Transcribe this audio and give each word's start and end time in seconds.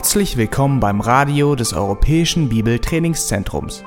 Herzlich 0.00 0.38
willkommen 0.38 0.80
beim 0.80 1.02
Radio 1.02 1.54
des 1.54 1.74
Europäischen 1.74 2.48
Bibeltrainingszentrums. 2.48 3.84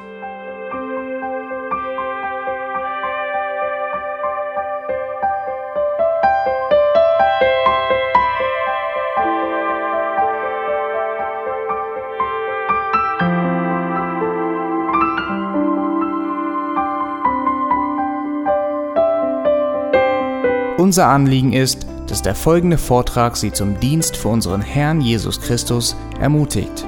Unser 20.77 21.07
Anliegen 21.07 21.53
ist, 21.53 21.87
dass 22.13 22.21
der 22.21 22.35
folgende 22.35 22.77
Vortrag 22.77 23.35
Sie 23.35 23.51
zum 23.51 23.79
Dienst 23.79 24.15
für 24.15 24.27
unseren 24.27 24.61
Herrn 24.61 25.01
Jesus 25.01 25.41
Christus 25.41 25.95
ermutigt. 26.19 26.85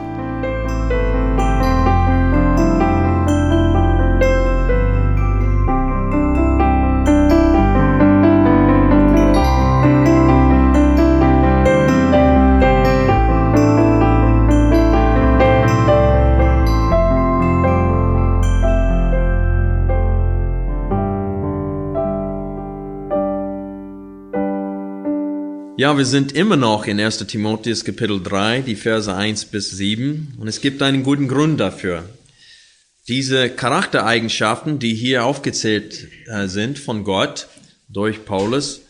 Ja, 25.86 25.96
wir 25.96 26.06
sind 26.08 26.32
immer 26.32 26.56
noch 26.56 26.88
in 26.88 27.00
1 27.00 27.28
Timotheus 27.28 27.86
Kapitel 27.86 28.20
3, 28.20 28.62
die 28.62 28.76
Verse 28.76 29.14
1 29.14 29.46
bis 29.46 29.70
7. 29.70 30.34
Und 30.40 30.48
es 30.48 30.60
gibt 30.60 30.82
einen 30.82 31.04
guten 31.04 31.28
Grund 31.28 31.60
dafür. 31.60 32.10
Diese 33.08 33.52
Charaktereigenschaften, 33.52 34.80
die 34.80 34.96
hier 34.96 35.26
aufgezählt 35.26 36.08
äh, 36.26 36.48
sind 36.48 36.80
von 36.80 37.04
Gott 37.04 37.50
durch 37.88 38.26
Paulus, 38.26 38.82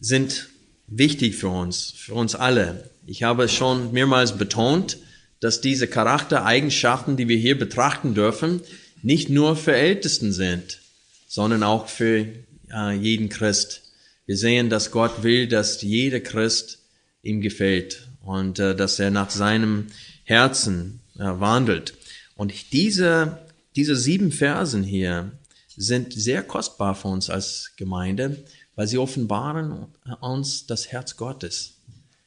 sind 0.00 0.48
wichtig 0.88 1.36
für 1.36 1.50
uns, 1.50 1.94
für 1.96 2.14
uns 2.14 2.34
alle. 2.34 2.90
Ich 3.06 3.22
habe 3.22 3.48
schon 3.48 3.92
mehrmals 3.92 4.36
betont, 4.36 4.98
dass 5.38 5.60
diese 5.60 5.86
Charaktereigenschaften, 5.86 7.16
die 7.16 7.28
wir 7.28 7.36
hier 7.36 7.56
betrachten 7.56 8.14
dürfen, 8.14 8.62
nicht 9.00 9.30
nur 9.30 9.54
für 9.54 9.76
Ältesten 9.76 10.32
sind, 10.32 10.80
sondern 11.28 11.62
auch 11.62 11.86
für 11.86 12.26
äh, 12.74 12.96
jeden 12.96 13.28
Christ. 13.28 13.85
Wir 14.26 14.36
sehen, 14.36 14.70
dass 14.70 14.90
Gott 14.90 15.22
will, 15.22 15.46
dass 15.46 15.82
jeder 15.82 16.20
Christ 16.20 16.80
ihm 17.22 17.40
gefällt 17.40 18.08
und 18.20 18.58
äh, 18.58 18.74
dass 18.74 18.98
er 18.98 19.10
nach 19.10 19.30
seinem 19.30 19.86
Herzen 20.24 21.00
äh, 21.14 21.20
wandelt. 21.24 21.94
Und 22.34 22.72
diese, 22.72 23.38
diese 23.76 23.96
sieben 23.96 24.32
Versen 24.32 24.82
hier 24.82 25.32
sind 25.76 26.12
sehr 26.12 26.42
kostbar 26.42 26.94
für 26.94 27.08
uns 27.08 27.30
als 27.30 27.72
Gemeinde, 27.76 28.44
weil 28.74 28.88
sie 28.88 28.98
offenbaren 28.98 29.86
uns 30.20 30.66
das 30.66 30.88
Herz 30.88 31.16
Gottes. 31.16 31.74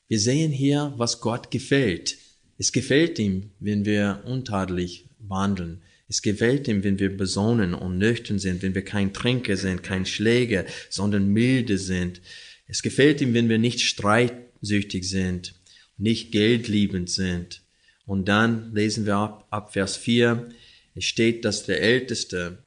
Wir 0.08 0.20
sehen 0.20 0.52
hier, 0.52 0.94
was 0.97 1.22
Gott 1.22 1.52
gefällt. 1.52 2.17
Es 2.58 2.72
gefällt 2.72 3.20
ihm, 3.20 3.52
wenn 3.59 3.86
wir 3.86 4.23
untadelig 4.25 5.05
wandeln. 5.20 5.81
Es 6.10 6.24
gefällt 6.24 6.68
ihm, 6.68 6.84
wenn 6.84 6.98
wir 6.98 7.16
besonnen 7.16 7.76
und 7.76 8.00
nüchtern 8.00 8.40
sind, 8.40 8.64
wenn 8.64 8.74
wir 8.74 8.84
kein 8.84 9.14
Trinker 9.14 9.56
sind, 9.56 9.84
kein 9.84 10.08
Schläger, 10.08 10.66
sondern 10.90 11.28
milde 11.28 11.78
sind. 11.78 12.20
Es 12.68 12.82
gefällt 12.82 13.22
ihm, 13.22 13.36
wenn 13.36 13.48
wir 13.48 13.60
nicht 13.60 13.82
streitsüchtig 13.82 15.08
sind, 15.08 15.54
nicht 15.98 16.32
geldliebend 16.32 17.12
sind. 17.12 17.62
Und 18.08 18.28
dann 18.28 18.74
lesen 18.74 19.06
wir 19.06 19.17
ab, 19.17 19.48
ab 19.52 19.73
Vers 19.73 19.98
4, 19.98 20.50
es 20.95 21.06
steht, 21.06 21.45
dass 21.45 21.67
der 21.67 21.80
Älteste 21.80 22.64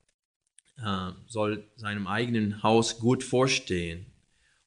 äh, 0.79 1.11
soll 1.27 1.65
seinem 1.75 2.07
eigenen 2.07 2.63
Haus 2.63 3.01
gut 3.01 3.25
vorstehen 3.25 4.07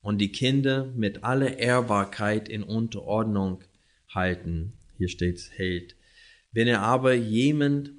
und 0.02 0.18
die 0.18 0.34
Kinder 0.34 0.92
mit 0.96 1.24
aller 1.24 1.58
Ehrbarkeit 1.58 2.50
in 2.50 2.62
Unterordnung 2.62 3.64
halten. 4.10 4.74
Hier 4.98 5.08
steht's 5.08 5.50
hält. 5.52 5.96
Wenn 6.52 6.68
er 6.68 6.82
aber 6.82 7.14
jemand 7.14 7.92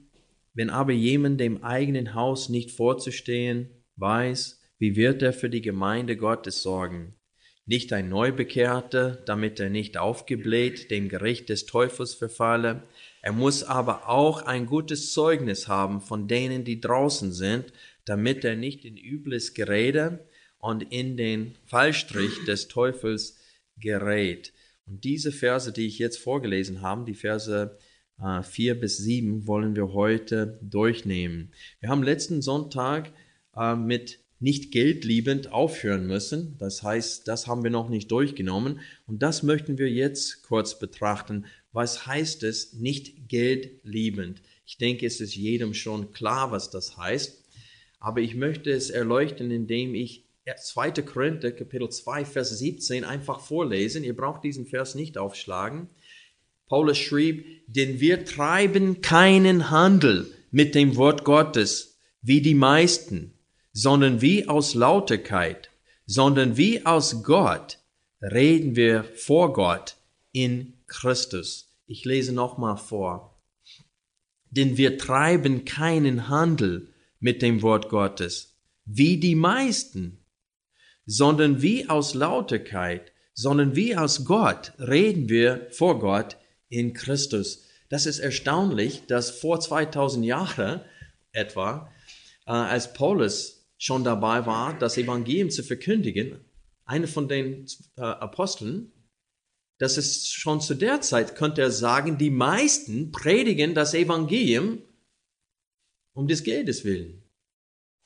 wenn 0.57 0.71
aber 0.71 0.93
jemand 0.93 1.39
dem 1.39 1.63
eigenen 1.63 2.15
Haus 2.15 2.49
nicht 2.49 2.71
vorzustehen 2.73 3.69
weiß, 3.97 4.59
wie 4.79 4.97
wird 4.97 5.23
er 5.23 5.35
für 5.35 5.51
die 5.51 5.61
Gemeinde 5.61 6.17
Gottes 6.17 6.63
sorgen? 6.63 7.15
Nicht 7.67 7.93
ein 7.93 8.09
Neubekehrter, 8.09 9.17
damit 9.27 9.61
er 9.61 9.69
nicht 9.69 9.99
aufgebläht 9.99 10.91
dem 10.91 11.09
Gericht 11.09 11.51
des 11.51 11.67
Teufels 11.67 12.15
verfalle. 12.15 12.85
Er 13.21 13.33
muss 13.33 13.65
aber 13.65 14.09
auch 14.09 14.43
ein 14.43 14.67
gutes 14.67 15.13
Zeugnis 15.13 15.69
haben 15.69 16.01
von 16.01 16.27
denen, 16.27 16.65
die 16.65 16.81
draußen 16.81 17.33
sind, 17.33 17.73
damit 18.07 18.45
er 18.45 18.57
nicht 18.57 18.85
in 18.85 18.97
übles 18.97 19.53
Gerede 19.53 20.27
und 20.59 20.91
in 20.91 21.19
den 21.19 21.55
Fallstrich 21.67 22.45
des 22.47 22.69
Teufels 22.69 23.39
gerät. 23.77 24.53
Und 24.87 25.05
diese 25.05 25.33
Verse, 25.33 25.73
die 25.73 25.87
ich 25.87 25.99
jetzt 25.99 26.19
vorgelesen 26.19 26.81
habe, 26.81 27.05
die 27.05 27.15
Verse 27.15 27.77
4 28.19 28.73
äh, 28.73 28.75
bis 28.75 28.99
7 28.99 29.47
wollen 29.47 29.77
wir 29.77 29.93
heute 29.93 30.59
durchnehmen. 30.63 31.53
Wir 31.81 31.89
haben 31.91 32.03
letzten 32.03 32.43
Sonntag 32.43 33.13
äh, 33.57 33.75
mit 33.75 34.21
nicht 34.39 34.71
geldliebend 34.71 35.53
aufhören 35.53 36.07
müssen. 36.07 36.57
Das 36.59 36.83
heißt, 36.83 37.27
das 37.27 37.47
haben 37.47 37.63
wir 37.63 37.71
noch 37.71 37.89
nicht 37.89 38.11
durchgenommen. 38.11 38.81
Und 39.07 39.23
das 39.23 39.43
möchten 39.43 39.79
wir 39.79 39.91
jetzt 39.91 40.43
kurz 40.43 40.79
betrachten. 40.79 41.47
Was 41.73 42.07
heißt 42.07 42.43
es, 42.43 42.75
nicht 42.75 43.29
geldliebend? 43.29 44.43
Ich 44.67 44.79
denke, 44.79 45.07
es 45.07 45.21
ist 45.21 45.37
jedem 45.37 45.75
schon 45.75 46.13
klar, 46.13 46.51
was 46.51 46.71
das 46.71 46.97
heißt. 46.97 47.45
Aber 47.99 48.21
ich 48.21 48.35
möchte 48.35 48.71
es 48.71 48.91
erleuchten, 48.91 49.51
indem 49.51 49.95
ich 49.95 50.25
2. 50.55 50.91
Korinther, 51.03 51.51
Kapitel 51.51 51.89
2, 51.89 52.25
Vers 52.25 52.59
17 52.59 53.05
einfach 53.05 53.41
vorlesen. 53.41 54.05
Ihr 54.05 54.15
braucht 54.15 54.45
diesen 54.45 54.67
Vers 54.67 54.95
nicht 54.95 55.19
aufschlagen. 55.19 55.89
Paulus 56.67 56.99
schrieb, 56.99 57.47
denn 57.67 58.01
wir 58.01 58.25
treiben 58.25 59.01
keinen 59.01 59.71
Handel 59.71 60.33
mit 60.51 60.75
dem 60.75 60.97
Wort 60.97 61.25
Gottes 61.25 61.99
wie 62.23 62.41
die 62.41 62.55
meisten, 62.55 63.35
sondern 63.73 64.21
wie 64.21 64.49
aus 64.49 64.75
Lauterkeit, 64.75 65.71
sondern 66.07 66.57
wie 66.57 66.85
aus 66.85 67.23
Gott 67.23 67.79
reden 68.21 68.75
wir 68.77 69.05
vor 69.05 69.53
Gott 69.53 69.97
in 70.33 70.75
Christus. 70.87 71.69
Ich 71.87 72.05
lese 72.05 72.33
nochmal 72.33 72.77
vor. 72.77 73.41
Denn 74.51 74.77
wir 74.77 74.99
treiben 74.99 75.65
keinen 75.65 76.29
Handel 76.29 76.89
mit 77.21 77.43
dem 77.43 77.63
Wort 77.63 77.89
Gottes 77.89 78.57
wie 78.85 79.19
die 79.19 79.35
meisten, 79.35 80.25
sondern 81.05 81.61
wie 81.61 81.89
aus 81.89 82.15
Lauterkeit, 82.15 83.13
sondern 83.35 83.77
wie 83.77 83.97
aus 83.97 84.25
Gott 84.25 84.73
reden 84.79 85.29
wir 85.29 85.69
vor 85.71 85.99
Gott 85.99 86.37
in 86.69 86.93
Christus. 86.93 87.65
Das 87.89 88.07
ist 88.07 88.19
erstaunlich, 88.19 89.07
dass 89.07 89.31
vor 89.31 89.61
2000 89.61 90.25
Jahren 90.25 90.81
etwa, 91.33 91.93
äh, 92.47 92.51
als 92.51 92.93
Paulus 92.93 93.69
schon 93.79 94.05
dabei 94.05 94.47
war, 94.47 94.79
das 94.79 94.97
Evangelium 94.97 95.51
zu 95.51 95.63
verkündigen, 95.63 96.45
einer 96.85 97.09
von 97.09 97.29
den 97.29 97.67
äh, 97.97 98.03
Aposteln, 98.03 98.93
dass 99.79 99.99
es 99.99 100.29
schon 100.29 100.61
zu 100.61 100.75
der 100.75 101.01
Zeit, 101.03 101.37
könnte 101.37 101.61
er 101.61 101.71
sagen, 101.71 102.17
die 102.17 102.31
meisten 102.31 103.13
predigen 103.13 103.75
das 103.75 103.93
Evangelium 103.93 104.83
um 106.15 106.27
des 106.27 106.45
Geldes 106.45 106.85
willen. 106.85 107.23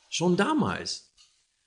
Schon 0.09 0.37
damals. 0.37 1.15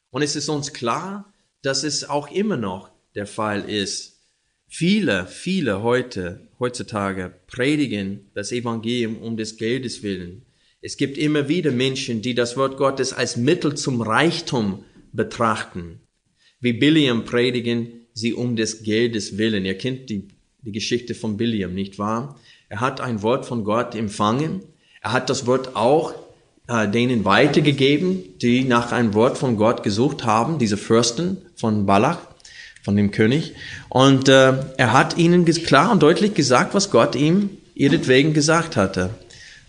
Und 0.10 0.22
es 0.22 0.36
ist 0.36 0.50
uns 0.50 0.74
klar, 0.74 1.34
dass 1.62 1.84
es 1.84 2.04
auch 2.04 2.30
immer 2.30 2.58
noch 2.58 2.92
der 3.16 3.26
Fall 3.26 3.70
ist. 3.70 4.13
Viele, 4.76 5.28
viele 5.28 5.84
heute, 5.84 6.48
heutzutage 6.60 7.32
predigen 7.46 8.32
das 8.34 8.52
Evangelium 8.52 9.18
um 9.18 9.38
des 9.38 9.58
Geldes 9.58 10.02
willen. 10.02 10.48
Es 10.82 10.98
gibt 10.98 11.16
immer 11.20 11.48
wieder 11.48 11.70
Menschen, 11.70 12.24
die 12.24 12.34
das 12.34 12.58
Wort 12.58 12.78
Gottes 12.78 13.14
als 13.14 13.38
Mittel 13.38 13.76
zum 13.76 14.02
Reichtum 14.02 14.84
betrachten. 15.12 16.00
Wie 16.60 16.74
Billiam 16.74 17.24
predigen 17.24 18.08
sie 18.16 18.34
um 18.34 18.56
des 18.56 18.82
Geldes 18.82 19.38
willen. 19.38 19.64
Ihr 19.64 19.78
kennt 19.78 20.10
die, 20.10 20.30
die 20.64 20.72
Geschichte 20.72 21.14
von 21.14 21.38
Billiam, 21.38 21.76
nicht 21.76 22.00
wahr? 22.00 22.40
Er 22.68 22.82
hat 22.82 23.00
ein 23.00 23.22
Wort 23.22 23.46
von 23.46 23.66
Gott 23.66 23.94
empfangen. 23.94 24.64
Er 25.04 25.12
hat 25.12 25.30
das 25.30 25.46
Wort 25.46 25.76
auch 25.76 26.16
äh, 26.68 26.90
denen 26.90 27.26
weitergegeben, 27.26 28.40
die 28.40 28.64
nach 28.64 28.92
einem 28.92 29.14
Wort 29.14 29.38
von 29.38 29.56
Gott 29.56 29.84
gesucht 29.84 30.24
haben, 30.24 30.58
diese 30.58 30.78
Fürsten 30.78 31.38
von 31.54 31.86
Balach 31.86 32.33
von 32.84 32.96
dem 32.96 33.12
König. 33.12 33.54
Und 33.90 34.30
äh, 34.30 34.54
er 34.78 34.94
hat 34.94 35.18
ihnen 35.18 35.46
klar 35.46 35.92
und 35.92 36.04
deutlich 36.04 36.34
gesagt, 36.34 36.74
was 36.74 36.92
Gott 36.92 37.16
ihm 37.16 37.50
ihretwegen 37.74 38.34
gesagt 38.34 38.76
hatte. 38.76 39.12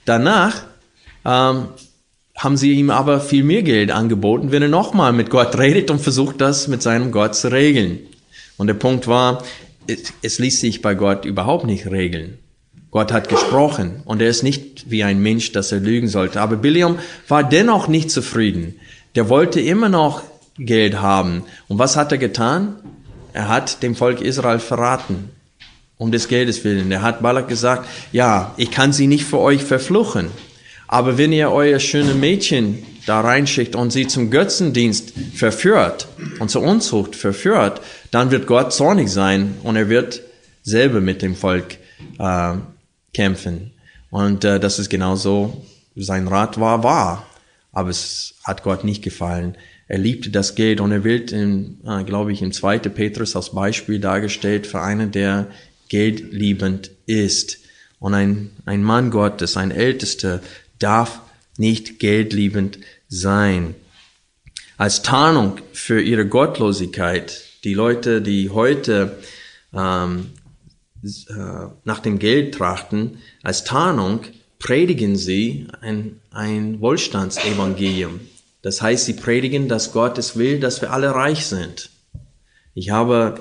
Danach 0.04 0.64
ähm, 1.24 1.68
haben 2.36 2.56
sie 2.56 2.72
ihm 2.72 2.90
aber 2.90 3.20
viel 3.20 3.44
mehr 3.44 3.62
Geld 3.62 3.90
angeboten, 3.90 4.52
wenn 4.52 4.62
er 4.62 4.68
nochmal 4.68 5.12
mit 5.12 5.30
Gott 5.30 5.56
redet 5.58 5.90
und 5.90 6.00
versucht, 6.00 6.40
das 6.40 6.68
mit 6.68 6.82
seinem 6.82 7.12
Gott 7.12 7.34
zu 7.34 7.50
regeln. 7.50 8.00
Und 8.56 8.66
der 8.66 8.74
Punkt 8.74 9.06
war, 9.06 9.42
es, 9.86 10.12
es 10.22 10.38
ließ 10.38 10.60
sich 10.60 10.82
bei 10.82 10.94
Gott 10.94 11.24
überhaupt 11.24 11.64
nicht 11.64 11.86
regeln. 11.86 12.38
Gott 12.90 13.12
hat 13.12 13.28
gesprochen 13.28 14.02
und 14.04 14.22
er 14.22 14.28
ist 14.28 14.44
nicht 14.44 14.88
wie 14.88 15.02
ein 15.02 15.20
Mensch, 15.20 15.50
dass 15.50 15.72
er 15.72 15.80
lügen 15.80 16.06
sollte. 16.06 16.40
Aber 16.40 16.56
Biliam 16.56 16.98
war 17.26 17.42
dennoch 17.42 17.88
nicht 17.88 18.10
zufrieden. 18.10 18.76
Der 19.16 19.28
wollte 19.28 19.60
immer 19.60 19.88
noch 19.88 20.22
Geld 20.58 21.00
haben. 21.00 21.42
Und 21.66 21.78
was 21.80 21.96
hat 21.96 22.12
er 22.12 22.18
getan? 22.18 22.76
Er 23.34 23.48
hat 23.48 23.82
dem 23.82 23.96
Volk 23.96 24.20
Israel 24.22 24.60
verraten. 24.60 25.30
Um 25.96 26.10
des 26.10 26.28
Geldes 26.28 26.64
willen. 26.64 26.90
Er 26.90 27.02
hat 27.02 27.22
Balak 27.22 27.48
gesagt, 27.48 27.88
ja, 28.10 28.52
ich 28.56 28.70
kann 28.70 28.92
sie 28.92 29.06
nicht 29.06 29.24
für 29.24 29.38
euch 29.38 29.62
verfluchen. 29.62 30.30
Aber 30.88 31.18
wenn 31.18 31.32
ihr 31.32 31.50
euer 31.50 31.78
schöne 31.78 32.14
Mädchen 32.14 32.84
da 33.06 33.20
reinschickt 33.20 33.76
und 33.76 33.90
sie 33.90 34.06
zum 34.06 34.30
Götzendienst 34.30 35.12
verführt 35.34 36.08
und 36.40 36.50
zur 36.50 36.62
Unzucht 36.62 37.14
verführt, 37.14 37.80
dann 38.10 38.30
wird 38.30 38.46
Gott 38.46 38.72
zornig 38.72 39.08
sein 39.10 39.54
und 39.62 39.76
er 39.76 39.88
wird 39.88 40.20
selber 40.62 41.00
mit 41.00 41.22
dem 41.22 41.36
Volk 41.36 41.78
äh, 42.18 42.54
kämpfen. 43.12 43.72
Und 44.10 44.44
äh, 44.44 44.58
das 44.58 44.78
ist 44.78 44.90
genauso, 44.90 45.64
sein 45.96 46.28
Rat 46.28 46.58
war 46.58 46.82
wahr, 46.82 47.26
aber 47.72 47.90
es 47.90 48.34
hat 48.42 48.62
Gott 48.62 48.84
nicht 48.84 49.02
gefallen. 49.02 49.56
Er 49.86 49.98
liebte 49.98 50.30
das 50.30 50.54
Geld 50.54 50.80
und 50.80 50.92
er 50.92 51.04
wird, 51.04 51.32
in, 51.32 51.78
äh, 51.86 52.04
glaube 52.04 52.32
ich, 52.32 52.42
im 52.42 52.52
2. 52.52 52.78
Petrus 52.78 53.36
als 53.36 53.50
Beispiel 53.50 54.00
dargestellt 54.00 54.66
für 54.66 54.80
einen, 54.80 55.10
der 55.10 55.48
geldliebend 55.88 56.90
ist. 57.06 57.58
Und 57.98 58.14
ein, 58.14 58.50
ein 58.64 58.82
Mann 58.82 59.10
Gottes, 59.10 59.56
ein 59.56 59.70
Ältester, 59.70 60.40
darf 60.78 61.20
nicht 61.56 61.98
geldliebend 62.00 62.78
sein. 63.08 63.74
Als 64.76 65.02
Tarnung 65.02 65.58
für 65.72 66.00
ihre 66.00 66.26
Gottlosigkeit, 66.26 67.44
die 67.62 67.74
Leute, 67.74 68.20
die 68.20 68.50
heute 68.50 69.18
ähm, 69.72 70.30
äh, 71.02 71.34
nach 71.84 72.00
dem 72.00 72.18
Geld 72.18 72.54
trachten, 72.54 73.18
als 73.42 73.64
Tarnung 73.64 74.20
predigen 74.58 75.16
sie 75.16 75.68
ein, 75.80 76.20
ein 76.30 76.80
Wohlstandsevangelium. 76.80 78.20
Das 78.64 78.80
heißt, 78.80 79.04
sie 79.04 79.12
predigen, 79.12 79.68
dass 79.68 79.92
Gott 79.92 80.16
es 80.16 80.38
will, 80.38 80.58
dass 80.58 80.80
wir 80.80 80.90
alle 80.90 81.14
reich 81.14 81.44
sind. 81.44 81.90
Ich 82.72 82.88
habe 82.88 83.34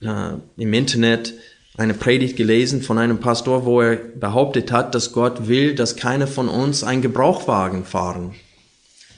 äh, 0.00 0.34
im 0.56 0.72
Internet 0.72 1.34
eine 1.76 1.92
Predigt 1.92 2.36
gelesen 2.36 2.80
von 2.80 2.98
einem 2.98 3.18
Pastor, 3.18 3.64
wo 3.64 3.80
er 3.80 3.96
behauptet 3.96 4.70
hat, 4.70 4.94
dass 4.94 5.10
Gott 5.10 5.48
will, 5.48 5.74
dass 5.74 5.96
keiner 5.96 6.28
von 6.28 6.48
uns 6.48 6.84
einen 6.84 7.02
Gebrauchwagen 7.02 7.84
fahren. 7.84 8.36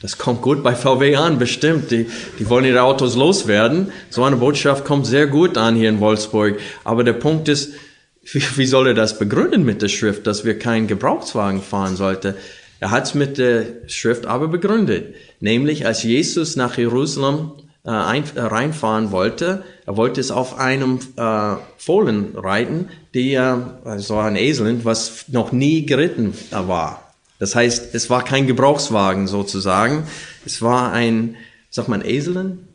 Das 0.01 0.17
kommt 0.17 0.41
gut 0.41 0.63
bei 0.63 0.75
VW 0.75 1.17
an, 1.17 1.39
bestimmt. 1.39 1.91
Die, 1.91 2.07
die 2.39 2.49
wollen 2.49 2.65
ihre 2.65 2.81
Autos 2.81 3.15
loswerden. 3.15 3.93
So 4.09 4.25
eine 4.25 4.37
Botschaft 4.37 4.87
kommt 4.87 5.05
sehr 5.05 5.27
gut 5.27 5.59
an 5.59 5.77
hier 5.77 5.91
in 5.91 6.01
Wolfsburg. 6.01 6.59
Aber 6.83 7.05
der 7.05 7.13
Punkt 7.13 7.49
ist, 7.49 7.75
wie, 8.23 8.43
wie 8.57 8.67
soll 8.67 8.87
er 8.87 8.95
das 8.95 9.19
begründen 9.19 9.67
mit 9.67 9.83
der 9.83 9.89
Schrift, 9.89 10.27
dass 10.27 10.47
wir 10.47 10.59
keinen 10.59 10.87
Gebrauchswagen 10.87 11.61
fahren 11.61 11.97
sollten? 11.97 12.37
Er 12.81 12.91
hat 12.91 13.05
es 13.05 13.15
mit 13.15 13.39
der 13.39 13.65
Schrift 13.87 14.27
aber 14.27 14.49
begründet. 14.49 15.15
Nämlich, 15.41 15.87
als 15.87 16.03
Jesus 16.03 16.57
nach 16.57 16.77
Jerusalem 16.77 17.53
äh, 17.85 17.91
ein, 17.91 18.25
äh, 18.35 18.41
reinfahren 18.41 19.13
wollte, 19.13 19.63
er 19.87 19.97
wollte 19.97 20.21
es 20.21 20.31
auf 20.31 20.59
einem 20.59 20.99
äh, 21.17 21.57
Fohlen 21.79 22.37
reiten, 22.37 22.89
die 23.15 23.35
äh, 23.35 23.57
so 23.97 24.19
ein 24.19 24.37
Esel, 24.37 24.85
was 24.85 25.27
noch 25.29 25.53
nie 25.53 25.87
geritten 25.87 26.35
war. 26.51 27.15
Das 27.39 27.55
heißt, 27.55 27.95
es 27.95 28.11
war 28.11 28.25
kein 28.25 28.47
Gebrauchswagen 28.47 29.27
sozusagen. 29.27 30.05
Es 30.45 30.63
war 30.63 30.93
ein, 30.93 31.37
sag 31.71 31.89
mal, 31.89 32.05
Eseln? 32.07 32.69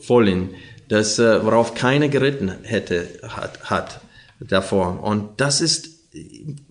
Fohlen. 0.00 0.50
Das, 0.88 1.18
äh, 1.18 1.44
worauf 1.44 1.74
keiner 1.74 2.08
geritten 2.08 2.52
hätte, 2.62 3.06
hat, 3.22 3.62
hat 3.64 4.00
davor. 4.40 5.02
Und 5.02 5.40
das 5.40 5.60
ist, 5.60 5.99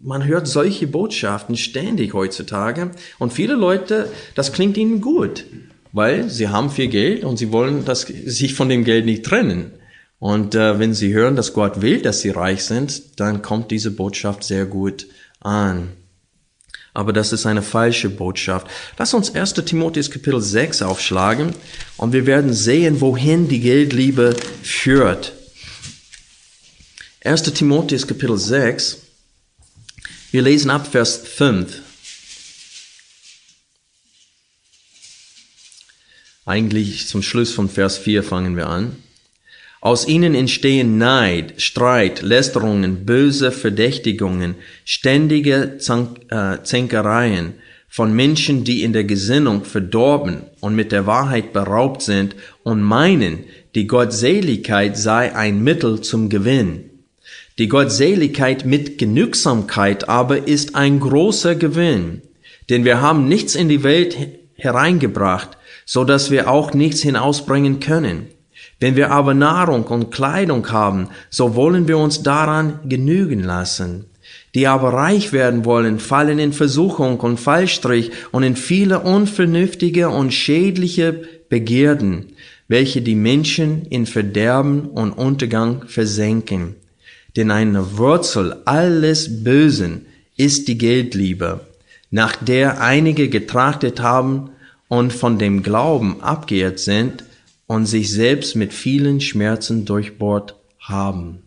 man 0.01 0.25
hört 0.25 0.47
solche 0.47 0.88
Botschaften 0.88 1.56
ständig 1.56 2.13
heutzutage. 2.13 2.91
Und 3.19 3.33
viele 3.33 3.56
Leute, 3.56 4.12
das 4.36 4.51
klingt 4.51 4.77
ihnen 4.77 5.01
gut, 5.01 5.45
weil 5.91 6.30
sie 6.30 6.50
haben 6.50 6.69
viel 6.69 6.88
Geld 6.88 7.24
und 7.24 7.38
sie 7.38 7.51
wollen 7.51 7.86
das, 7.86 8.01
sich 8.01 8.53
von 8.53 8.69
dem 8.69 8.83
Geld 8.83 9.06
nicht 9.06 9.25
trennen. 9.25 9.71
Und 10.19 10.53
äh, 10.53 10.80
wenn 10.80 10.94
sie 10.94 11.13
hören, 11.13 11.38
dass 11.38 11.53
Gott 11.53 11.81
will, 11.81 12.01
dass 12.01 12.21
sie 12.21 12.30
reich 12.30 12.65
sind, 12.65 13.19
dann 13.19 13.41
kommt 13.41 13.71
diese 13.71 13.91
Botschaft 13.91 14.44
sehr 14.44 14.65
gut 14.65 15.07
an. 15.39 15.94
Aber 16.94 17.13
das 17.13 17.31
ist 17.31 17.45
eine 17.45 17.62
falsche 17.62 18.09
Botschaft. 18.09 18.68
Lass 18.97 19.13
uns 19.13 19.33
1. 19.33 19.53
Timotheus 19.53 20.12
Kapitel 20.12 20.42
6 20.42 20.81
aufschlagen 20.81 21.53
und 21.95 22.12
wir 22.12 22.25
werden 22.25 22.51
sehen, 22.51 23.00
wohin 23.00 23.47
die 23.47 23.62
Geldliebe 23.62 24.35
führt. 24.62 25.33
1. 27.24 27.44
Timotheus 27.44 28.06
Kapitel 28.06 28.38
6. 28.38 29.08
Wir 30.31 30.43
lesen 30.43 30.69
ab 30.69 30.85
Vers 30.85 31.17
5. 31.17 31.81
Eigentlich 36.45 37.07
zum 37.07 37.23
Schluss 37.23 37.51
von 37.51 37.67
Vers 37.67 37.97
4 37.97 38.21
fangen 38.21 38.55
wir 38.55 38.67
an. 38.67 38.95
Aus 39.81 40.07
ihnen 40.07 40.35
entstehen 40.35 40.99
Neid, 40.99 41.59
Streit, 41.59 42.21
Lästerungen, 42.21 43.05
böse 43.07 43.51
Verdächtigungen, 43.51 44.53
ständige 44.85 45.79
äh, 45.79 46.63
Zänkereien 46.63 47.53
von 47.87 48.13
Menschen, 48.13 48.63
die 48.63 48.83
in 48.83 48.93
der 48.93 49.05
Gesinnung 49.05 49.65
verdorben 49.65 50.43
und 50.59 50.75
mit 50.75 50.91
der 50.91 51.07
Wahrheit 51.07 51.53
beraubt 51.53 52.03
sind 52.03 52.35
und 52.61 52.83
meinen, 52.83 53.45
die 53.73 53.87
Gottseligkeit 53.87 54.95
sei 54.95 55.35
ein 55.35 55.63
Mittel 55.63 56.01
zum 56.01 56.29
Gewinn. 56.29 56.88
Die 57.59 57.67
Gottseligkeit 57.67 58.65
mit 58.65 58.97
Genügsamkeit 58.97 60.07
aber 60.07 60.47
ist 60.47 60.75
ein 60.75 61.01
großer 61.01 61.56
Gewinn, 61.56 62.21
denn 62.69 62.85
wir 62.85 63.01
haben 63.01 63.27
nichts 63.27 63.53
in 63.53 63.67
die 63.67 63.83
Welt 63.83 64.15
hereingebracht, 64.56 65.57
so 65.85 66.06
dass 66.06 66.31
wir 66.31 66.50
auch 66.50 66.73
nichts 66.73 67.01
hinausbringen 67.01 67.81
können. 67.81 68.27
Wenn 68.79 68.95
wir 68.95 69.11
aber 69.11 69.33
Nahrung 69.33 69.83
und 69.88 70.09
Kleidung 70.09 70.71
haben, 70.71 71.09
so 71.29 71.53
wollen 71.53 71.89
wir 71.89 71.97
uns 71.97 72.23
daran 72.23 72.79
genügen 72.88 73.44
lassen. 73.44 74.06
Die 74.56 74.65
aber 74.65 74.94
reich 74.94 75.33
werden 75.33 75.65
wollen, 75.65 76.00
fallen 76.00 76.39
in 76.39 76.53
Versuchung 76.53 77.19
und 77.19 77.41
Fallstrich 77.41 78.11
und 78.31 78.44
in 78.44 78.56
viele 78.56 79.01
unvernünftige 79.01 80.07
und 80.07 80.31
schädliche 80.33 81.23
Begierden, 81.50 82.27
welche 82.69 83.01
die 83.01 83.15
Menschen 83.15 83.85
in 83.88 84.06
Verderben 84.06 84.85
und 84.85 85.11
Untergang 85.11 85.83
versenken. 85.87 86.75
Denn 87.36 87.52
eine 87.52 87.98
Wurzel 87.98 88.57
alles 88.66 89.44
Bösen 89.44 90.06
ist 90.36 90.68
die 90.68 90.78
Geldliebe, 90.78 91.62
nach 92.12 92.36
der 92.36 92.81
einige 92.81 93.30
getrachtet 93.30 94.02
haben 94.02 94.52
und 94.88 95.14
von 95.14 95.38
dem 95.38 95.64
Glauben 95.64 96.21
abgeirrt 96.21 96.80
sind, 96.80 97.24
und 97.69 97.86
sich 97.86 98.12
selbst 98.12 98.56
mit 98.56 98.74
vielen 98.74 99.21
Schmerzen 99.21 99.86
durchbohrt 99.86 100.56
haben. 100.80 101.44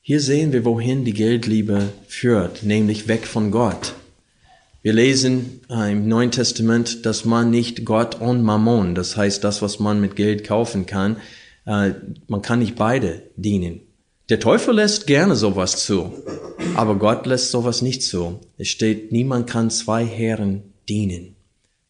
Hier 0.00 0.20
sehen 0.20 0.52
wir, 0.52 0.64
wohin 0.64 1.04
die 1.04 1.14
Geldliebe 1.14 1.88
führt, 2.06 2.62
nämlich 2.62 3.08
weg 3.08 3.26
von 3.26 3.50
Gott. 3.50 3.94
Wir 4.82 4.92
lesen 4.92 5.62
im 5.68 6.06
Neuen 6.06 6.30
Testament, 6.30 7.04
dass 7.04 7.24
man 7.24 7.50
nicht 7.50 7.84
Gott 7.84 8.20
und 8.20 8.42
Mammon, 8.42 8.94
das 8.94 9.16
heißt 9.16 9.42
das, 9.42 9.62
was 9.62 9.80
man 9.80 10.00
mit 10.00 10.14
Geld 10.14 10.44
kaufen 10.44 10.86
kann, 10.86 11.16
äh, 11.66 11.90
man 12.28 12.42
kann 12.42 12.60
nicht 12.60 12.76
beide 12.76 13.24
dienen. 13.34 13.80
Der 14.28 14.40
Teufel 14.40 14.74
lässt 14.74 15.06
gerne 15.06 15.36
sowas 15.36 15.84
zu, 15.84 16.12
aber 16.74 16.96
Gott 16.96 17.26
lässt 17.26 17.52
sowas 17.52 17.80
nicht 17.80 18.02
zu. 18.02 18.40
Es 18.58 18.66
steht, 18.66 19.12
niemand 19.12 19.48
kann 19.48 19.70
zwei 19.70 20.04
Herren 20.04 20.64
dienen. 20.88 21.36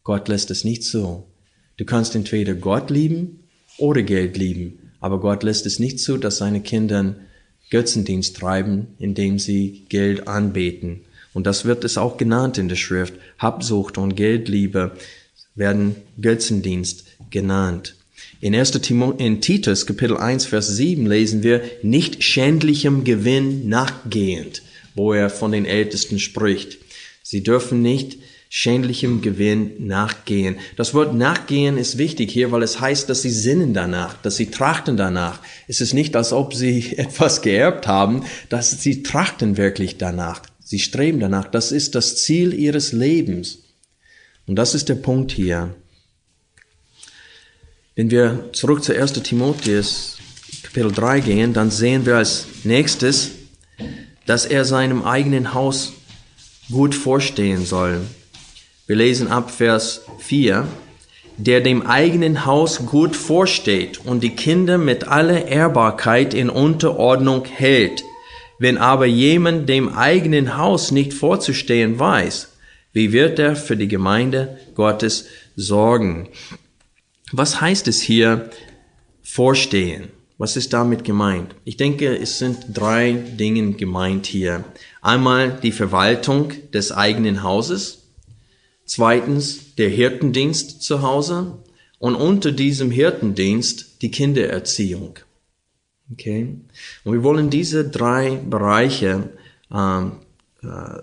Gott 0.05 0.29
lässt 0.29 0.51
es 0.51 0.63
nicht 0.63 0.85
zu. 0.85 1.25
Du 1.79 1.87
kannst 1.87 2.15
entweder 2.15 2.53
Gott 2.53 2.91
lieben 2.91 3.45
oder 3.79 4.03
Geld 4.03 4.37
lieben, 4.37 4.93
aber 5.01 5.19
Gott 5.19 5.45
lässt 5.45 5.65
es 5.65 5.79
nicht 5.79 5.99
zu, 5.99 6.19
dass 6.19 6.37
seine 6.37 6.61
Kinder 6.61 7.17
Götzendienst 7.71 8.37
treiben, 8.37 8.89
indem 8.99 9.39
sie 9.39 9.87
Geld 9.89 10.29
anbeten. 10.29 11.07
Und 11.33 11.47
das 11.47 11.65
wird 11.65 11.85
es 11.85 11.97
auch 11.97 12.19
genannt 12.19 12.59
in 12.59 12.69
der 12.69 12.77
Schrift. 12.77 13.15
Habsucht 13.39 13.97
und 13.97 14.15
Geldliebe 14.15 14.93
werden 15.55 15.97
Götzendienst 16.21 17.07
genannt. 17.31 17.96
In 18.39 18.55
1. 18.55 18.73
Timo 18.83 19.13
in 19.13 19.41
Titus 19.41 19.87
Kapitel 19.87 20.19
1 20.19 20.45
Vers 20.45 20.69
7 20.69 21.07
lesen 21.07 21.43
wir 21.43 21.63
nicht 21.83 22.23
schändlichem 22.23 23.03
Gewinn 23.03 23.67
nachgehend, 23.71 24.61
wo 24.95 25.15
er 25.15 25.31
von 25.31 25.53
den 25.53 25.65
Ältesten 25.65 26.19
spricht. 26.19 26.77
Sie 27.23 27.43
dürfen 27.43 27.81
nicht 27.81 28.19
schändlichem 28.51 29.23
Gewinn 29.23 29.87
nachgehen. 29.87 30.57
Das 30.77 30.93
Wort 30.93 31.15
nachgehen 31.15 31.79
ist 31.79 31.97
wichtig 31.97 32.31
hier, 32.31 32.53
weil 32.53 32.63
es 32.63 32.79
heißt, 32.79 33.09
dass 33.09 33.23
sie 33.23 33.31
sinnen 33.31 33.73
danach, 33.73 34.21
dass 34.21 34.37
sie 34.37 34.51
trachten 34.51 34.99
danach. 34.99 35.41
Es 35.67 35.81
ist 35.81 35.95
nicht, 35.95 36.15
als 36.15 36.35
ob 36.35 36.53
sie 36.53 36.93
etwas 36.99 37.41
geerbt 37.41 37.87
haben, 37.87 38.25
dass 38.51 38.83
sie 38.83 39.03
trachten 39.03 39.57
wirklich 39.57 39.97
danach. 39.97 40.43
Sie 40.63 40.79
streben 40.79 41.21
danach. 41.21 41.47
Das 41.47 41.73
ist 41.73 41.95
das 41.95 42.17
Ziel 42.17 42.53
ihres 42.53 42.93
Lebens. 42.93 43.61
Und 44.47 44.57
das 44.57 44.75
ist 44.75 44.91
der 44.91 44.97
Punkt 44.97 45.33
hier. 45.33 45.75
Wenn 47.99 48.11
wir 48.11 48.51
zurück 48.53 48.85
zu 48.85 48.95
1. 48.95 49.15
Timotheus 49.23 50.19
Kapitel 50.63 50.93
3 50.93 51.21
gehen, 51.21 51.55
dann 51.55 51.71
sehen 51.71 52.05
wir 52.05 52.17
als 52.17 52.47
nächstes, 52.63 53.31
dass 54.27 54.45
er 54.45 54.67
seinem 54.67 55.03
eigenen 55.03 55.55
Haus 55.55 55.95
gut 56.71 56.95
vorstehen 56.95 57.65
soll. 57.65 58.03
Wir 58.87 58.97
lesen 58.97 59.29
ab 59.29 59.51
Vers 59.51 60.03
4, 60.19 60.69
der 61.39 61.63
dem 61.63 61.87
eigenen 61.87 62.45
Haus 62.45 62.85
gut 62.85 63.17
vorsteht 63.17 64.05
und 64.05 64.23
die 64.23 64.37
Kinder 64.37 64.77
mit 64.77 65.09
aller 65.09 65.49
Ehrbarkeit 65.49 66.35
in 66.35 66.51
Unterordnung 66.51 67.47
hält. 67.47 68.05
Wenn 68.59 68.77
aber 68.77 69.07
jemand 69.07 69.71
dem 69.71 69.89
eigenen 69.89 70.59
Haus 70.59 70.91
nicht 70.91 71.15
vorzustehen 71.15 71.99
weiß, 71.99 72.53
wie 72.93 73.13
wird 73.13 73.39
er 73.39 73.57
für 73.57 73.79
die 73.79 73.89
Gemeinde 73.89 74.59
Gottes 74.75 75.29
sorgen? 75.57 76.29
Was 77.33 77.61
heißt 77.61 77.89
es 77.89 78.01
hier 78.01 78.51
vorstehen? 79.23 80.09
Was 80.39 80.57
ist 80.57 80.73
damit 80.73 81.03
gemeint? 81.03 81.55
Ich 81.65 81.77
denke, 81.77 82.17
es 82.17 82.39
sind 82.39 82.67
drei 82.73 83.13
Dinge 83.13 83.73
gemeint 83.73 84.27
hier. 84.27 84.65
Einmal 85.01 85.59
die 85.63 85.73
Verwaltung 85.73 86.53
des 86.73 86.93
eigenen 86.93 87.43
Hauses, 87.43 88.11
zweitens 88.85 89.75
der 89.77 89.89
Hirtendienst 89.89 90.83
zu 90.83 91.03
Hause 91.03 91.59
und 91.99 92.15
unter 92.15 92.53
diesem 92.53 92.91
Hirtendienst 92.91 94.03
die 94.03 94.11
Kindererziehung. 94.11 95.19
Okay? 96.13 96.55
Und 97.05 97.13
wir 97.13 97.23
wollen 97.25 97.51
diese 97.51 97.89
drei 97.89 98.37
Bereiche 98.37 99.31
ähm, 99.75 100.21
äh, 100.63 101.01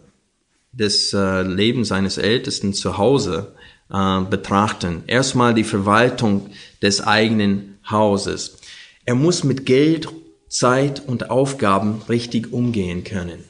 des 0.71 1.11
äh, 1.13 1.41
Lebens 1.41 1.91
eines 1.91 2.17
Ältesten 2.17 2.73
zu 2.73 2.97
Hause 2.97 3.55
äh, 3.93 4.21
betrachten. 4.21 5.03
Erstmal 5.07 5.53
die 5.53 5.63
Verwaltung 5.63 6.49
des 6.81 7.01
eigenen 7.01 7.77
Hauses. 7.89 8.57
Er 9.05 9.15
muss 9.15 9.43
mit 9.43 9.65
Geld, 9.65 10.07
Zeit 10.49 11.01
und 11.05 11.29
Aufgaben 11.31 12.01
richtig 12.09 12.53
umgehen 12.53 13.03
können. 13.03 13.43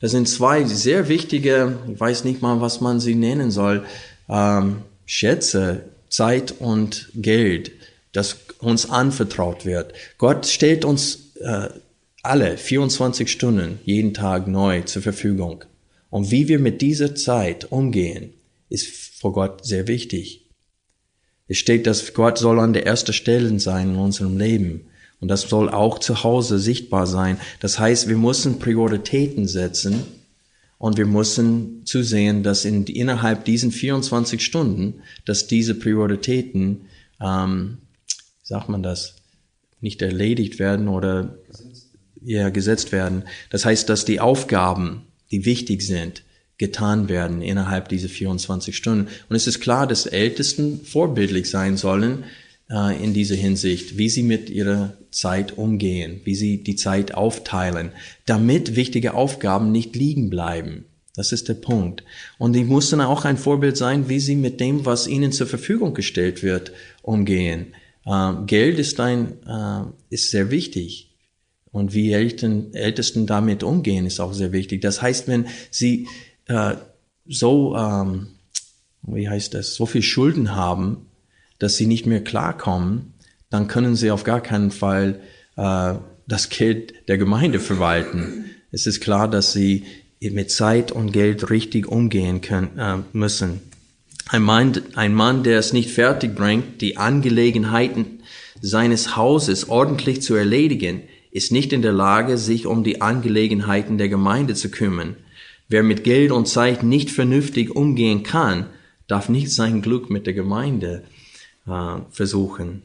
Das 0.00 0.10
sind 0.10 0.28
zwei 0.28 0.64
sehr 0.64 1.08
wichtige, 1.08 1.78
ich 1.90 1.98
weiß 1.98 2.24
nicht 2.24 2.42
mal, 2.42 2.60
was 2.60 2.80
man 2.80 3.00
sie 3.00 3.14
nennen 3.14 3.50
soll, 3.50 3.84
ähm, 4.28 4.82
Schätze, 5.06 5.84
Zeit 6.08 6.54
und 6.58 7.08
Geld, 7.14 7.72
das 8.12 8.36
uns 8.58 8.90
anvertraut 8.90 9.64
wird. 9.64 9.94
Gott 10.18 10.46
stellt 10.46 10.84
uns 10.84 11.36
äh, 11.40 11.68
alle 12.22 12.56
24 12.56 13.30
Stunden 13.30 13.78
jeden 13.84 14.12
Tag 14.12 14.48
neu 14.48 14.82
zur 14.82 15.02
Verfügung. 15.02 15.64
Und 16.10 16.30
wie 16.30 16.48
wir 16.48 16.58
mit 16.58 16.82
dieser 16.82 17.14
Zeit 17.14 17.72
umgehen, 17.72 18.34
ist 18.72 19.20
vor 19.20 19.32
Gott 19.32 19.64
sehr 19.64 19.86
wichtig. 19.86 20.46
Es 21.48 21.58
steht, 21.58 21.86
dass 21.86 22.14
Gott 22.14 22.38
soll 22.38 22.58
an 22.60 22.72
der 22.72 22.86
ersten 22.86 23.12
Stelle 23.12 23.58
sein 23.60 23.90
in 23.90 23.96
unserem 23.96 24.38
Leben. 24.38 24.86
Und 25.20 25.28
das 25.28 25.42
soll 25.42 25.68
auch 25.68 25.98
zu 25.98 26.24
Hause 26.24 26.58
sichtbar 26.58 27.06
sein. 27.06 27.38
Das 27.60 27.78
heißt, 27.78 28.08
wir 28.08 28.16
müssen 28.16 28.58
Prioritäten 28.58 29.46
setzen 29.46 30.02
und 30.78 30.96
wir 30.96 31.06
müssen 31.06 31.86
zusehen, 31.86 32.42
dass 32.42 32.64
in, 32.64 32.86
innerhalb 32.86 33.44
diesen 33.44 33.70
24 33.70 34.44
Stunden, 34.44 35.02
dass 35.24 35.46
diese 35.46 35.76
Prioritäten, 35.76 36.86
ähm, 37.20 37.78
sagt 38.42 38.68
man 38.68 38.82
das, 38.82 39.16
nicht 39.80 40.02
erledigt 40.02 40.58
werden 40.58 40.88
oder 40.88 41.38
ja, 42.24 42.50
gesetzt 42.50 42.90
werden. 42.92 43.24
Das 43.50 43.64
heißt, 43.64 43.88
dass 43.88 44.04
die 44.04 44.20
Aufgaben 44.20 45.06
die 45.30 45.44
wichtig 45.44 45.82
sind, 45.82 46.24
getan 46.58 47.08
werden 47.08 47.42
innerhalb 47.42 47.88
dieser 47.88 48.08
24 48.08 48.76
Stunden. 48.76 49.08
Und 49.28 49.36
es 49.36 49.46
ist 49.46 49.60
klar, 49.60 49.86
dass 49.86 50.06
Ältesten 50.06 50.80
vorbildlich 50.84 51.50
sein 51.50 51.76
sollen 51.76 52.24
äh, 52.70 53.02
in 53.02 53.14
dieser 53.14 53.34
Hinsicht, 53.34 53.98
wie 53.98 54.08
sie 54.08 54.22
mit 54.22 54.50
ihrer 54.50 54.94
Zeit 55.10 55.58
umgehen, 55.58 56.20
wie 56.24 56.34
sie 56.34 56.62
die 56.62 56.76
Zeit 56.76 57.14
aufteilen, 57.14 57.90
damit 58.26 58.76
wichtige 58.76 59.14
Aufgaben 59.14 59.72
nicht 59.72 59.96
liegen 59.96 60.30
bleiben. 60.30 60.84
Das 61.14 61.32
ist 61.32 61.48
der 61.48 61.54
Punkt. 61.54 62.04
Und 62.38 62.54
die 62.54 62.64
mussten 62.64 63.00
auch 63.02 63.24
ein 63.26 63.36
Vorbild 63.36 63.76
sein, 63.76 64.08
wie 64.08 64.20
sie 64.20 64.36
mit 64.36 64.60
dem, 64.60 64.86
was 64.86 65.06
ihnen 65.06 65.30
zur 65.30 65.46
Verfügung 65.46 65.92
gestellt 65.92 66.42
wird, 66.42 66.72
umgehen. 67.02 67.74
Äh, 68.06 68.32
Geld 68.46 68.78
ist 68.78 68.98
ein, 69.00 69.34
äh, 69.46 69.82
ist 70.08 70.30
sehr 70.30 70.50
wichtig. 70.50 71.10
Und 71.70 71.94
wie 71.94 72.12
Eltern, 72.12 72.72
Ältesten 72.74 73.26
damit 73.26 73.62
umgehen, 73.62 74.06
ist 74.06 74.20
auch 74.20 74.32
sehr 74.34 74.52
wichtig. 74.52 74.82
Das 74.82 75.00
heißt, 75.00 75.28
wenn 75.28 75.46
sie 75.70 76.06
äh, 76.52 76.76
so, 77.26 77.76
ähm, 77.76 78.28
wie 79.02 79.28
heißt 79.28 79.54
das, 79.54 79.74
so 79.74 79.86
viel 79.86 80.02
Schulden 80.02 80.54
haben, 80.54 81.06
dass 81.58 81.76
sie 81.76 81.86
nicht 81.86 82.06
mehr 82.06 82.22
klarkommen, 82.22 83.14
dann 83.50 83.68
können 83.68 83.96
sie 83.96 84.10
auf 84.10 84.24
gar 84.24 84.40
keinen 84.40 84.70
Fall 84.70 85.20
äh, 85.56 85.94
das 86.26 86.48
Geld 86.48 87.08
der 87.08 87.18
Gemeinde 87.18 87.60
verwalten. 87.60 88.44
Es 88.70 88.86
ist 88.86 89.00
klar, 89.00 89.28
dass 89.28 89.52
sie 89.52 89.84
mit 90.20 90.50
Zeit 90.50 90.92
und 90.92 91.12
Geld 91.12 91.50
richtig 91.50 91.88
umgehen 91.88 92.40
können, 92.40 92.78
äh, 92.78 92.98
müssen. 93.12 93.60
Ein 94.28 94.42
Mann, 94.42 94.80
ein 94.94 95.14
Mann, 95.14 95.42
der 95.42 95.58
es 95.58 95.72
nicht 95.72 95.90
fertig 95.90 96.34
bringt, 96.34 96.80
die 96.80 96.96
Angelegenheiten 96.96 98.20
seines 98.60 99.16
Hauses 99.16 99.68
ordentlich 99.68 100.22
zu 100.22 100.34
erledigen, 100.34 101.02
ist 101.32 101.50
nicht 101.50 101.72
in 101.72 101.82
der 101.82 101.92
Lage, 101.92 102.38
sich 102.38 102.66
um 102.66 102.84
die 102.84 103.00
Angelegenheiten 103.00 103.98
der 103.98 104.08
Gemeinde 104.08 104.54
zu 104.54 104.70
kümmern. 104.70 105.16
Wer 105.68 105.82
mit 105.82 106.04
Geld 106.04 106.32
und 106.32 106.46
Zeit 106.46 106.82
nicht 106.82 107.10
vernünftig 107.10 107.74
umgehen 107.74 108.22
kann, 108.22 108.66
darf 109.06 109.28
nicht 109.28 109.50
sein 109.50 109.82
Glück 109.82 110.10
mit 110.10 110.26
der 110.26 110.34
Gemeinde 110.34 111.04
äh, 111.66 111.96
versuchen. 112.10 112.82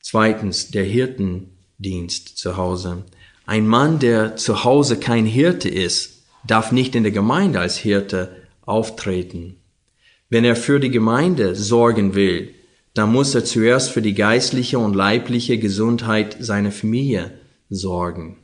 Zweitens, 0.00 0.70
der 0.70 0.84
Hirtendienst 0.84 2.38
zu 2.38 2.56
Hause. 2.56 3.04
Ein 3.46 3.66
Mann, 3.66 3.98
der 3.98 4.36
zu 4.36 4.64
Hause 4.64 4.98
kein 4.98 5.26
Hirte 5.26 5.68
ist, 5.68 6.22
darf 6.46 6.72
nicht 6.72 6.94
in 6.94 7.02
der 7.02 7.12
Gemeinde 7.12 7.60
als 7.60 7.76
Hirte 7.76 8.36
auftreten. 8.62 9.56
Wenn 10.28 10.44
er 10.44 10.56
für 10.56 10.80
die 10.80 10.90
Gemeinde 10.90 11.56
sorgen 11.56 12.14
will, 12.14 12.54
dann 12.94 13.12
muss 13.12 13.34
er 13.34 13.44
zuerst 13.44 13.90
für 13.90 14.02
die 14.02 14.14
geistliche 14.14 14.78
und 14.78 14.94
leibliche 14.94 15.58
Gesundheit 15.58 16.36
seiner 16.40 16.72
Familie 16.72 17.32
sorgen. 17.68 18.38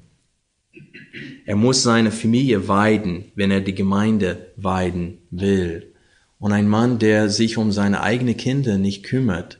Er 1.46 1.56
muss 1.56 1.82
seine 1.82 2.10
Familie 2.10 2.68
weiden, 2.68 3.32
wenn 3.34 3.50
er 3.50 3.60
die 3.60 3.74
Gemeinde 3.74 4.52
weiden 4.56 5.18
will. 5.30 5.92
Und 6.38 6.52
ein 6.52 6.68
Mann, 6.68 6.98
der 6.98 7.30
sich 7.30 7.56
um 7.56 7.72
seine 7.72 8.02
eigenen 8.02 8.36
Kinder 8.36 8.78
nicht 8.78 9.04
kümmert, 9.04 9.58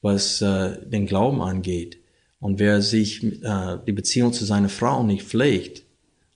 was 0.00 0.40
äh, 0.42 0.76
den 0.86 1.06
Glauben 1.06 1.40
angeht, 1.40 1.98
und 2.42 2.58
wer 2.58 2.82
sich 2.82 3.22
äh, 3.22 3.78
die 3.86 3.92
Beziehung 3.92 4.32
zu 4.32 4.44
seiner 4.44 4.68
Frau 4.68 5.04
nicht 5.04 5.22
pflegt 5.22 5.84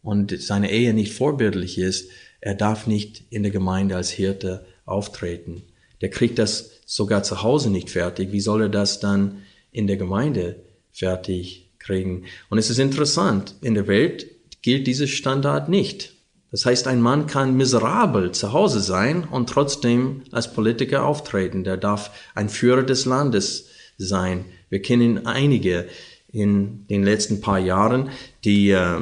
und 0.03 0.41
seine 0.41 0.71
Ehe 0.71 0.95
nicht 0.95 1.13
vorbildlich 1.13 1.79
ist, 1.79 2.11
er 2.41 2.55
darf 2.55 2.87
nicht 2.87 3.25
in 3.31 3.43
der 3.43 3.51
Gemeinde 3.51 3.97
als 3.97 4.11
Hirte 4.11 4.65
auftreten. 4.85 5.65
Der 6.01 6.11
kriegt 6.11 6.39
das 6.39 6.71
sogar 6.87 7.25
zu 7.25 7.43
Hause 7.43 7.71
nicht 7.71 7.91
fertig. 7.91 8.31
Wie 8.31 8.41
soll 8.41 8.63
er 8.63 8.69
das 8.69 9.01
dann 9.01 9.43
in 9.73 9.89
der 9.89 9.97
Gemeinde 9.97 10.61
fertig 10.93 11.66
kriegen? 11.87 12.25
Und 12.51 12.59
es 12.59 12.71
ist 12.71 12.79
interessant, 12.79 13.55
in 13.63 13.75
der 13.75 13.87
Welt 13.87 14.27
gilt 14.63 14.87
dieser 14.87 15.07
Standard 15.07 15.69
nicht. 15.69 16.13
Das 16.51 16.65
heißt, 16.65 16.87
ein 16.87 17.01
Mann 17.01 17.27
kann 17.27 17.57
miserabel 17.57 18.33
zu 18.33 18.53
Hause 18.53 18.81
sein 18.81 19.25
und 19.25 19.49
trotzdem 19.49 20.23
als 20.33 20.53
Politiker 20.53 21.05
auftreten. 21.05 21.65
Der 21.65 21.77
darf 21.77 22.11
ein 22.35 22.49
Führer 22.49 22.83
des 22.83 23.05
Landes 23.05 23.69
sein. 23.99 24.45
Wir 24.69 24.83
kennen 24.83 25.27
einige 25.27 25.87
in 26.33 26.87
den 26.89 27.05
letzten 27.05 27.41
paar 27.41 27.59
Jahren, 27.59 28.11
die 28.45 28.71
äh, 28.71 29.01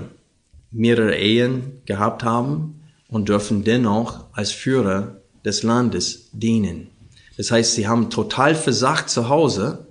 mehrere 0.70 1.16
Ehen 1.16 1.80
gehabt 1.86 2.22
haben 2.22 2.80
und 3.08 3.28
dürfen 3.28 3.64
dennoch 3.64 4.24
als 4.32 4.50
Führer 4.50 5.16
des 5.44 5.62
Landes 5.62 6.30
dienen. 6.32 6.88
Das 7.36 7.50
heißt, 7.50 7.74
sie 7.74 7.88
haben 7.88 8.10
total 8.10 8.54
versagt 8.54 9.10
zu 9.10 9.28
Hause, 9.28 9.86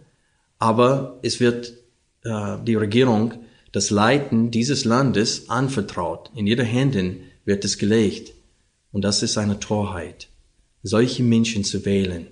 aber 0.59 1.19
es 1.21 1.39
wird 1.39 1.73
äh, 2.23 2.57
die 2.65 2.75
Regierung 2.75 3.33
das 3.73 3.89
Leiten 3.89 4.51
dieses 4.51 4.85
Landes 4.85 5.49
anvertraut. 5.49 6.29
In 6.35 6.47
ihre 6.47 6.63
Händen 6.63 7.23
wird 7.43 7.65
es 7.65 7.77
gelegt. 7.77 8.33
Und 8.91 9.01
das 9.03 9.23
ist 9.23 9.37
eine 9.37 9.59
Torheit, 9.59 10.27
solche 10.83 11.23
Menschen 11.23 11.63
zu 11.63 11.83
wählen. 11.83 12.27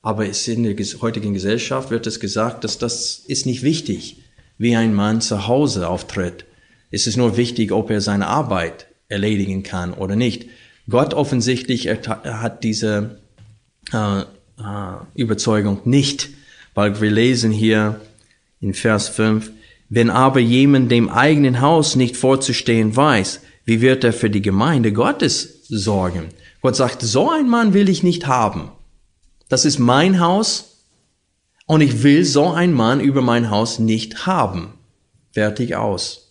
Aber 0.00 0.24
in 0.24 0.62
der 0.62 0.76
heutigen 1.00 1.34
Gesellschaft 1.34 1.90
wird 1.90 2.06
es 2.06 2.20
gesagt, 2.20 2.62
dass 2.62 2.78
das 2.78 3.18
ist 3.26 3.44
nicht 3.44 3.64
wichtig, 3.64 4.22
wie 4.56 4.76
ein 4.76 4.94
Mann 4.94 5.20
zu 5.20 5.48
Hause 5.48 5.88
auftritt. 5.88 6.44
Es 6.92 7.08
ist 7.08 7.16
nur 7.16 7.36
wichtig, 7.36 7.72
ob 7.72 7.90
er 7.90 8.00
seine 8.00 8.28
Arbeit 8.28 8.86
erledigen 9.08 9.64
kann 9.64 9.92
oder 9.92 10.14
nicht. 10.14 10.46
Gott 10.88 11.12
offensichtlich 11.12 11.88
hat 11.88 12.62
diese 12.62 13.20
äh, 13.92 14.20
äh, 14.20 14.24
Überzeugung 15.14 15.80
nicht, 15.84 16.30
weil 16.74 17.00
wir 17.00 17.10
lesen 17.10 17.50
hier 17.50 18.00
in 18.60 18.74
Vers 18.74 19.08
5, 19.08 19.50
wenn 19.88 20.10
aber 20.10 20.40
jemand 20.40 20.90
dem 20.90 21.08
eigenen 21.08 21.60
Haus 21.60 21.96
nicht 21.96 22.16
vorzustehen 22.16 22.94
weiß, 22.94 23.40
wie 23.64 23.80
wird 23.80 24.04
er 24.04 24.12
für 24.12 24.30
die 24.30 24.42
Gemeinde 24.42 24.92
Gottes 24.92 25.66
sorgen? 25.68 26.28
Gott 26.60 26.76
sagt, 26.76 27.02
so 27.02 27.30
ein 27.30 27.48
Mann 27.48 27.74
will 27.74 27.88
ich 27.88 28.02
nicht 28.02 28.26
haben. 28.26 28.70
Das 29.48 29.64
ist 29.64 29.78
mein 29.78 30.20
Haus 30.20 30.84
und 31.66 31.80
ich 31.80 32.02
will 32.02 32.24
so 32.24 32.50
ein 32.50 32.72
Mann 32.72 33.00
über 33.00 33.22
mein 33.22 33.50
Haus 33.50 33.78
nicht 33.78 34.26
haben. 34.26 34.74
Fertig 35.32 35.76
aus. 35.76 36.28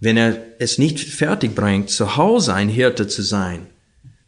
wenn 0.00 0.16
er 0.16 0.38
es 0.58 0.78
nicht 0.78 0.98
fertig 0.98 1.54
bringt, 1.54 1.90
zu 1.90 2.16
Hause 2.16 2.54
ein 2.54 2.68
Hirte 2.70 3.06
zu 3.06 3.22
sein, 3.22 3.66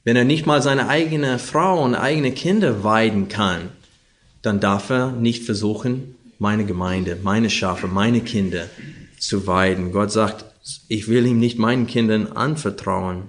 wenn 0.05 0.17
er 0.17 0.25
nicht 0.25 0.47
mal 0.47 0.63
seine 0.63 0.89
eigene 0.89 1.39
Frau 1.39 1.83
und 1.83 1.95
eigene 1.95 2.33
Kinder 2.33 2.85
weiden 2.85 3.29
kann, 3.29 3.71
dann 4.43 4.61
darf 4.61 4.91
er 4.91 5.13
nicht 5.13 5.45
versuchen, 5.45 6.17
meine 6.43 6.65
Gemeinde, 6.65 7.17
meine 7.23 7.49
Schafe, 7.49 7.87
meine 7.87 8.21
Kinder 8.21 8.67
zu 9.17 9.47
weiden. 9.47 9.93
Gott 9.93 10.11
sagt, 10.11 10.45
ich 10.89 11.07
will 11.07 11.25
ihm 11.25 11.39
nicht 11.39 11.59
meinen 11.59 11.87
Kindern 11.87 12.27
anvertrauen. 12.27 13.29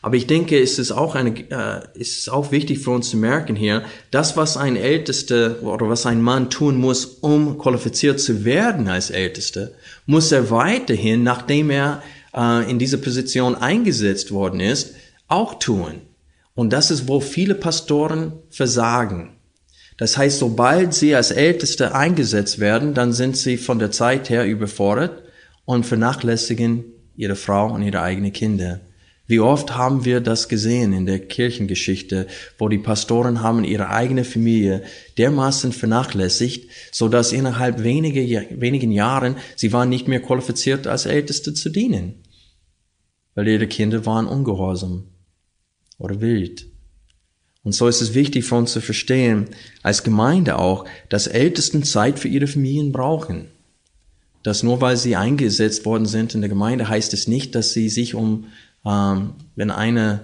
Aber 0.00 0.16
ich 0.16 0.28
denke, 0.28 0.60
es 0.60 0.78
ist 0.78 0.92
auch 0.92 1.16
eine, 1.16 1.30
äh, 1.50 1.80
es 1.98 2.18
ist 2.18 2.28
auch 2.28 2.52
wichtig 2.52 2.78
für 2.78 2.92
uns 2.92 3.10
zu 3.10 3.16
merken 3.16 3.56
hier, 3.56 3.84
das, 4.12 4.36
was 4.36 4.56
ein 4.56 4.76
Ältester 4.76 5.62
oder 5.62 5.88
was 5.88 6.06
ein 6.06 6.22
Mann 6.22 6.48
tun 6.48 6.76
muss, 6.76 7.06
um 7.06 7.58
qualifiziert 7.58 8.20
zu 8.20 8.44
werden 8.44 8.86
als 8.86 9.10
Ältester, 9.10 9.70
muss 10.06 10.30
er 10.30 10.50
weiterhin, 10.50 11.24
nachdem 11.24 11.70
er 11.70 12.02
äh, 12.36 12.70
in 12.70 12.78
diese 12.78 12.98
Position 12.98 13.56
eingesetzt 13.56 14.30
worden 14.30 14.60
ist, 14.60 14.94
auch 15.26 15.58
tun. 15.58 16.02
Und 16.54 16.72
das 16.72 16.92
ist, 16.92 17.08
wo 17.08 17.18
viele 17.18 17.56
Pastoren 17.56 18.34
versagen. 18.48 19.30
Das 19.96 20.18
heißt, 20.18 20.38
sobald 20.38 20.92
sie 20.94 21.14
als 21.14 21.30
Älteste 21.30 21.94
eingesetzt 21.94 22.58
werden, 22.58 22.94
dann 22.94 23.12
sind 23.12 23.36
sie 23.36 23.56
von 23.56 23.78
der 23.78 23.90
Zeit 23.90 24.28
her 24.28 24.44
überfordert 24.44 25.22
und 25.64 25.86
vernachlässigen 25.86 26.84
ihre 27.16 27.36
Frau 27.36 27.72
und 27.72 27.82
ihre 27.82 28.02
eigenen 28.02 28.32
Kinder. 28.32 28.80
Wie 29.26 29.40
oft 29.40 29.74
haben 29.74 30.04
wir 30.04 30.20
das 30.20 30.48
gesehen 30.50 30.92
in 30.92 31.06
der 31.06 31.18
Kirchengeschichte, 31.18 32.26
wo 32.58 32.68
die 32.68 32.78
Pastoren 32.78 33.40
haben 33.40 33.64
ihre 33.64 33.88
eigene 33.88 34.22
Familie 34.24 34.82
dermaßen 35.16 35.72
vernachlässigt, 35.72 36.70
so 36.92 37.08
dass 37.08 37.32
innerhalb 37.32 37.82
wenige, 37.82 38.46
wenigen 38.50 38.92
Jahren 38.92 39.36
sie 39.56 39.72
waren 39.72 39.88
nicht 39.88 40.08
mehr 40.08 40.20
qualifiziert 40.20 40.86
als 40.86 41.06
Älteste 41.06 41.54
zu 41.54 41.70
dienen, 41.70 42.22
weil 43.34 43.48
ihre 43.48 43.66
Kinder 43.66 44.04
waren 44.04 44.26
ungehorsam 44.26 45.04
oder 45.96 46.20
wild. 46.20 46.66
Und 47.64 47.72
so 47.72 47.88
ist 47.88 48.00
es 48.00 48.14
wichtig 48.14 48.44
für 48.44 48.56
uns 48.56 48.72
zu 48.72 48.80
verstehen, 48.80 49.48
als 49.82 50.04
Gemeinde 50.04 50.58
auch, 50.58 50.84
dass 51.08 51.26
Ältesten 51.26 51.82
Zeit 51.82 52.18
für 52.18 52.28
ihre 52.28 52.46
Familien 52.46 52.92
brauchen. 52.92 53.46
Dass 54.42 54.62
nur 54.62 54.82
weil 54.82 54.98
sie 54.98 55.16
eingesetzt 55.16 55.86
worden 55.86 56.06
sind 56.06 56.34
in 56.34 56.42
der 56.42 56.50
Gemeinde, 56.50 56.88
heißt 56.88 57.14
es 57.14 57.26
nicht, 57.26 57.54
dass 57.54 57.72
sie 57.72 57.88
sich 57.88 58.14
um 58.14 58.46
ähm, 58.84 59.32
wenn 59.56 59.70
einer 59.70 60.20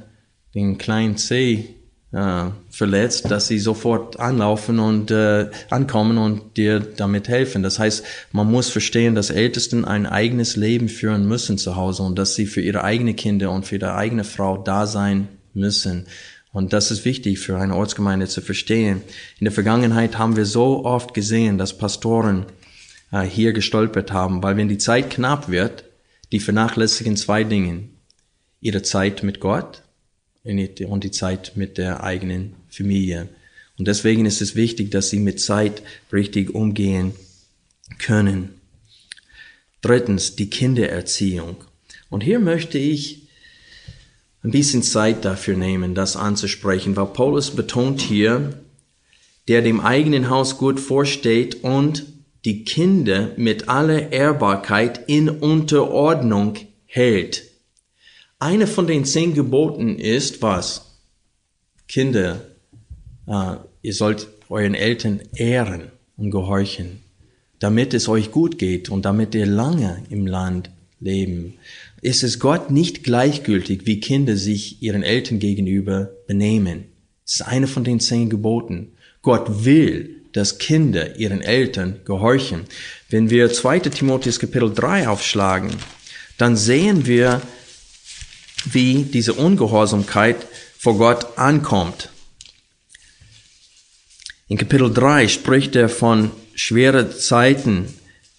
den 0.55 0.79
kleinen 0.79 1.17
C 1.17 1.75
äh, 2.13 2.47
verletzt, 2.71 3.31
dass 3.31 3.47
sie 3.47 3.59
sofort 3.59 4.19
anlaufen 4.19 4.81
und 4.81 5.11
äh, 5.11 5.49
ankommen 5.71 6.19
und 6.19 6.57
dir 6.57 6.81
damit 6.81 7.29
helfen. 7.29 7.63
Das 7.63 7.79
heißt, 7.79 8.05
man 8.33 8.51
muss 8.51 8.69
verstehen, 8.69 9.15
dass 9.15 9.31
Ältesten 9.31 9.85
ein 9.85 10.07
eigenes 10.07 10.57
Leben 10.57 10.89
führen 10.89 11.27
müssen 11.27 11.57
zu 11.57 11.77
Hause 11.77 12.03
und 12.03 12.19
dass 12.19 12.35
sie 12.35 12.47
für 12.47 12.61
ihre 12.61 12.83
eigenen 12.83 13.17
Kinder 13.17 13.53
und 13.53 13.65
für 13.65 13.77
ihre 13.77 13.95
eigene 13.95 14.25
Frau 14.25 14.59
da 14.59 14.87
sein 14.87 15.29
müssen. 15.55 16.07
Und 16.53 16.73
das 16.73 16.91
ist 16.91 17.05
wichtig 17.05 17.39
für 17.39 17.59
eine 17.59 17.77
Ortsgemeinde 17.77 18.27
zu 18.27 18.41
verstehen. 18.41 19.03
In 19.39 19.45
der 19.45 19.53
Vergangenheit 19.53 20.19
haben 20.19 20.37
wir 20.37 20.47
so 20.47 20.85
oft 20.85 21.15
gesehen, 21.15 21.59
dass 21.59 21.79
Pastoren 21.79 22.47
äh, 23.13 23.23
hier 23.23 23.53
gestolpert 23.53 24.13
haben, 24.13 24.43
weil 24.43 24.57
wenn 24.57 24.69
die 24.69 24.79
Zeit 24.79 25.11
knapp 25.11 25.49
wird, 25.49 25.85
die 26.33 26.41
vernachlässigen 26.41 27.17
zwei 27.17 27.45
Dinge 27.45 27.85
ihre 28.61 28.83
Zeit 28.83 29.23
mit 29.23 29.41
Gott 29.41 29.83
und 30.45 31.05
die 31.05 31.11
Zeit 31.11 31.53
mit 31.55 31.79
der 31.79 32.03
eigenen 32.03 32.55
Familie. 32.69 33.29
Und 33.79 33.89
deswegen 33.89 34.27
ist 34.27 34.41
es 34.41 34.55
wichtig, 34.55 34.91
dass 34.91 35.11
sie 35.11 35.19
mit 35.19 35.41
Zeit 35.41 35.83
richtig 36.13 36.55
umgehen 36.55 37.13
können. 37.99 38.51
Drittens, 39.81 40.37
die 40.37 40.51
Kindererziehung. 40.51 41.57
Und 42.11 42.23
hier 42.23 42.41
möchte 42.41 42.79
ich 42.79 43.20
ein 44.43 44.51
bisschen 44.51 44.83
Zeit 44.83 45.25
dafür 45.25 45.57
nehmen, 45.57 45.95
das 45.95 46.17
anzusprechen, 46.17 46.97
weil 46.97 47.07
Paulus 47.07 47.51
betont 47.51 48.01
hier, 48.01 48.61
der 49.49 49.63
dem 49.63 49.81
eigenen 49.81 50.31
Haus 50.31 50.59
gut 50.59 50.81
vorsteht 50.81 51.63
und 51.63 52.07
die 52.45 52.65
Kinder 52.65 53.33
mit 53.37 53.69
aller 53.69 54.13
Ehrbarkeit 54.13 55.09
in 55.09 55.29
Unterordnung 55.29 56.57
hält. 56.87 57.45
Eine 58.39 58.67
von 58.67 58.87
den 58.87 59.05
zehn 59.05 59.35
Geboten 59.35 59.99
ist 59.99 60.41
was? 60.41 60.99
Kinder, 61.89 62.41
äh, 63.27 63.57
ihr 63.83 63.93
sollt 63.93 64.29
euren 64.49 64.75
Eltern 64.75 65.21
ehren 65.35 65.91
und 66.17 66.31
gehorchen, 66.31 67.03
damit 67.59 67.93
es 67.93 68.09
euch 68.09 68.31
gut 68.31 68.59
geht 68.59 68.89
und 68.89 69.05
damit 69.05 69.35
ihr 69.35 69.47
lange 69.47 70.03
im 70.09 70.27
Land 70.27 70.71
leben. 71.01 71.55
Ist 72.03 72.23
es 72.23 72.39
Gott 72.39 72.71
nicht 72.71 73.05
gleichgültig, 73.05 73.83
wie 73.85 74.01
Kinder 74.01 74.37
sich 74.37 74.83
ihren 74.83 75.03
Eltern 75.03 75.39
gegenüber 75.39 76.11
benehmen? 76.27 76.85
Es 77.27 77.35
ist 77.37 77.43
eine 77.43 77.67
von 77.67 77.85
den 77.85 78.01
zehn 78.01 78.31
Geboten. 78.31 78.93
Gott 79.23 79.65
will, 79.65 80.23
dass 80.33 80.59
Kinder 80.59 81.17
ihren 81.17 81.43
Eltern 81.43 82.01
gehorchen. 82.05 82.63
Wenn 83.09 83.29
wir 83.29 83.53
2. 83.53 83.81
Timotheus 83.81 84.39
Kapitel 84.39 84.73
3 84.73 85.09
aufschlagen, 85.09 85.71
dann 86.39 86.57
sehen 86.57 87.07
wir, 87.07 87.43
wie 88.65 89.05
diese 89.05 89.35
Ungehorsamkeit 89.35 90.47
vor 90.79 90.97
Gott 90.97 91.39
ankommt. 91.39 92.09
In 94.49 94.57
Kapitel 94.57 94.93
3 94.93 95.29
spricht 95.29 95.77
er 95.77 95.89
von 95.89 96.31
schweren 96.55 97.13
Zeiten, 97.13 97.95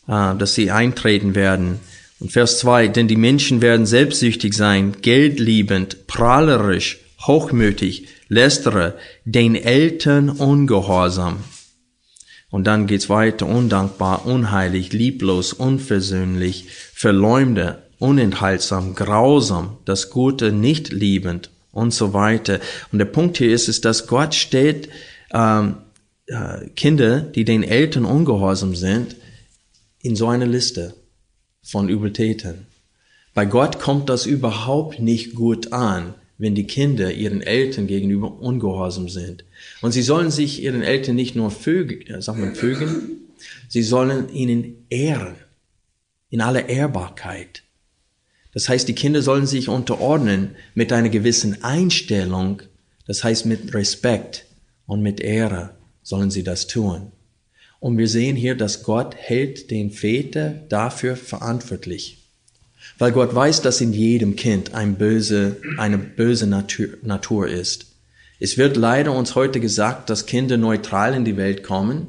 äh, 0.07 0.35
dass 0.35 0.55
sie 0.55 0.71
eintreten 0.71 1.35
werden. 1.35 1.79
Und 2.21 2.31
Vers 2.31 2.59
2, 2.59 2.87
denn 2.89 3.07
die 3.07 3.15
Menschen 3.15 3.63
werden 3.63 3.87
selbstsüchtig 3.87 4.53
sein, 4.53 4.93
geldliebend, 5.01 6.05
prahlerisch, 6.05 6.99
hochmütig, 7.25 8.09
lästere, 8.27 8.93
den 9.25 9.55
Eltern 9.55 10.29
ungehorsam. 10.29 11.37
Und 12.51 12.67
dann 12.67 12.85
geht's 12.85 13.09
weiter, 13.09 13.47
undankbar, 13.47 14.27
unheilig, 14.27 14.93
lieblos, 14.93 15.51
unversöhnlich, 15.51 16.67
verleumder, 16.93 17.81
unenthaltsam, 17.97 18.93
grausam, 18.93 19.77
das 19.85 20.11
Gute 20.11 20.51
nicht 20.51 20.93
liebend 20.93 21.49
und 21.71 21.91
so 21.91 22.13
weiter. 22.13 22.59
Und 22.91 22.99
der 22.99 23.05
Punkt 23.05 23.39
hier 23.39 23.51
ist, 23.51 23.67
ist 23.67 23.83
dass 23.83 24.05
Gott 24.05 24.35
steht 24.35 24.89
ähm, 25.33 25.77
äh, 26.27 26.67
Kinder, 26.75 27.21
die 27.21 27.45
den 27.45 27.63
Eltern 27.63 28.05
ungehorsam 28.05 28.75
sind, 28.75 29.15
in 30.03 30.15
so 30.15 30.27
eine 30.27 30.45
Liste 30.45 31.00
von 31.63 31.89
Übeltätern. 31.89 32.65
Bei 33.33 33.45
Gott 33.45 33.79
kommt 33.79 34.09
das 34.09 34.25
überhaupt 34.25 34.99
nicht 34.99 35.35
gut 35.35 35.71
an, 35.71 36.15
wenn 36.37 36.55
die 36.55 36.65
Kinder 36.65 37.13
ihren 37.13 37.41
Eltern 37.41 37.87
gegenüber 37.87 38.39
ungehorsam 38.39 39.09
sind. 39.09 39.45
Und 39.81 39.91
sie 39.91 40.01
sollen 40.01 40.31
sich 40.31 40.61
ihren 40.63 40.81
Eltern 40.81 41.15
nicht 41.15 41.35
nur 41.35 41.51
fügen, 41.51 42.01
äh, 42.07 42.55
fügen, 42.55 43.29
sie 43.69 43.83
sollen 43.83 44.33
ihnen 44.33 44.85
ehren, 44.89 45.35
in 46.29 46.41
aller 46.41 46.67
Ehrbarkeit. 46.67 47.63
Das 48.53 48.67
heißt, 48.67 48.87
die 48.87 48.95
Kinder 48.95 49.21
sollen 49.21 49.45
sich 49.45 49.69
unterordnen 49.69 50.55
mit 50.73 50.91
einer 50.91 51.09
gewissen 51.09 51.63
Einstellung, 51.63 52.63
das 53.05 53.23
heißt 53.23 53.45
mit 53.45 53.73
Respekt 53.73 54.45
und 54.87 55.01
mit 55.01 55.21
Ehre 55.21 55.75
sollen 56.03 56.31
sie 56.31 56.43
das 56.43 56.67
tun. 56.67 57.11
Und 57.81 57.97
wir 57.97 58.07
sehen 58.07 58.35
hier, 58.35 58.53
dass 58.53 58.83
Gott 58.83 59.15
hält 59.17 59.71
den 59.71 59.89
Väter 59.89 60.53
dafür 60.69 61.15
verantwortlich. 61.15 62.19
Weil 62.99 63.11
Gott 63.11 63.33
weiß, 63.33 63.63
dass 63.63 63.81
in 63.81 63.91
jedem 63.91 64.35
Kind 64.35 64.75
ein 64.75 64.95
böse, 64.95 65.57
eine 65.77 65.97
böse 65.97 66.45
Natur, 66.45 66.89
Natur 67.01 67.47
ist. 67.47 67.87
Es 68.39 68.59
wird 68.59 68.77
leider 68.77 69.13
uns 69.13 69.33
heute 69.33 69.59
gesagt, 69.59 70.11
dass 70.11 70.27
Kinder 70.27 70.57
neutral 70.57 71.15
in 71.15 71.25
die 71.25 71.37
Welt 71.37 71.63
kommen, 71.63 72.05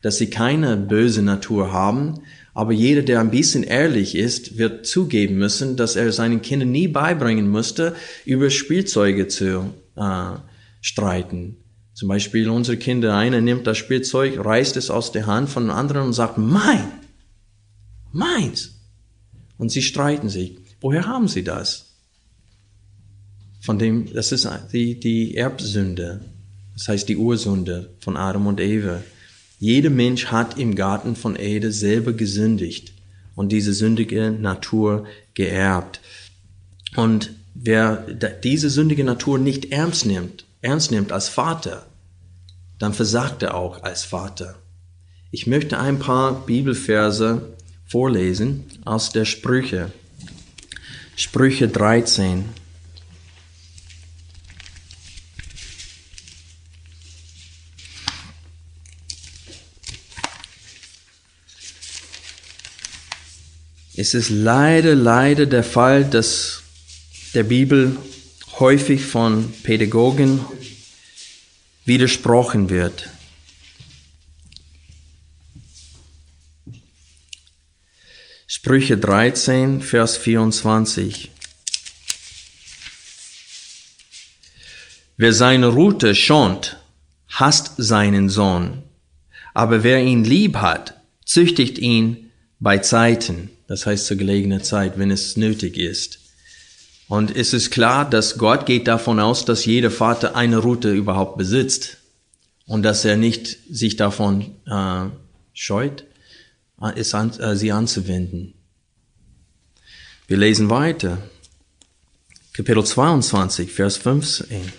dass 0.00 0.16
sie 0.16 0.30
keine 0.30 0.78
böse 0.78 1.20
Natur 1.20 1.70
haben, 1.70 2.22
aber 2.54 2.72
jeder, 2.72 3.02
der 3.02 3.20
ein 3.20 3.30
bisschen 3.30 3.62
ehrlich 3.62 4.16
ist, 4.16 4.56
wird 4.56 4.86
zugeben 4.86 5.36
müssen, 5.36 5.76
dass 5.76 5.96
er 5.96 6.12
seinen 6.12 6.40
Kindern 6.40 6.70
nie 6.72 6.88
beibringen 6.88 7.50
musste, 7.50 7.94
über 8.24 8.48
Spielzeuge 8.48 9.28
zu 9.28 9.74
äh, 9.96 10.32
streiten. 10.80 11.56
Zum 12.00 12.08
Beispiel 12.08 12.48
unsere 12.48 12.78
Kinder, 12.78 13.14
einer 13.14 13.42
nimmt 13.42 13.66
das 13.66 13.76
Spielzeug, 13.76 14.42
reißt 14.42 14.78
es 14.78 14.88
aus 14.88 15.12
der 15.12 15.26
Hand 15.26 15.50
von 15.50 15.64
einem 15.64 15.78
anderen 15.78 16.06
und 16.06 16.12
sagt, 16.14 16.38
mein, 16.38 16.88
meins. 18.10 18.70
Und 19.58 19.70
sie 19.70 19.82
streiten 19.82 20.30
sich. 20.30 20.56
Woher 20.80 21.06
haben 21.06 21.28
sie 21.28 21.44
das? 21.44 21.90
Von 23.60 23.78
dem, 23.78 24.10
das 24.14 24.32
ist 24.32 24.48
die, 24.72 24.98
die 24.98 25.36
Erbsünde. 25.36 26.22
Das 26.72 26.88
heißt 26.88 27.06
die 27.06 27.18
Ursünde 27.18 27.90
von 28.00 28.16
Adam 28.16 28.46
und 28.46 28.60
Eva. 28.60 29.02
Jeder 29.58 29.90
Mensch 29.90 30.28
hat 30.28 30.58
im 30.58 30.76
Garten 30.76 31.16
von 31.16 31.36
Ede 31.36 31.70
selber 31.70 32.14
gesündigt 32.14 32.94
und 33.34 33.52
diese 33.52 33.74
sündige 33.74 34.30
Natur 34.30 35.04
geerbt. 35.34 36.00
Und 36.96 37.34
wer 37.52 38.06
diese 38.42 38.70
sündige 38.70 39.04
Natur 39.04 39.38
nicht 39.38 39.70
ernst 39.70 40.06
nimmt, 40.06 40.46
ernst 40.62 40.92
nimmt 40.92 41.12
als 41.12 41.28
Vater, 41.28 41.84
dann 42.80 42.94
versagt 42.94 43.42
er 43.42 43.54
auch 43.54 43.84
als 43.84 44.04
Vater. 44.04 44.56
Ich 45.30 45.46
möchte 45.46 45.78
ein 45.78 46.00
paar 46.00 46.46
Bibelverse 46.46 47.54
vorlesen 47.86 48.64
aus 48.84 49.10
der 49.10 49.26
Sprüche. 49.26 49.92
Sprüche 51.14 51.68
13. 51.68 52.46
Es 63.94 64.14
ist 64.14 64.30
leider, 64.30 64.94
leider 64.94 65.44
der 65.44 65.62
Fall, 65.62 66.06
dass 66.06 66.62
der 67.34 67.42
Bibel 67.42 67.98
häufig 68.58 69.04
von 69.04 69.52
Pädagogen 69.62 70.40
widersprochen 71.90 72.70
wird. 72.70 73.10
Sprüche 78.46 78.96
13, 78.96 79.82
Vers 79.82 80.16
24. 80.16 81.32
Wer 85.16 85.32
seine 85.32 85.66
Rute 85.66 86.14
schont, 86.14 86.76
hasst 87.26 87.72
seinen 87.76 88.28
Sohn, 88.28 88.84
aber 89.52 89.82
wer 89.82 90.00
ihn 90.00 90.22
lieb 90.22 90.58
hat, 90.58 90.94
züchtigt 91.24 91.78
ihn 91.78 92.30
bei 92.60 92.78
Zeiten 92.78 93.50
das 93.70 93.86
heißt 93.86 94.06
zur 94.06 94.16
gelegenen 94.16 94.64
Zeit, 94.64 94.98
wenn 94.98 95.12
es 95.12 95.36
nötig 95.36 95.78
ist. 95.78 96.18
Und 97.10 97.34
es 97.34 97.52
ist 97.54 97.72
klar, 97.72 98.08
dass 98.08 98.38
Gott 98.38 98.66
geht 98.66 98.86
davon 98.86 99.18
aus, 99.18 99.44
dass 99.44 99.64
jeder 99.64 99.90
Vater 99.90 100.36
eine 100.36 100.58
Route 100.58 100.92
überhaupt 100.92 101.36
besitzt 101.36 101.96
und 102.66 102.84
dass 102.84 103.04
er 103.04 103.16
nicht 103.16 103.58
sich 103.68 103.96
davon 103.96 104.54
äh, 104.64 105.06
scheut, 105.52 106.04
es 106.94 107.12
an, 107.12 107.32
äh, 107.40 107.56
sie 107.56 107.72
anzuwenden. 107.72 108.54
Wir 110.28 110.36
lesen 110.36 110.70
weiter. 110.70 111.18
Kapitel 112.52 112.84
22, 112.84 113.72
Vers 113.72 113.96
15. 113.96 114.72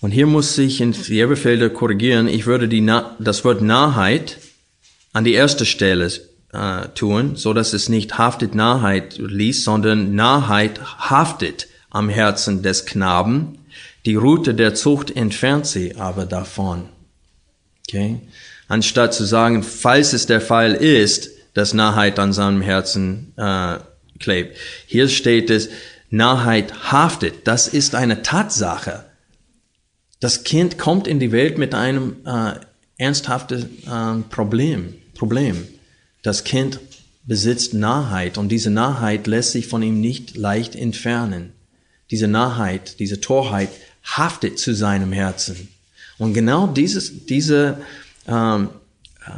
Und 0.00 0.12
hier 0.12 0.26
muss 0.26 0.56
ich 0.56 0.80
in 0.80 0.92
Jerbefelder 0.92 1.70
korrigieren. 1.70 2.26
Ich 2.26 2.46
würde 2.46 2.68
die 2.68 2.80
Na 2.80 3.16
das 3.18 3.44
Wort 3.44 3.60
Nahheit 3.60 4.38
an 5.12 5.24
die 5.24 5.34
erste 5.34 5.66
Stelle 5.66 6.10
äh, 6.52 6.88
tun, 6.94 7.36
so 7.36 7.52
dass 7.52 7.72
es 7.72 7.88
nicht 7.88 8.16
haftet 8.16 8.54
Nahheit 8.54 9.18
liest, 9.18 9.64
sondern 9.64 10.14
Nahheit 10.14 10.80
haftet 10.98 11.68
am 11.90 12.08
Herzen 12.08 12.62
des 12.62 12.86
Knaben. 12.86 13.58
Die 14.06 14.14
Route 14.14 14.54
der 14.54 14.74
Zucht 14.74 15.14
entfernt 15.14 15.66
sie 15.66 15.96
aber 15.96 16.24
davon. 16.24 16.88
Okay? 17.86 18.20
Anstatt 18.68 19.12
zu 19.12 19.24
sagen, 19.24 19.62
falls 19.62 20.12
es 20.12 20.26
der 20.26 20.40
Fall 20.40 20.74
ist, 20.74 21.30
dass 21.54 21.74
Nahheit 21.74 22.18
an 22.18 22.32
seinem 22.32 22.62
Herzen 22.62 23.34
äh, 23.36 23.78
klebt. 24.18 24.56
Hier 24.86 25.08
steht 25.08 25.50
es, 25.50 25.68
Nahheit 26.08 26.92
haftet. 26.92 27.46
Das 27.46 27.68
ist 27.68 27.94
eine 27.94 28.22
Tatsache. 28.22 29.09
Das 30.20 30.44
Kind 30.44 30.78
kommt 30.78 31.06
in 31.06 31.18
die 31.18 31.32
Welt 31.32 31.58
mit 31.58 31.74
einem 31.74 32.16
äh, 32.26 32.52
ernsthaften 32.98 33.68
äh, 33.86 34.22
Problem, 34.28 34.94
Problem. 35.14 35.66
Das 36.22 36.44
Kind 36.44 36.78
besitzt 37.24 37.74
Nahheit 37.74 38.36
und 38.36 38.50
diese 38.50 38.70
Nahheit 38.70 39.26
lässt 39.26 39.52
sich 39.52 39.66
von 39.66 39.82
ihm 39.82 40.00
nicht 40.00 40.36
leicht 40.36 40.76
entfernen. 40.76 41.52
Diese 42.10 42.28
Nahheit, 42.28 42.98
diese 42.98 43.20
Torheit 43.20 43.70
haftet 44.04 44.58
zu 44.58 44.74
seinem 44.74 45.12
Herzen. 45.12 45.68
Und 46.18 46.34
genau 46.34 46.66
dieses, 46.66 47.26
diese 47.26 47.80
ähm, 48.26 48.68
äh, 49.26 49.30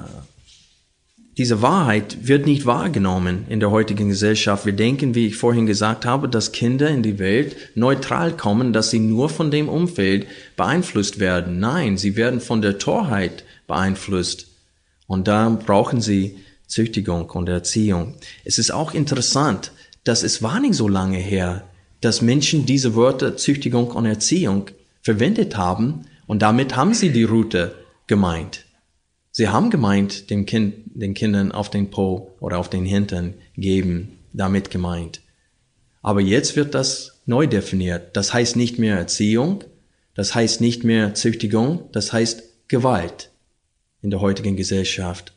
diese 1.42 1.60
Wahrheit 1.60 2.28
wird 2.28 2.46
nicht 2.46 2.66
wahrgenommen 2.66 3.46
in 3.48 3.58
der 3.58 3.72
heutigen 3.72 4.08
Gesellschaft. 4.08 4.64
Wir 4.64 4.74
denken, 4.74 5.16
wie 5.16 5.26
ich 5.26 5.34
vorhin 5.34 5.66
gesagt 5.66 6.06
habe, 6.06 6.28
dass 6.28 6.52
Kinder 6.52 6.88
in 6.88 7.02
die 7.02 7.18
Welt 7.18 7.56
neutral 7.74 8.36
kommen, 8.36 8.72
dass 8.72 8.90
sie 8.90 9.00
nur 9.00 9.28
von 9.28 9.50
dem 9.50 9.68
Umfeld 9.68 10.28
beeinflusst 10.56 11.18
werden. 11.18 11.58
Nein, 11.58 11.96
sie 11.96 12.14
werden 12.14 12.40
von 12.40 12.62
der 12.62 12.78
Torheit 12.78 13.42
beeinflusst. 13.66 14.46
Und 15.08 15.26
da 15.26 15.48
brauchen 15.48 16.00
sie 16.00 16.38
Züchtigung 16.68 17.28
und 17.30 17.48
Erziehung. 17.48 18.14
Es 18.44 18.58
ist 18.58 18.70
auch 18.70 18.94
interessant, 18.94 19.72
dass 20.04 20.22
es 20.22 20.44
war 20.44 20.60
nicht 20.60 20.74
so 20.74 20.86
lange 20.86 21.18
her, 21.18 21.64
dass 22.00 22.22
Menschen 22.22 22.66
diese 22.66 22.94
Wörter 22.94 23.36
Züchtigung 23.36 23.88
und 23.90 24.06
Erziehung 24.06 24.70
verwendet 25.00 25.56
haben 25.56 26.02
und 26.28 26.40
damit 26.40 26.76
haben 26.76 26.94
sie 26.94 27.10
die 27.10 27.24
Route 27.24 27.74
gemeint. 28.06 28.64
Sie 29.34 29.48
haben 29.48 29.70
gemeint, 29.70 30.28
dem 30.28 30.44
kind, 30.44 30.74
den 30.94 31.14
Kindern 31.14 31.52
auf 31.52 31.70
den 31.70 31.90
Po 31.90 32.32
oder 32.40 32.58
auf 32.58 32.70
den 32.70 32.84
Hintern 32.84 33.34
geben, 33.56 34.18
damit 34.32 34.70
gemeint. 34.70 35.20
Aber 36.02 36.20
jetzt 36.20 36.56
wird 36.56 36.74
das 36.74 37.22
neu 37.26 37.46
definiert. 37.46 38.16
Das 38.16 38.34
heißt 38.34 38.56
nicht 38.56 38.78
mehr 38.78 38.96
Erziehung, 38.96 39.64
das 40.14 40.34
heißt 40.34 40.60
nicht 40.60 40.84
mehr 40.84 41.14
Züchtigung, 41.14 41.88
das 41.92 42.12
heißt 42.12 42.68
Gewalt 42.68 43.30
in 44.02 44.10
der 44.10 44.20
heutigen 44.20 44.56
Gesellschaft. 44.56 45.32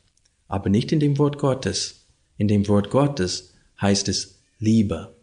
Aber 0.47 0.69
nicht 0.69 0.91
in 0.91 0.99
dem 0.99 1.17
Wort 1.17 1.37
Gottes. 1.37 2.05
In 2.37 2.47
dem 2.47 2.67
Wort 2.67 2.89
Gottes 2.89 3.53
heißt 3.79 4.09
es 4.09 4.39
Liebe. 4.59 5.15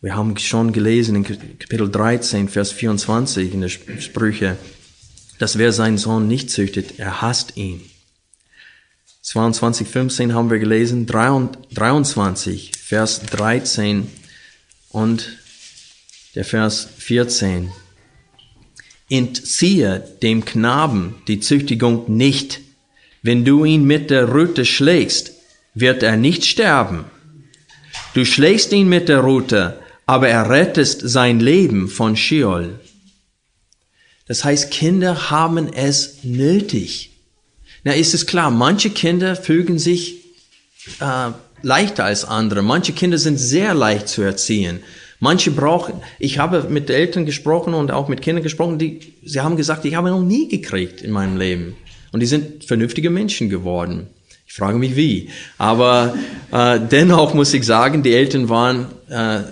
Wir 0.00 0.14
haben 0.14 0.36
schon 0.36 0.72
gelesen 0.72 1.16
in 1.16 1.24
Kapitel 1.24 1.90
13, 1.90 2.48
Vers 2.48 2.70
24 2.70 3.54
in 3.54 3.62
der 3.62 3.68
Sprüche, 3.68 4.56
dass 5.38 5.58
wer 5.58 5.72
seinen 5.72 5.98
Sohn 5.98 6.28
nicht 6.28 6.50
züchtet, 6.50 6.98
er 6.98 7.20
hasst 7.22 7.56
ihn. 7.56 7.82
22, 9.22 9.88
15 9.88 10.34
haben 10.34 10.50
wir 10.50 10.58
gelesen, 10.58 11.06
23, 11.06 12.72
Vers 12.76 13.22
13 13.22 14.08
und 14.90 15.36
der 16.36 16.44
Vers 16.44 16.88
14. 16.98 17.72
Entziehe 19.10 20.00
dem 20.22 20.44
Knaben 20.44 21.16
die 21.26 21.40
Züchtigung 21.40 22.04
nicht. 22.16 22.60
Wenn 23.22 23.44
du 23.44 23.64
ihn 23.64 23.84
mit 23.84 24.10
der 24.10 24.28
Rute 24.28 24.64
schlägst, 24.64 25.32
wird 25.74 26.02
er 26.02 26.16
nicht 26.16 26.44
sterben. 26.44 27.04
Du 28.14 28.24
schlägst 28.24 28.72
ihn 28.72 28.88
mit 28.88 29.08
der 29.08 29.20
Rute, 29.20 29.80
aber 30.06 30.28
er 30.28 30.48
rettest 30.50 31.00
sein 31.04 31.40
Leben 31.40 31.88
von 31.88 32.16
Sheol. 32.16 32.78
Das 34.26 34.44
heißt, 34.44 34.70
Kinder 34.70 35.30
haben 35.30 35.72
es 35.72 36.24
nötig. 36.24 37.10
Na, 37.84 37.92
ist 37.92 38.14
es 38.14 38.26
klar, 38.26 38.50
manche 38.50 38.90
Kinder 38.90 39.36
fügen 39.36 39.78
sich 39.78 40.24
äh, 41.00 41.30
leichter 41.62 42.04
als 42.04 42.24
andere. 42.24 42.62
Manche 42.62 42.92
Kinder 42.92 43.18
sind 43.18 43.38
sehr 43.38 43.74
leicht 43.74 44.08
zu 44.08 44.22
erziehen. 44.22 44.80
Manche 45.20 45.50
brauchen, 45.50 46.02
ich 46.18 46.38
habe 46.38 46.64
mit 46.68 46.90
Eltern 46.90 47.24
gesprochen 47.24 47.74
und 47.74 47.90
auch 47.90 48.08
mit 48.08 48.20
Kindern 48.20 48.42
gesprochen, 48.42 48.78
die, 48.78 49.14
sie 49.24 49.40
haben 49.40 49.56
gesagt, 49.56 49.84
ich 49.84 49.94
habe 49.94 50.10
noch 50.10 50.20
nie 50.20 50.48
gekriegt 50.48 51.00
in 51.00 51.10
meinem 51.10 51.36
Leben. 51.36 51.76
Und 52.12 52.20
die 52.20 52.26
sind 52.26 52.64
vernünftige 52.64 53.10
Menschen 53.10 53.48
geworden. 53.48 54.08
Ich 54.46 54.54
frage 54.54 54.78
mich 54.78 54.96
wie. 54.96 55.30
Aber 55.58 56.14
äh, 56.52 56.78
dennoch 56.80 57.34
muss 57.34 57.54
ich 57.54 57.64
sagen, 57.64 58.02
die 58.02 58.14
Eltern 58.14 58.48
waren 58.48 58.86
äh, 59.08 59.42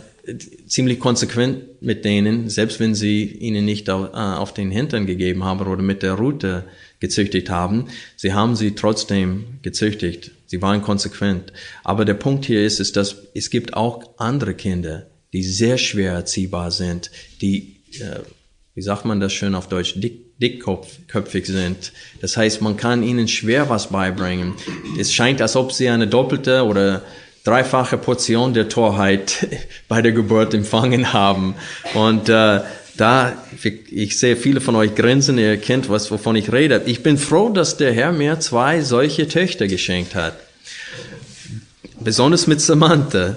ziemlich 0.66 1.00
konsequent 1.00 1.73
mit 1.84 2.04
denen, 2.04 2.48
selbst 2.48 2.80
wenn 2.80 2.94
sie 2.94 3.24
ihnen 3.24 3.64
nicht 3.64 3.90
auf, 3.90 4.12
äh, 4.12 4.16
auf 4.16 4.54
den 4.54 4.70
Hintern 4.70 5.06
gegeben 5.06 5.44
haben 5.44 5.60
oder 5.60 5.82
mit 5.82 6.02
der 6.02 6.14
Rute 6.14 6.64
gezüchtigt 7.00 7.50
haben. 7.50 7.88
Sie 8.16 8.32
haben 8.32 8.56
sie 8.56 8.74
trotzdem 8.74 9.58
gezüchtigt. 9.62 10.30
Sie 10.46 10.62
waren 10.62 10.82
konsequent. 10.82 11.52
Aber 11.82 12.04
der 12.04 12.14
Punkt 12.14 12.46
hier 12.46 12.64
ist, 12.64 12.80
ist, 12.80 12.96
dass 12.96 13.16
es 13.34 13.50
gibt 13.50 13.74
auch 13.74 14.18
andere 14.18 14.54
Kinder, 14.54 15.06
die 15.32 15.42
sehr 15.42 15.78
schwer 15.78 16.12
erziehbar 16.12 16.70
sind, 16.70 17.10
die, 17.40 17.80
äh, 18.00 18.20
wie 18.74 18.82
sagt 18.82 19.04
man 19.04 19.20
das 19.20 19.32
schön 19.32 19.54
auf 19.54 19.68
Deutsch, 19.68 19.94
dick, 19.96 20.38
dickköpfig 20.40 21.46
sind. 21.46 21.92
Das 22.20 22.36
heißt, 22.36 22.60
man 22.60 22.76
kann 22.76 23.02
ihnen 23.02 23.28
schwer 23.28 23.68
was 23.68 23.88
beibringen. 23.88 24.54
Es 24.98 25.12
scheint, 25.12 25.40
als 25.40 25.56
ob 25.56 25.72
sie 25.72 25.88
eine 25.88 26.08
doppelte 26.08 26.64
oder 26.64 27.02
dreifache 27.44 27.98
Portion 27.98 28.54
der 28.54 28.68
Torheit 28.68 29.46
bei 29.88 30.02
der 30.02 30.12
Geburt 30.12 30.54
empfangen 30.54 31.12
haben. 31.12 31.54
Und 31.94 32.28
äh, 32.28 32.60
da, 32.96 33.36
ich 33.90 34.18
sehe 34.18 34.36
viele 34.36 34.60
von 34.60 34.76
euch 34.76 34.94
grinsen, 34.94 35.36
ihr 35.38 35.56
kennt 35.56 35.88
was, 35.88 36.10
wovon 36.10 36.36
ich 36.36 36.52
rede. 36.52 36.82
Ich 36.86 37.02
bin 37.02 37.18
froh, 37.18 37.50
dass 37.50 37.76
der 37.76 37.92
Herr 37.92 38.12
mir 38.12 38.40
zwei 38.40 38.80
solche 38.80 39.28
Töchter 39.28 39.66
geschenkt 39.66 40.14
hat. 40.14 40.34
Besonders 42.00 42.46
mit 42.46 42.60
Samantha. 42.60 43.36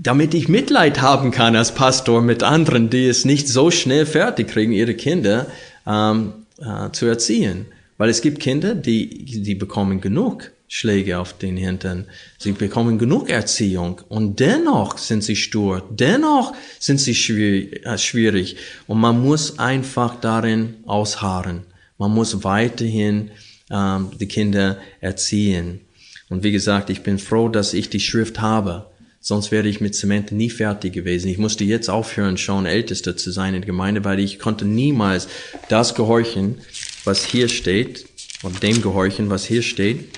Damit 0.00 0.32
ich 0.32 0.48
Mitleid 0.48 1.00
haben 1.00 1.32
kann 1.32 1.56
als 1.56 1.74
Pastor 1.74 2.22
mit 2.22 2.44
anderen, 2.44 2.88
die 2.88 3.08
es 3.08 3.24
nicht 3.24 3.48
so 3.48 3.72
schnell 3.72 4.06
fertig 4.06 4.46
kriegen, 4.48 4.72
ihre 4.72 4.94
Kinder 4.94 5.48
ähm, 5.86 6.34
äh, 6.60 6.90
zu 6.92 7.06
erziehen. 7.06 7.66
Weil 7.96 8.08
es 8.08 8.22
gibt 8.22 8.38
Kinder, 8.38 8.76
die, 8.76 9.24
die 9.24 9.56
bekommen 9.56 10.00
genug 10.00 10.52
Schläge 10.68 11.18
auf 11.18 11.36
den 11.36 11.56
Hintern. 11.56 12.04
Sie 12.38 12.52
bekommen 12.52 12.98
genug 12.98 13.30
Erziehung 13.30 14.02
und 14.08 14.38
dennoch 14.38 14.98
sind 14.98 15.24
sie 15.24 15.36
stur, 15.36 15.82
dennoch 15.90 16.52
sind 16.78 17.00
sie 17.00 17.12
äh, 17.12 17.98
schwierig 17.98 18.56
und 18.86 19.00
man 19.00 19.20
muss 19.20 19.58
einfach 19.58 20.20
darin 20.20 20.76
ausharren. 20.84 21.62
Man 21.96 22.12
muss 22.12 22.44
weiterhin 22.44 23.30
ähm, 23.70 24.10
die 24.20 24.28
Kinder 24.28 24.78
erziehen. 25.00 25.80
Und 26.28 26.42
wie 26.44 26.52
gesagt, 26.52 26.90
ich 26.90 27.02
bin 27.02 27.18
froh, 27.18 27.48
dass 27.48 27.72
ich 27.72 27.88
die 27.88 28.00
Schrift 28.00 28.40
habe. 28.40 28.86
Sonst 29.20 29.50
wäre 29.50 29.66
ich 29.66 29.80
mit 29.80 29.94
Zement 29.94 30.30
nie 30.30 30.50
fertig 30.50 30.92
gewesen. 30.92 31.28
Ich 31.28 31.38
musste 31.38 31.64
jetzt 31.64 31.88
aufhören, 31.88 32.36
schon 32.36 32.66
Ältester 32.66 33.16
zu 33.16 33.30
sein 33.30 33.54
in 33.54 33.62
der 33.62 33.66
Gemeinde, 33.66 34.04
weil 34.04 34.20
ich 34.20 34.38
konnte 34.38 34.64
niemals 34.64 35.28
das 35.68 35.94
gehorchen, 35.94 36.56
was 37.04 37.24
hier 37.24 37.48
steht, 37.48 38.06
und 38.42 38.62
dem 38.62 38.80
gehorchen, 38.82 39.30
was 39.30 39.44
hier 39.44 39.62
steht. 39.62 40.17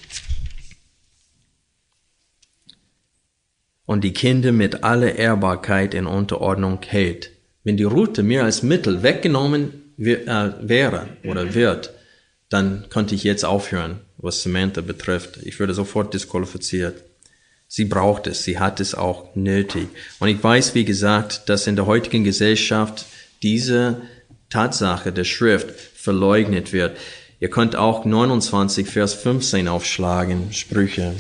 Und 3.91 4.05
die 4.05 4.13
Kinder 4.13 4.53
mit 4.53 4.85
aller 4.85 5.17
Ehrbarkeit 5.17 5.95
in 5.95 6.07
Unterordnung 6.07 6.79
hält. 6.87 7.33
Wenn 7.65 7.77
die 7.77 7.83
Route 7.83 8.23
mir 8.23 8.45
als 8.45 8.63
Mittel 8.63 9.03
weggenommen 9.03 9.95
äh, 9.99 10.51
wäre 10.61 11.09
oder 11.25 11.55
wird, 11.55 11.93
dann 12.49 12.87
könnte 12.89 13.17
ich 13.17 13.25
jetzt 13.25 13.45
aufhören, 13.45 13.99
was 14.17 14.45
Samantha 14.45 14.81
betrifft. 14.81 15.39
Ich 15.43 15.59
würde 15.59 15.75
sofort 15.75 16.15
disqualifiziert. 16.15 17.03
Sie 17.67 17.85
braucht 17.85 18.29
es, 18.29 18.45
sie 18.45 18.61
hat 18.61 18.79
es 18.79 18.95
auch 18.95 19.35
nötig. 19.35 19.89
Und 20.21 20.29
ich 20.29 20.41
weiß, 20.41 20.77
wie 20.77 20.85
gesagt, 20.85 21.49
dass 21.49 21.67
in 21.67 21.75
der 21.75 21.87
heutigen 21.87 22.23
Gesellschaft 22.23 23.07
diese 23.43 24.03
Tatsache 24.51 25.11
der 25.11 25.25
Schrift 25.25 25.69
verleugnet 25.97 26.73
wird. 26.73 26.97
Ihr 27.41 27.51
könnt 27.51 27.75
auch 27.75 28.05
29, 28.05 28.87
Vers 28.87 29.15
15 29.15 29.67
aufschlagen, 29.67 30.53
Sprüche. 30.53 31.13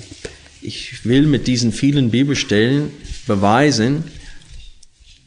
Ich 0.62 1.05
will 1.05 1.23
mit 1.23 1.46
diesen 1.46 1.73
vielen 1.73 2.11
Bibelstellen 2.11 2.90
beweisen, 3.27 4.05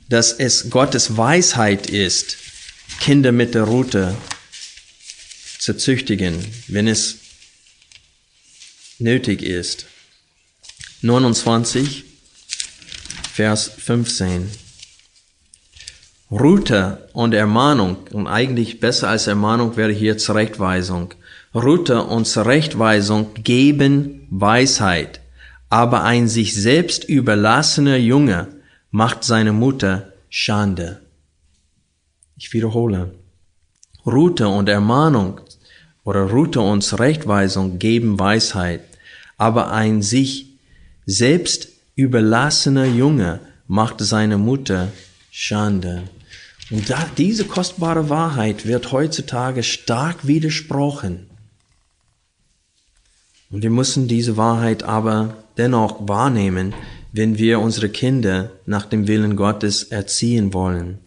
dass 0.09 0.31
es 0.31 0.69
Gottes 0.69 1.17
Weisheit 1.17 1.89
ist, 1.89 2.37
Kinder 2.99 3.31
mit 3.31 3.55
der 3.55 3.63
Rute 3.63 4.15
zu 5.57 5.75
züchtigen, 5.75 6.37
wenn 6.67 6.87
es 6.87 7.17
nötig 8.99 9.41
ist. 9.41 9.87
29, 11.01 12.03
Vers 13.33 13.71
15. 13.77 14.51
Rute 16.29 17.09
und 17.13 17.33
Ermahnung, 17.33 18.07
und 18.11 18.27
eigentlich 18.27 18.79
besser 18.79 19.09
als 19.09 19.27
Ermahnung 19.27 19.77
wäre 19.77 19.91
hier 19.91 20.17
Zurechtweisung. 20.17 21.13
Rute 21.53 22.03
und 22.03 22.25
Zurechtweisung 22.25 23.33
geben 23.35 24.27
Weisheit, 24.29 25.19
aber 25.73 26.03
ein 26.03 26.27
sich 26.27 26.53
selbst 26.53 27.03
überlassener 27.03 27.97
Junge 27.97 28.47
macht 28.91 29.23
seine 29.23 29.53
Mutter 29.53 30.13
Schande. 30.29 31.01
Ich 32.37 32.53
wiederhole. 32.53 33.15
Rute 34.05 34.49
und 34.49 34.69
Ermahnung 34.69 35.41
oder 36.03 36.29
Rute 36.29 36.61
und 36.61 36.83
Zurechtweisung 36.83 37.79
geben 37.79 38.19
Weisheit, 38.19 38.81
aber 39.39 39.71
ein 39.71 40.03
sich 40.03 40.45
selbst 41.07 41.69
überlassener 41.95 42.85
Junge 42.85 43.39
macht 43.67 43.99
seine 43.99 44.37
Mutter 44.37 44.91
Schande. 45.31 46.03
Und 46.69 46.87
da, 46.87 47.03
diese 47.17 47.45
kostbare 47.45 48.11
Wahrheit 48.11 48.67
wird 48.67 48.91
heutzutage 48.91 49.63
stark 49.63 50.27
widersprochen. 50.27 51.31
Und 53.49 53.63
wir 53.63 53.71
müssen 53.71 54.07
diese 54.07 54.37
Wahrheit 54.37 54.83
aber 54.83 55.42
dennoch 55.57 56.07
wahrnehmen, 56.07 56.73
wenn 57.11 57.37
wir 57.37 57.59
unsere 57.59 57.89
Kinder 57.89 58.51
nach 58.65 58.85
dem 58.85 59.07
Willen 59.07 59.35
Gottes 59.35 59.83
erziehen 59.83 60.53
wollen. 60.53 60.99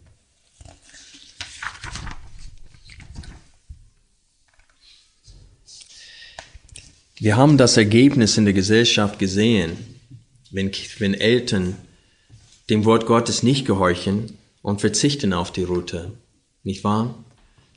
Wir 7.19 7.37
haben 7.37 7.57
das 7.57 7.77
Ergebnis 7.77 8.37
in 8.37 8.45
der 8.45 8.53
Gesellschaft 8.53 9.19
gesehen, 9.19 9.77
wenn, 10.51 10.71
wenn 10.99 11.15
Eltern 11.15 11.77
dem 12.69 12.85
Wort 12.85 13.07
Gottes 13.07 13.43
nicht 13.43 13.65
gehorchen 13.65 14.37
und 14.63 14.81
verzichten 14.81 15.33
auf 15.33 15.51
die 15.51 15.63
Route. 15.63 16.13
Nicht 16.63 16.85
wahr? 16.85 17.15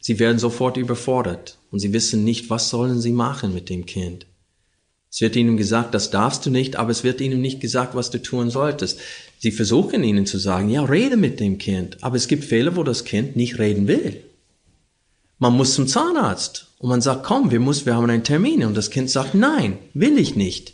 Sie 0.01 0.19
werden 0.19 0.39
sofort 0.39 0.77
überfordert 0.77 1.57
und 1.71 1.79
sie 1.79 1.93
wissen 1.93 2.23
nicht, 2.23 2.49
was 2.49 2.69
sollen 2.69 2.99
sie 2.99 3.11
machen 3.11 3.53
mit 3.53 3.69
dem 3.69 3.85
Kind. 3.85 4.25
Es 5.19 5.21
wird 5.21 5.35
ihnen 5.35 5.57
gesagt, 5.57 5.93
das 5.93 6.11
darfst 6.11 6.45
du 6.45 6.49
nicht, 6.49 6.77
aber 6.77 6.91
es 6.91 7.03
wird 7.03 7.19
ihnen 7.19 7.41
nicht 7.41 7.59
gesagt, 7.59 7.93
was 7.93 8.09
du 8.09 8.21
tun 8.21 8.49
solltest. 8.49 9.01
Sie 9.37 9.51
versuchen 9.51 10.01
ihnen 10.01 10.25
zu 10.25 10.37
sagen, 10.37 10.69
ja, 10.69 10.81
rede 10.81 11.17
mit 11.17 11.41
dem 11.41 11.57
Kind, 11.57 11.97
aber 11.99 12.15
es 12.15 12.29
gibt 12.29 12.45
Fälle, 12.45 12.77
wo 12.77 12.83
das 12.83 13.03
Kind 13.03 13.35
nicht 13.35 13.59
reden 13.59 13.89
will. 13.89 14.23
Man 15.37 15.57
muss 15.57 15.73
zum 15.73 15.87
Zahnarzt 15.87 16.67
und 16.77 16.87
man 16.87 17.01
sagt, 17.01 17.25
komm, 17.25 17.51
wir, 17.51 17.59
müssen, 17.59 17.85
wir 17.85 17.95
haben 17.95 18.09
einen 18.09 18.23
Termin. 18.23 18.63
Und 18.63 18.77
das 18.77 18.91
Kind 18.91 19.09
sagt, 19.09 19.35
nein, 19.35 19.77
will 19.93 20.17
ich 20.17 20.37
nicht. 20.37 20.69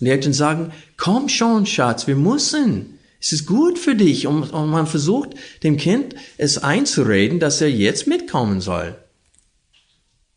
Und 0.00 0.06
die 0.06 0.12
Eltern 0.12 0.32
sagen, 0.32 0.72
komm 0.96 1.28
schon, 1.28 1.66
Schatz, 1.66 2.06
wir 2.06 2.16
müssen. 2.16 2.98
Es 3.20 3.32
ist 3.32 3.44
gut 3.44 3.78
für 3.78 3.96
dich. 3.96 4.26
Und, 4.26 4.44
und 4.44 4.70
man 4.70 4.86
versucht 4.86 5.34
dem 5.62 5.76
Kind 5.76 6.14
es 6.38 6.56
einzureden, 6.56 7.38
dass 7.38 7.60
er 7.60 7.70
jetzt 7.70 8.06
mitkommen 8.06 8.62
soll. 8.62 8.96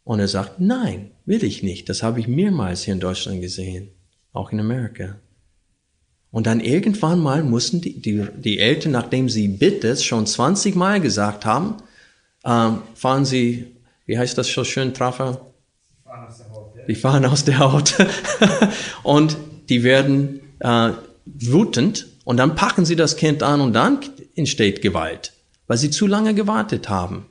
Und 0.04 0.20
er 0.20 0.28
sagt, 0.28 0.60
nein, 0.60 1.13
will 1.26 1.44
ich 1.44 1.64
nicht. 1.64 1.90
Das 1.90 2.04
habe 2.04 2.20
ich 2.20 2.28
mehrmals 2.28 2.84
hier 2.84 2.94
in 2.94 3.00
Deutschland 3.00 3.42
gesehen. 3.42 3.90
Auch 4.32 4.52
in 4.52 4.60
Amerika. 4.60 5.20
Und 6.32 6.48
dann 6.48 6.60
irgendwann 6.60 7.20
mal 7.20 7.44
mussten 7.44 7.82
die, 7.82 8.00
die, 8.00 8.26
die 8.36 8.60
Eltern, 8.60 8.92
nachdem 8.92 9.30
sie 9.30 9.48
bitte 9.48 9.96
schon 9.98 10.26
20 10.26 10.76
Mal 10.76 11.00
gesagt 11.00 11.46
haben, 11.46 11.78
ähm, 12.44 12.82
fahren 12.96 13.26
sie 13.26 13.74
wie 14.06 14.18
heißt 14.18 14.38
das 14.38 14.48
so 14.52 14.64
schön, 14.64 14.94
Traffer? 14.94 15.46
Die 16.88 16.96
fahren 16.96 17.26
aus 17.26 17.46
der 17.46 17.60
Haut. 17.60 17.96
und 19.04 19.38
die 19.70 19.84
werden 19.84 20.42
äh, 20.60 20.92
wütend 21.26 22.08
und 22.26 22.38
dann 22.38 22.56
packen 22.56 22.86
sie 22.86 22.96
das 22.96 23.16
Kind 23.16 23.44
an 23.44 23.62
und 23.62 23.74
dann 23.74 24.00
entsteht 24.36 24.82
Gewalt, 24.82 25.34
weil 25.68 25.78
sie 25.78 25.90
zu 25.90 26.06
lange 26.06 26.34
gewartet 26.34 26.90
haben. 26.90 27.26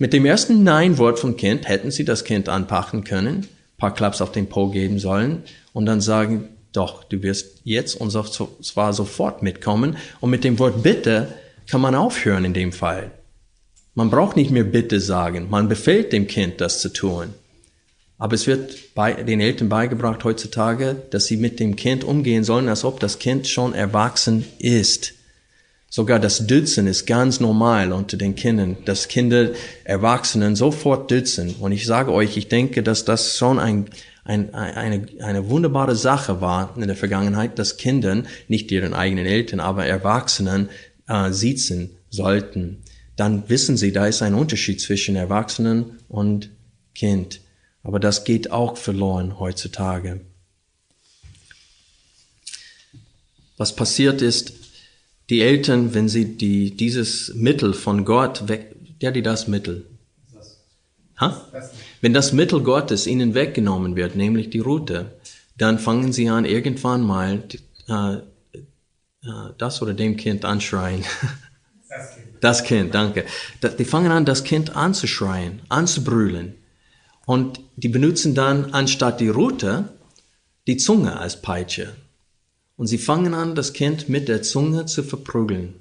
Mit 0.00 0.12
dem 0.12 0.24
ersten 0.24 0.62
Nein-Wort 0.62 1.18
vom 1.18 1.36
Kind 1.36 1.68
hätten 1.68 1.90
sie 1.90 2.04
das 2.04 2.22
Kind 2.22 2.48
anpacken 2.48 3.02
können, 3.02 3.48
paar 3.78 3.92
Klaps 3.92 4.20
auf 4.20 4.30
den 4.30 4.48
Po 4.48 4.68
geben 4.68 5.00
sollen 5.00 5.42
und 5.72 5.86
dann 5.86 6.00
sagen, 6.00 6.48
doch, 6.72 7.02
du 7.02 7.22
wirst 7.22 7.60
jetzt 7.64 7.94
und 7.94 8.12
zwar 8.12 8.92
sofort 8.92 9.42
mitkommen. 9.42 9.96
Und 10.20 10.30
mit 10.30 10.44
dem 10.44 10.58
Wort 10.60 10.84
Bitte 10.84 11.34
kann 11.66 11.80
man 11.80 11.96
aufhören 11.96 12.44
in 12.44 12.54
dem 12.54 12.72
Fall. 12.72 13.10
Man 13.94 14.10
braucht 14.10 14.36
nicht 14.36 14.52
mehr 14.52 14.64
Bitte 14.64 15.00
sagen. 15.00 15.48
Man 15.50 15.68
befehlt 15.68 16.12
dem 16.12 16.28
Kind, 16.28 16.60
das 16.60 16.80
zu 16.80 16.92
tun. 16.92 17.34
Aber 18.18 18.34
es 18.34 18.46
wird 18.46 18.94
bei 18.94 19.12
den 19.12 19.40
Eltern 19.40 19.68
beigebracht 19.68 20.22
heutzutage, 20.22 20.94
dass 21.10 21.26
sie 21.26 21.36
mit 21.36 21.58
dem 21.58 21.74
Kind 21.74 22.04
umgehen 22.04 22.44
sollen, 22.44 22.68
als 22.68 22.84
ob 22.84 23.00
das 23.00 23.18
Kind 23.18 23.48
schon 23.48 23.74
erwachsen 23.74 24.44
ist. 24.58 25.14
Sogar 25.90 26.18
das 26.18 26.46
Dützen 26.46 26.86
ist 26.86 27.06
ganz 27.06 27.40
normal 27.40 27.92
unter 27.92 28.16
den 28.16 28.34
Kindern, 28.34 28.76
dass 28.84 29.08
Kinder 29.08 29.50
Erwachsenen 29.84 30.54
sofort 30.54 31.10
dützen. 31.10 31.54
Und 31.60 31.72
ich 31.72 31.86
sage 31.86 32.12
euch, 32.12 32.36
ich 32.36 32.48
denke, 32.48 32.82
dass 32.82 33.04
das 33.04 33.38
schon 33.38 33.58
ein, 33.58 33.86
ein, 34.24 34.54
eine, 34.54 35.06
eine 35.20 35.48
wunderbare 35.48 35.96
Sache 35.96 36.40
war 36.40 36.74
in 36.76 36.86
der 36.86 36.96
Vergangenheit, 36.96 37.58
dass 37.58 37.78
Kinder, 37.78 38.22
nicht 38.48 38.70
ihren 38.70 38.92
eigenen 38.92 39.24
Eltern, 39.24 39.60
aber 39.60 39.86
Erwachsenen 39.86 40.68
äh, 41.08 41.32
sitzen 41.32 41.90
sollten 42.10 42.82
dann 43.18 43.48
wissen 43.48 43.76
sie, 43.76 43.90
da 43.90 44.06
ist 44.06 44.22
ein 44.22 44.32
Unterschied 44.34 44.80
zwischen 44.80 45.16
Erwachsenen 45.16 45.98
und 46.08 46.50
Kind. 46.94 47.40
Aber 47.82 47.98
das 47.98 48.24
geht 48.24 48.52
auch 48.52 48.76
verloren 48.76 49.40
heutzutage. 49.40 50.20
Was 53.56 53.74
passiert 53.74 54.22
ist, 54.22 54.52
die 55.30 55.42
Eltern, 55.42 55.94
wenn 55.94 56.08
sie 56.08 56.36
die, 56.36 56.76
dieses 56.76 57.34
Mittel 57.34 57.74
von 57.74 58.04
Gott 58.04 58.48
weg, 58.48 58.74
ja, 59.00 59.10
die 59.10 59.22
das 59.22 59.48
Mittel. 59.48 59.86
Ha? 61.20 61.46
Wenn 62.00 62.14
das 62.14 62.32
Mittel 62.32 62.62
Gottes 62.62 63.06
ihnen 63.06 63.34
weggenommen 63.34 63.96
wird, 63.96 64.16
nämlich 64.16 64.50
die 64.50 64.60
Route, 64.60 65.12
dann 65.56 65.78
fangen 65.78 66.12
sie 66.12 66.28
an, 66.28 66.44
irgendwann 66.44 67.02
mal 67.02 67.42
äh, 67.88 68.14
äh, 68.14 68.20
das 69.58 69.82
oder 69.82 69.94
dem 69.94 70.16
Kind 70.16 70.44
anschreien. 70.44 71.04
Das 71.88 72.14
Kind. 72.14 72.26
Das 72.40 72.64
Kind, 72.64 72.94
danke. 72.94 73.24
Die 73.78 73.84
fangen 73.84 74.12
an, 74.12 74.24
das 74.24 74.44
Kind 74.44 74.76
anzuschreien, 74.76 75.60
anzubrüllen. 75.68 76.54
Und 77.26 77.60
die 77.76 77.88
benutzen 77.88 78.34
dann 78.34 78.72
anstatt 78.72 79.20
die 79.20 79.28
Rute 79.28 79.88
die 80.66 80.76
Zunge 80.76 81.18
als 81.18 81.42
Peitsche. 81.42 81.94
Und 82.78 82.86
sie 82.86 82.96
fangen 82.96 83.34
an, 83.34 83.54
das 83.54 83.74
Kind 83.74 84.08
mit 84.08 84.28
der 84.28 84.40
Zunge 84.40 84.86
zu 84.86 85.02
verprügeln. 85.02 85.74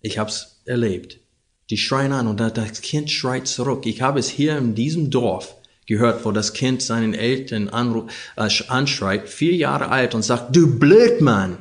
Ich 0.00 0.18
hab's 0.18 0.62
erlebt. 0.64 1.20
Die 1.68 1.76
schreien 1.76 2.12
an 2.12 2.26
und 2.26 2.40
das 2.40 2.80
Kind 2.80 3.10
schreit 3.10 3.46
zurück. 3.46 3.84
Ich 3.86 4.00
habe 4.00 4.18
es 4.18 4.28
hier 4.28 4.56
in 4.56 4.74
diesem 4.74 5.10
Dorf 5.10 5.54
gehört, 5.84 6.24
wo 6.24 6.32
das 6.32 6.54
Kind 6.54 6.80
seinen 6.80 7.12
Eltern 7.12 7.68
äh, 7.68 8.48
anschreit, 8.68 9.28
vier 9.28 9.54
Jahre 9.54 9.90
alt 9.90 10.14
und 10.14 10.22
sagt, 10.22 10.56
du 10.56 10.78
Blödmann, 10.78 11.58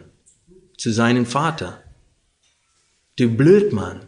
zu 0.78 0.92
seinem 0.92 1.26
Vater. 1.26 1.84
Du 3.18 3.30
Blödmann. 3.30 4.02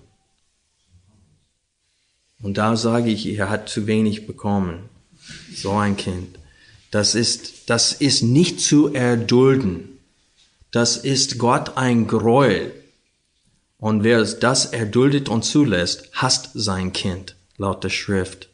Und 2.41 2.57
da 2.57 2.77
sage 2.77 3.09
ich, 3.09 3.25
er 3.25 3.49
hat 3.49 3.67
zu 3.67 3.85
wenig 3.85 4.27
bekommen. 4.27 4.89
So 5.53 5.73
ein 5.73 5.97
Kind. 5.97 6.36
Das 6.91 7.15
ist, 7.15 7.69
das 7.69 7.93
ist 7.93 8.21
nicht 8.21 8.61
zu 8.61 8.93
erdulden. 8.93 9.99
Das 10.71 10.97
ist 10.97 11.37
Gott 11.37 11.77
ein 11.77 12.07
Gräuel. 12.07 12.73
Und 13.77 14.03
wer 14.03 14.23
das 14.23 14.65
erduldet 14.65 15.29
und 15.29 15.43
zulässt, 15.43 16.09
hasst 16.13 16.49
sein 16.53 16.93
Kind, 16.93 17.35
laut 17.57 17.83
der 17.83 17.89
Schrift. 17.89 18.49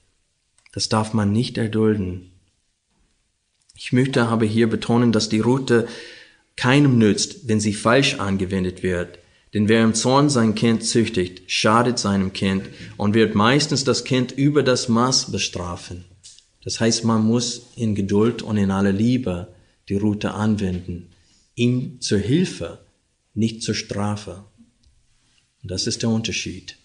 Das 0.73 0.89
darf 0.89 1.13
man 1.13 1.31
nicht 1.31 1.57
erdulden. 1.57 2.31
Ich 3.75 3.93
möchte 3.93 4.25
aber 4.25 4.45
hier 4.45 4.69
betonen, 4.69 5.11
dass 5.11 5.29
die 5.29 5.39
Route 5.39 5.87
keinem 6.55 6.97
nützt, 6.97 7.47
wenn 7.47 7.59
sie 7.59 7.73
falsch 7.73 8.15
angewendet 8.19 8.83
wird. 8.83 9.19
Denn 9.53 9.67
wer 9.67 9.83
im 9.83 9.93
Zorn 9.93 10.29
sein 10.29 10.55
Kind 10.55 10.83
züchtigt, 10.83 11.51
schadet 11.51 11.99
seinem 11.99 12.33
Kind 12.33 12.65
und 12.97 13.13
wird 13.13 13.35
meistens 13.35 13.83
das 13.83 14.03
Kind 14.03 14.31
über 14.31 14.63
das 14.63 14.89
Maß 14.89 15.31
bestrafen. 15.31 16.05
Das 16.63 16.80
heißt, 16.80 17.04
man 17.04 17.26
muss 17.26 17.67
in 17.76 17.95
Geduld 17.95 18.41
und 18.41 18.58
in 18.58 18.71
aller 18.71 18.91
Liebe 18.91 19.54
die 19.89 19.95
Route 19.95 20.34
anwenden. 20.34 21.10
Ihm 21.56 21.99
zur 21.99 22.19
Hilfe, 22.19 22.80
nicht 23.34 23.62
zur 23.62 23.76
Strafe. 23.76 24.45
Und 25.62 25.71
das 25.71 25.88
ist 25.88 26.02
der 26.02 26.10
Unterschied. 26.10 26.78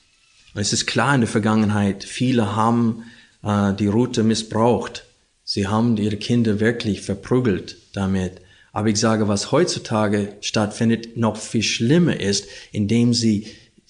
Und 0.54 0.60
es 0.60 0.72
ist 0.72 0.86
klar 0.86 1.14
in 1.14 1.20
der 1.20 1.28
Vergangenheit, 1.28 2.04
viele 2.04 2.56
haben 2.56 3.04
äh, 3.42 3.72
die 3.74 3.86
Route 3.86 4.22
missbraucht. 4.22 5.04
Sie 5.44 5.66
haben 5.66 5.96
ihre 5.96 6.16
Kinder 6.16 6.60
wirklich 6.60 7.02
verprügelt 7.02 7.76
damit. 7.92 8.40
Aber 8.72 8.88
ich 8.88 8.98
sage, 8.98 9.28
was 9.28 9.50
heutzutage 9.52 10.36
stattfindet, 10.40 11.16
noch 11.16 11.36
viel 11.36 11.62
schlimmer 11.62 12.20
ist, 12.20 12.46
indem 12.72 13.14
sie 13.14 13.46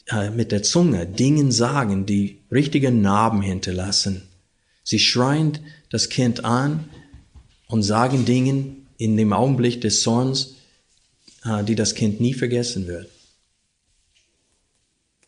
äh, 0.07 0.31
mit 0.31 0.53
der 0.53 0.63
Zunge 0.63 1.07
Dingen 1.07 1.51
sagen, 1.51 2.07
die 2.07 2.39
richtige 2.51 2.91
Narben 2.91 3.43
hinterlassen. 3.43 4.23
Sie 4.85 4.99
schreien 4.99 5.59
das 5.91 6.09
Kind 6.09 6.45
an 6.45 6.89
und 7.67 7.83
sagen 7.83 8.25
Dingen 8.25 8.87
in 8.97 9.17
dem 9.17 9.33
Augenblick 9.33 9.81
des 9.81 10.03
Zorns, 10.03 10.57
äh, 11.45 11.65
die 11.65 11.75
das 11.75 11.95
Kind 11.95 12.21
nie 12.21 12.35
vergessen 12.35 12.87
wird. 12.87 13.09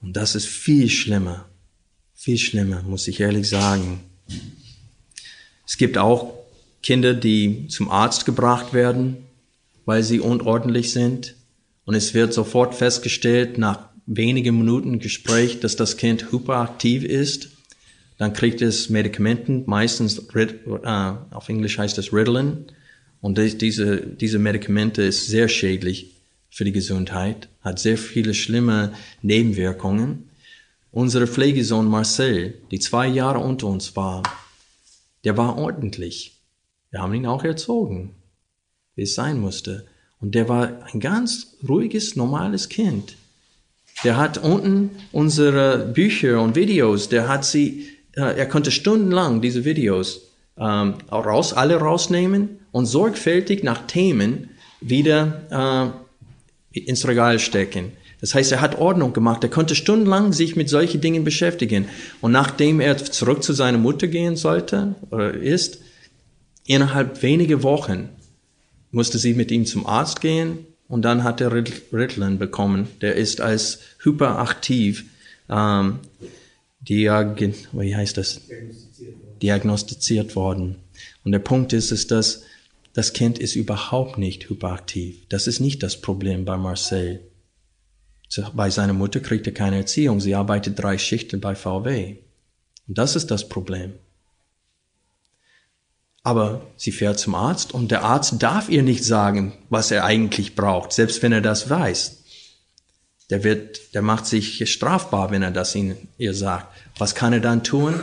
Und 0.03 0.15
das 0.17 0.35
ist 0.35 0.47
viel 0.47 0.89
schlimmer, 0.89 1.49
viel 2.15 2.39
schlimmer, 2.39 2.83
muss 2.83 3.07
ich 3.09 3.21
ehrlich 3.21 3.49
sagen. 3.49 4.01
Es 5.67 5.77
gibt 5.77 5.99
auch 5.99 6.35
Kinder, 6.83 7.15
die 7.15 7.69
zum 7.69 7.91
Arzt 7.91 8.25
gebracht 8.25 8.73
werden, 8.73 9.19
weil 9.85 10.03
sie 10.03 10.21
unordentlich 10.21 10.93
sind. 10.93 11.37
Und 11.85 11.95
es 11.95 12.15
wird 12.15 12.33
sofort 12.33 12.75
festgestellt, 12.75 13.59
nach 13.59 13.91
wenigen 14.07 14.57
Minuten 14.57 14.99
Gespräch, 14.99 15.61
dass 15.61 15.77
das 15.77 15.97
Kind 15.97 16.33
hyperaktiv 16.33 17.05
ist. 17.05 17.51
Dann 18.21 18.35
kriegt 18.35 18.61
es 18.61 18.91
Medikamenten, 18.91 19.63
meistens 19.65 20.19
äh, 20.35 21.13
auf 21.31 21.49
Englisch 21.49 21.79
heißt 21.79 21.97
es 21.97 22.13
Ritalin. 22.13 22.67
Und 23.23 23.39
diese, 23.39 23.97
diese 24.03 24.39
Medikamente 24.39 25.01
ist 25.01 25.29
sehr 25.29 25.49
schädlich 25.49 26.17
für 26.51 26.65
die 26.65 26.73
Gesundheit, 26.73 27.49
hat 27.63 27.79
sehr 27.79 27.97
viele 27.97 28.35
schlimme 28.35 28.93
Nebenwirkungen. 29.23 30.29
Unser 30.93 31.27
Pflegesohn 31.27 31.87
Marcel, 31.87 32.59
die 32.71 32.79
zwei 32.79 33.07
Jahre 33.07 33.39
unter 33.39 33.69
uns 33.69 33.97
war, 33.97 34.23
der 35.25 35.39
war 35.39 35.57
ordentlich. 35.57 36.37
Wir 36.91 37.01
haben 37.01 37.15
ihn 37.15 37.25
auch 37.25 37.43
erzogen, 37.43 38.11
wie 38.97 39.05
es 39.05 39.15
sein 39.15 39.41
musste. 39.41 39.87
Und 40.21 40.35
der 40.35 40.47
war 40.47 40.85
ein 40.93 41.01
ganz 41.01 41.57
ruhiges, 41.67 42.17
normales 42.17 42.69
Kind. 42.69 43.17
Der 44.05 44.19
hat 44.19 44.37
unten 44.37 44.91
unsere 45.11 45.87
Bücher 45.87 46.43
und 46.43 46.55
Videos, 46.55 47.09
der 47.09 47.27
hat 47.27 47.47
sie, 47.47 47.89
er 48.13 48.47
konnte 48.47 48.71
stundenlang 48.71 49.41
diese 49.41 49.65
Videos 49.65 50.23
ähm, 50.59 50.95
raus, 51.11 51.53
alle 51.53 51.77
rausnehmen 51.77 52.61
und 52.73 52.87
sorgfältig 52.87 53.63
nach 53.63 53.87
Themen 53.87 54.51
wieder 54.81 55.95
äh, 56.73 56.81
ins 56.81 57.07
Regal 57.07 57.39
stecken. 57.39 57.93
Das 58.21 58.35
heißt, 58.35 58.53
er 58.53 58.61
hat 58.61 58.79
Ordnung 58.79 59.13
gemacht. 59.13 59.43
Er 59.43 59.51
konnte 59.51 59.75
stundenlang 59.75 60.33
sich 60.33 60.55
mit 60.55 60.69
solchen 60.69 61.01
Dingen 61.01 61.25
beschäftigen. 61.25 61.87
Und 62.21 62.33
nachdem 62.33 62.81
er 62.81 62.97
zurück 62.99 63.43
zu 63.43 63.55
seiner 63.55 63.79
Mutter 63.79 64.09
gehen 64.09 64.37
sollte 64.37 64.95
oder 65.11 65.33
ist, 65.33 65.81
innerhalb 66.67 67.23
weniger 67.23 67.63
Wochen 67.63 68.11
musste 68.91 69.19
sie 69.19 69.35
mit 69.35 69.51
ihm 69.51 69.65
zum 69.65 69.87
Arzt 69.87 70.21
gehen 70.21 70.67
und 70.89 71.03
dann 71.03 71.25
hat 71.25 71.41
er 71.41 71.53
Ritalin 71.53 72.39
bekommen. 72.39 72.89
Der 73.01 73.15
ist 73.15 73.41
als 73.41 73.81
hyperaktiv 74.03 75.05
ähm, 75.49 76.01
diag 76.81 77.55
wie 77.73 77.97
heißt 77.97 78.17
das? 78.17 78.41
Diagnostiziert 78.47 79.15
worden. 79.15 79.39
diagnostiziert 79.43 80.37
worden. 80.37 80.77
Und 81.25 81.33
der 81.33 81.39
Punkt 81.39 81.73
ist, 81.73 81.91
ist, 81.91 82.11
dass 82.11 82.43
das 82.93 83.13
Kind 83.13 83.39
ist 83.39 83.55
überhaupt 83.55 84.19
nicht 84.19 84.49
hyperaktiv. 84.49 85.25
Das 85.29 85.47
ist 85.47 85.61
nicht 85.61 85.83
das 85.83 86.01
Problem 86.01 86.45
bei 86.45 86.57
Marcel. 86.57 87.21
Bei 88.55 88.71
seiner 88.71 88.93
Mutter 88.93 89.21
kriegt 89.21 89.47
er 89.47 89.55
keine 89.55 89.77
Erziehung. 89.77 90.21
Sie 90.21 90.35
arbeitet 90.35 90.79
drei 90.79 90.99
Schichten 90.99 91.41
bei 91.41 91.55
VW. 91.55 92.17
Und 92.89 92.99
das 92.99 93.17
ist 93.17 93.31
das 93.31 93.49
Problem. 93.49 93.95
Aber 96.23 96.67
sie 96.77 96.93
fährt 96.93 97.19
zum 97.19 97.35
Arzt 97.35 97.73
und 97.73 97.91
der 97.91 98.03
Arzt 98.03 98.43
darf 98.43 98.69
ihr 98.69 98.83
nicht 98.83 99.05
sagen, 99.05 99.55
was 99.71 99.91
er 99.91 100.05
eigentlich 100.05 100.55
braucht, 100.55 100.93
selbst 100.93 101.23
wenn 101.23 101.33
er 101.33 101.41
das 101.41 101.71
weiß. 101.71 102.20
Der 103.31 103.45
wird, 103.45 103.95
der 103.95 104.03
macht 104.03 104.27
sich 104.27 104.71
strafbar, 104.71 105.31
wenn 105.31 105.43
er 105.43 105.53
das 105.53 105.75
ihnen, 105.75 106.09
ihr 106.19 106.35
sagt. 106.35 106.77
Was 106.99 107.15
kann 107.15 107.33
er 107.33 107.41
dann 107.41 107.65
tun? 107.65 107.95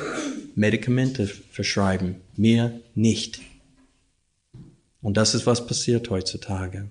Medikamente 0.56 1.28
verschreiben. 1.28 2.16
Mir 2.36 2.80
nicht. 2.96 3.42
Und 5.02 5.18
das 5.18 5.36
ist, 5.36 5.46
was 5.46 5.68
passiert 5.68 6.10
heutzutage. 6.10 6.88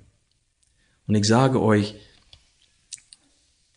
Und 1.07 1.15
ich 1.15 1.27
sage 1.27 1.61
euch, 1.61 1.95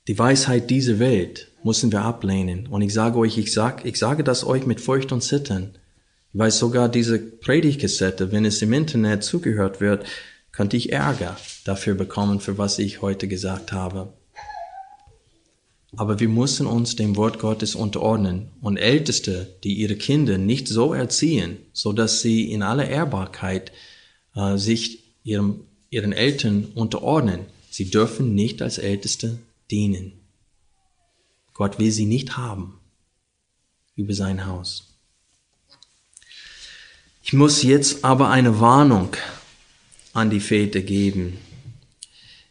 die 0.08 0.18
Weisheit 0.18 0.70
dieser 0.70 1.00
Welt 1.00 1.52
müssen 1.64 1.92
wir 1.92 2.02
ablehnen. 2.02 2.68
Und 2.68 2.82
ich 2.82 2.94
sage 2.94 3.18
euch, 3.18 3.38
ich, 3.38 3.54
sag, 3.54 3.86
ich 3.86 3.98
sage 3.98 4.24
das 4.24 4.44
euch 4.46 4.66
mit 4.66 4.82
Furcht 4.82 5.12
und 5.12 5.22
Zittern. 5.22 5.78
Ich 6.34 6.40
weiß 6.40 6.60
sogar 6.60 6.90
diese 6.90 7.20
Predigtkassette, 7.20 8.32
wenn 8.32 8.46
es 8.46 8.62
im 8.62 8.74
Internet 8.74 9.24
zugehört 9.24 9.82
wird, 9.82 10.06
könnte 10.52 10.78
ich 10.78 10.92
Ärger 10.92 11.38
dafür 11.64 11.96
bekommen, 11.96 12.40
für 12.40 12.58
was 12.58 12.80
ich 12.80 13.02
heute 13.02 13.28
gesagt 13.28 13.72
habe. 13.72 14.14
Aber 15.96 16.20
wir 16.20 16.30
müssen 16.30 16.68
uns 16.68 16.96
dem 16.96 17.16
Wort 17.16 17.40
Gottes 17.40 17.76
unterordnen 17.76 18.50
und 18.62 18.78
Älteste, 18.78 19.56
die 19.64 19.74
ihre 19.74 19.96
Kinder 19.96 20.38
nicht 20.38 20.68
so 20.68 20.94
erziehen, 20.94 21.58
so 21.74 21.94
dass 21.94 22.22
sie 22.22 22.52
in 22.52 22.62
aller 22.62 22.88
Ehrbarkeit 22.88 23.72
äh, 24.36 24.58
sich 24.58 25.04
ihrem, 25.24 25.62
ihren 25.90 26.14
Eltern 26.14 26.66
unterordnen, 26.76 27.46
sie 27.72 27.90
dürfen 27.90 28.36
nicht 28.36 28.62
als 28.62 28.78
Älteste 28.78 29.40
dienen. 29.72 30.14
Gott 31.54 31.80
will 31.80 31.92
sie 31.92 32.06
nicht 32.06 32.38
haben 32.38 32.80
über 33.96 34.14
sein 34.14 34.46
Haus. 34.46 34.96
Ich 37.24 37.34
muss 37.34 37.64
jetzt 37.64 38.06
aber 38.06 38.30
eine 38.30 38.60
Warnung 38.60 39.16
an 40.14 40.30
die 40.30 40.40
Väter 40.40 40.82
geben. 40.82 41.38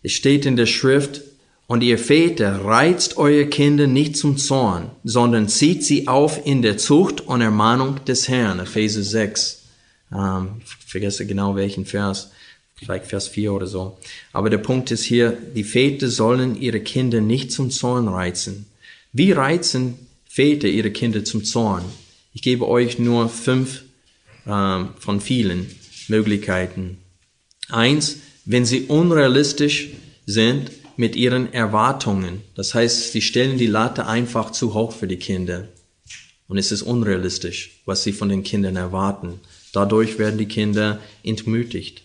Es 0.03 0.13
steht 0.13 0.47
in 0.47 0.57
der 0.57 0.67
Schrift, 0.67 1.23
und 1.69 1.83
ihr 1.83 1.99
Väter 1.99 2.65
reizt 2.65 3.19
eure 3.19 3.47
Kinder 3.47 3.87
nicht 3.87 4.17
zum 4.17 4.39
Zorn, 4.39 4.91
sondern 5.05 5.49
zieht 5.49 5.85
sie 5.85 6.09
auf 6.09 6.45
in 6.47 6.63
der 6.63 6.79
Zucht 6.79 7.21
und 7.21 7.43
Ermahnung 7.43 8.05
des 8.07 8.27
Herrn. 8.27 8.59
Epheser 8.59 9.03
6. 9.03 9.65
Ähm, 10.11 10.63
ich 10.67 10.91
vergesse 10.91 11.27
genau 11.27 11.55
welchen 11.55 11.85
Vers 11.85 12.31
vielleicht 12.75 13.07
Vers 13.07 13.29
4 13.29 13.53
oder 13.53 13.67
so. 13.67 13.99
Aber 14.33 14.49
der 14.49 14.59
Punkt 14.59 14.91
ist 14.91 15.03
hier, 15.03 15.37
die 15.55 15.65
Väter 15.65 16.09
sollen 16.09 16.59
ihre 16.59 16.81
Kinder 16.81 17.21
nicht 17.21 17.53
zum 17.53 17.71
Zorn 17.71 18.09
reizen. 18.09 18.67
Wie 19.13 19.33
reizen 19.33 19.95
Väter 20.27 20.69
ihre 20.69 20.91
Kinder 20.91 21.23
zum 21.23 21.45
Zorn? 21.45 21.85
Ich 22.33 22.41
gebe 22.41 22.67
euch 22.67 22.99
nur 22.99 23.29
fünf 23.29 23.83
äh, 24.47 24.85
von 24.99 25.21
vielen 25.21 25.67
Möglichkeiten. 26.09 26.97
Eins, 27.69 28.21
wenn 28.47 28.65
sie 28.65 28.85
unrealistisch 28.85 29.91
sind 30.25 30.71
mit 30.99 31.15
ihren 31.15 31.53
Erwartungen. 31.53 32.43
Das 32.57 32.75
heißt, 32.75 33.13
sie 33.13 33.23
stellen 33.23 33.57
die 33.57 33.67
Latte 33.67 34.07
einfach 34.07 34.51
zu 34.51 34.75
hoch 34.75 34.93
für 34.93 35.07
die 35.07 35.17
Kinder. 35.17 35.69
Und 36.49 36.59
es 36.59 36.73
ist 36.73 36.83
unrealistisch, 36.83 37.81
was 37.87 38.03
sie 38.03 38.13
von 38.13 38.29
den 38.29 38.43
Kindern 38.43 38.75
erwarten. 38.77 39.41
Dadurch 39.73 40.19
werden 40.19 40.39
die 40.39 40.47
Kinder 40.47 40.99
entmütigt. 41.23 42.03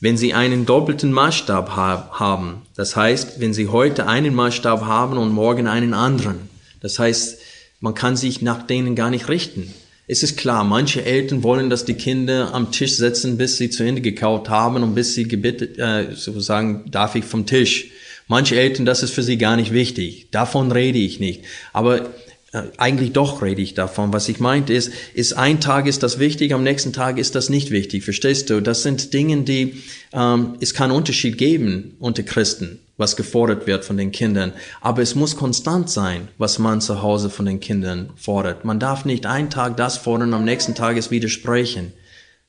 Wenn 0.00 0.16
Sie 0.16 0.32
einen 0.32 0.64
doppelten 0.64 1.12
Maßstab 1.12 1.78
haben, 1.78 2.62
das 2.74 2.96
heißt, 2.96 3.38
wenn 3.38 3.52
Sie 3.52 3.68
heute 3.68 4.06
einen 4.06 4.34
Maßstab 4.34 4.86
haben 4.86 5.18
und 5.18 5.30
morgen 5.30 5.66
einen 5.66 5.92
anderen, 5.92 6.48
das 6.80 6.98
heißt, 6.98 7.38
man 7.80 7.94
kann 7.94 8.16
sich 8.16 8.40
nach 8.40 8.66
denen 8.66 8.96
gar 8.96 9.10
nicht 9.10 9.28
richten. 9.28 9.72
Es 10.08 10.22
ist 10.22 10.36
klar, 10.36 10.64
manche 10.64 11.04
Eltern 11.04 11.42
wollen, 11.42 11.70
dass 11.70 11.84
die 11.84 11.94
Kinder 11.94 12.54
am 12.54 12.72
Tisch 12.72 12.96
sitzen, 12.96 13.36
bis 13.36 13.58
sie 13.58 13.70
zu 13.70 13.84
Ende 13.84 14.00
gekaut 14.00 14.48
haben 14.48 14.82
und 14.82 14.94
bis 14.94 15.14
sie 15.14 15.28
gebeten, 15.28 15.78
äh, 15.78 16.16
sozusagen, 16.16 16.90
darf 16.90 17.14
ich 17.14 17.24
vom 17.24 17.46
Tisch. 17.46 17.90
Manche 18.30 18.54
Eltern, 18.54 18.86
das 18.86 19.02
ist 19.02 19.12
für 19.12 19.24
sie 19.24 19.38
gar 19.38 19.56
nicht 19.56 19.72
wichtig. 19.72 20.28
Davon 20.30 20.70
rede 20.70 21.00
ich 21.00 21.18
nicht. 21.18 21.42
Aber 21.72 22.10
äh, 22.52 22.62
eigentlich 22.76 23.12
doch 23.12 23.42
rede 23.42 23.60
ich 23.60 23.74
davon. 23.74 24.12
Was 24.12 24.28
ich 24.28 24.38
meinte 24.38 24.72
ist, 24.72 24.92
ist 25.14 25.32
ein 25.32 25.60
Tag 25.60 25.88
ist 25.88 26.04
das 26.04 26.20
wichtig, 26.20 26.54
am 26.54 26.62
nächsten 26.62 26.92
Tag 26.92 27.18
ist 27.18 27.34
das 27.34 27.48
nicht 27.48 27.72
wichtig. 27.72 28.04
Verstehst 28.04 28.48
du? 28.48 28.62
Das 28.62 28.84
sind 28.84 29.12
Dinge, 29.14 29.42
die 29.42 29.82
ähm, 30.12 30.54
es 30.60 30.74
kann 30.74 30.92
Unterschied 30.92 31.38
geben 31.38 31.96
unter 31.98 32.22
Christen, 32.22 32.78
was 32.96 33.16
gefordert 33.16 33.66
wird 33.66 33.84
von 33.84 33.96
den 33.96 34.12
Kindern. 34.12 34.52
Aber 34.80 35.02
es 35.02 35.16
muss 35.16 35.34
konstant 35.34 35.90
sein, 35.90 36.28
was 36.38 36.60
man 36.60 36.80
zu 36.80 37.02
Hause 37.02 37.30
von 37.30 37.46
den 37.46 37.58
Kindern 37.58 38.10
fordert. 38.14 38.64
Man 38.64 38.78
darf 38.78 39.04
nicht 39.04 39.26
einen 39.26 39.50
Tag 39.50 39.76
das 39.76 39.96
fordern, 39.96 40.34
am 40.34 40.44
nächsten 40.44 40.76
Tag 40.76 40.96
es 40.96 41.10
widersprechen. 41.10 41.94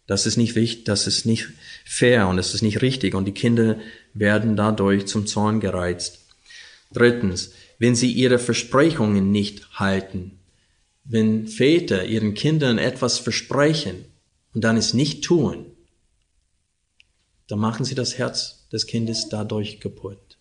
Das 0.05 0.27
ist 0.27 0.38
nicht 0.38 0.55
wichtig, 0.55 0.86
das 0.86 1.07
ist 1.07 1.25
nicht 1.25 1.47
fair 1.86 2.27
und 2.27 2.38
das 2.38 2.53
ist 2.53 2.61
nicht 2.61 2.82
richtig 2.84 3.15
und 3.15 3.25
die 3.25 3.34
Kinder 3.34 3.77
werden 4.14 4.55
dadurch 4.55 5.07
zum 5.07 5.28
Zorn 5.28 5.59
gereizt. 5.59 6.20
Drittens, 6.91 7.51
wenn 7.80 7.95
sie 7.95 8.12
ihre 8.12 8.39
Versprechungen 8.39 9.32
nicht 9.32 9.80
halten. 9.80 10.39
Wenn 11.03 11.47
Väter 11.47 12.05
ihren 12.05 12.34
Kindern 12.34 12.78
etwas 12.78 13.18
versprechen 13.18 14.05
und 14.53 14.64
dann 14.64 14.78
es 14.78 14.93
nicht 14.93 15.24
tun, 15.24 15.66
dann 17.47 17.59
machen 17.59 17.84
sie 17.86 17.95
das 17.95 18.18
Herz 18.18 18.68
des 18.72 18.86
Kindes 18.88 19.30
dadurch 19.30 19.80
kaputt. 19.80 20.38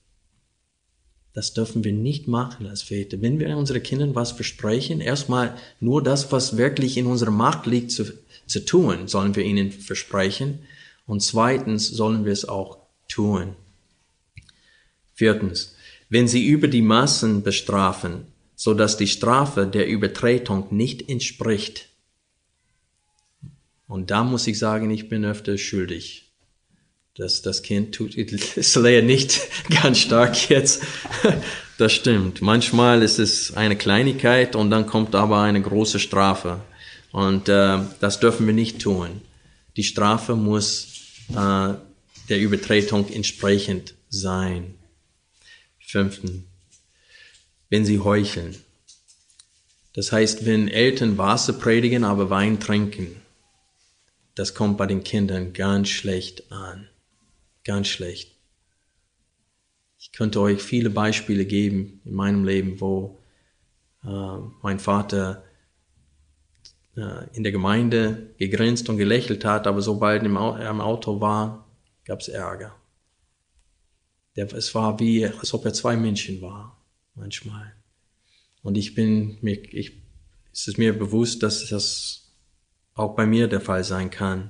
Das 1.32 1.54
dürfen 1.54 1.84
wir 1.84 1.92
nicht 1.92 2.28
machen 2.28 2.66
als 2.66 2.82
Väter. 2.82 3.22
Wenn 3.22 3.38
wir 3.38 3.56
unseren 3.56 3.82
Kindern 3.82 4.14
was 4.14 4.32
versprechen, 4.32 5.00
erstmal 5.00 5.56
nur 5.78 6.02
das, 6.02 6.32
was 6.32 6.56
wirklich 6.56 6.96
in 6.96 7.06
unserer 7.06 7.30
Macht 7.30 7.66
liegt 7.66 7.92
zu, 7.92 8.04
zu 8.46 8.64
tun, 8.64 9.06
sollen 9.06 9.36
wir 9.36 9.44
ihnen 9.44 9.70
versprechen. 9.70 10.60
Und 11.06 11.22
zweitens 11.22 11.88
sollen 11.88 12.24
wir 12.24 12.32
es 12.32 12.48
auch 12.48 12.78
tun. 13.08 13.54
Viertens, 15.20 15.74
wenn 16.08 16.28
sie 16.28 16.46
über 16.46 16.66
die 16.66 16.80
Massen 16.80 17.42
bestrafen, 17.42 18.22
so 18.56 18.72
dass 18.72 18.96
die 18.96 19.06
Strafe 19.06 19.66
der 19.66 19.86
Übertretung 19.86 20.68
nicht 20.70 21.10
entspricht. 21.10 21.90
Und 23.86 24.10
da 24.10 24.24
muss 24.24 24.46
ich 24.46 24.58
sagen, 24.58 24.90
ich 24.90 25.10
bin 25.10 25.26
öfter 25.26 25.58
schuldig. 25.58 26.32
Dass 27.16 27.42
das 27.42 27.60
Kind 27.62 27.94
tut, 27.94 28.14
ist 28.14 28.76
leider 28.76 29.02
nicht 29.02 29.42
ganz 29.82 29.98
stark 29.98 30.48
jetzt. 30.48 30.82
Das 31.76 31.94
stimmt. 31.94 32.42
Manchmal 32.42 33.02
ist 33.02 33.18
es 33.18 33.54
eine 33.56 33.74
Kleinigkeit 33.74 34.54
und 34.54 34.70
dann 34.70 34.84
kommt 34.86 35.14
aber 35.14 35.40
eine 35.40 35.62
große 35.62 35.98
Strafe. 35.98 36.60
Und 37.10 37.48
äh, 37.48 37.78
das 38.00 38.20
dürfen 38.20 38.46
wir 38.46 38.52
nicht 38.52 38.82
tun. 38.82 39.22
Die 39.78 39.84
Strafe 39.84 40.36
muss 40.36 40.88
äh, 41.30 41.72
der 42.28 42.38
Übertretung 42.38 43.08
entsprechend 43.08 43.94
sein. 44.10 44.74
Fünften, 45.90 46.46
wenn 47.68 47.84
sie 47.84 47.98
heucheln. 47.98 48.56
Das 49.92 50.12
heißt, 50.12 50.46
wenn 50.46 50.68
Eltern 50.68 51.18
Wasser 51.18 51.52
predigen, 51.52 52.04
aber 52.04 52.30
Wein 52.30 52.60
trinken, 52.60 53.20
das 54.34 54.54
kommt 54.54 54.78
bei 54.78 54.86
den 54.86 55.02
Kindern 55.02 55.52
ganz 55.52 55.88
schlecht 55.88 56.50
an. 56.52 56.88
Ganz 57.64 57.88
schlecht. 57.88 58.36
Ich 59.98 60.12
könnte 60.12 60.40
euch 60.40 60.62
viele 60.62 60.88
Beispiele 60.88 61.44
geben 61.44 62.00
in 62.04 62.14
meinem 62.14 62.44
Leben, 62.44 62.80
wo 62.80 63.18
äh, 64.04 64.38
mein 64.62 64.78
Vater 64.78 65.44
äh, 66.96 67.26
in 67.34 67.42
der 67.42 67.52
Gemeinde 67.52 68.34
gegrinst 68.38 68.88
und 68.88 68.96
gelächelt 68.96 69.44
hat, 69.44 69.66
aber 69.66 69.82
sobald 69.82 70.22
er 70.22 70.70
im 70.70 70.80
Auto 70.80 71.20
war, 71.20 71.66
gab 72.04 72.20
es 72.20 72.28
Ärger. 72.28 72.79
Der, 74.40 74.50
es 74.54 74.74
war 74.74 74.98
wie, 75.00 75.26
als 75.26 75.52
ob 75.52 75.66
er 75.66 75.74
zwei 75.74 75.96
Menschen 75.98 76.40
war, 76.40 76.82
manchmal. 77.14 77.74
Und 78.62 78.78
ich 78.78 78.94
bin 78.94 79.36
mir, 79.42 79.62
ich, 79.74 80.00
es 80.50 80.66
ist 80.66 80.78
mir 80.78 80.98
bewusst, 80.98 81.42
dass 81.42 81.68
das 81.68 82.32
auch 82.94 83.14
bei 83.14 83.26
mir 83.26 83.48
der 83.48 83.60
Fall 83.60 83.84
sein 83.84 84.08
kann. 84.08 84.48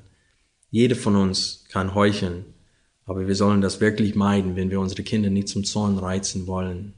Jeder 0.71 0.95
von 0.95 1.17
uns 1.17 1.65
kann 1.71 1.97
heucheln, 1.97 2.45
aber 3.05 3.27
wir 3.27 3.35
sollen 3.35 3.63
das 3.63 3.81
wirklich 3.81 4.15
meiden, 4.15 4.55
wenn 4.55 4.71
wir 4.71 4.79
unsere 4.79 5.03
Kinder 5.03 5.29
nicht 5.29 5.49
zum 5.49 5.65
Zorn 5.65 5.99
reizen 5.99 6.47
wollen. 6.47 6.95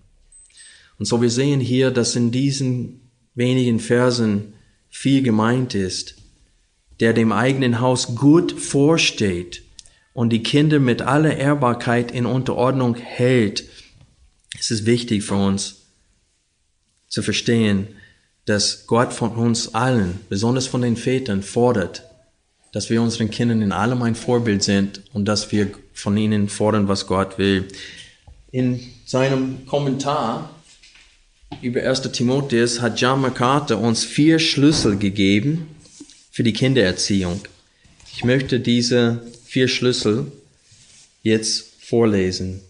Und 0.99 1.07
so 1.07 1.23
wir 1.23 1.31
sehen 1.31 1.61
hier, 1.61 1.93
dass 1.93 2.15
in 2.15 2.31
diesen 2.31 3.09
wenigen 3.35 3.81
Versen 3.81 4.53
viel 4.91 5.23
gemeint 5.23 5.75
ist, 5.75 6.17
der 7.01 7.15
dem 7.15 7.33
eigenen 7.33 7.81
Haus 7.81 8.17
gut 8.17 8.53
vorsteht 8.53 9.63
und 10.15 10.31
die 10.31 10.43
Kinder 10.43 10.79
mit 10.79 11.03
aller 11.03 11.37
Ehrbarkeit 11.37 12.11
in 12.11 12.27
Unterordnung 12.27 12.97
hält, 12.97 13.65
es 14.59 14.71
ist 14.71 14.87
wichtig 14.87 15.25
für 15.25 15.35
uns 15.35 15.83
zu 17.09 17.23
verstehen, 17.23 17.89
dass 18.45 18.87
Gott 18.87 19.13
von 19.13 19.31
uns 19.31 19.75
allen, 19.75 20.21
besonders 20.29 20.67
von 20.67 20.83
den 20.83 20.97
Vätern, 20.97 21.43
fordert, 21.43 22.05
dass 22.73 22.91
wir 22.91 23.01
unseren 23.03 23.31
Kindern 23.31 23.63
in 23.63 23.73
allem 23.73 24.03
ein 24.03 24.15
Vorbild 24.15 24.63
sind 24.63 25.03
und 25.13 25.27
dass 25.27 25.53
wir 25.53 25.71
von 25.93 26.17
ihnen 26.17 26.49
fordern, 26.49 26.89
was 26.89 27.07
Gott 27.07 27.39
will. 27.39 27.69
In 28.51 28.81
seinem 29.05 29.67
Kommentar 29.67 30.51
über 31.61 31.83
1. 31.83 32.03
Timotheus 32.13 32.81
hat 32.81 33.01
John 33.01 33.21
MacArthur 33.21 33.79
uns 33.79 34.05
vier 34.05 34.39
Schlüssel 34.39 34.97
gegeben 34.97 35.69
für 36.31 36.43
die 36.43 36.55
Kindererziehung. 36.55 37.43
Ich 38.15 38.25
möchte 38.25 38.59
diese 38.59 39.23
vier 39.53 39.69
Schlüssel 39.69 40.33
jetzt 41.23 41.75
vorlesen. 41.79 42.63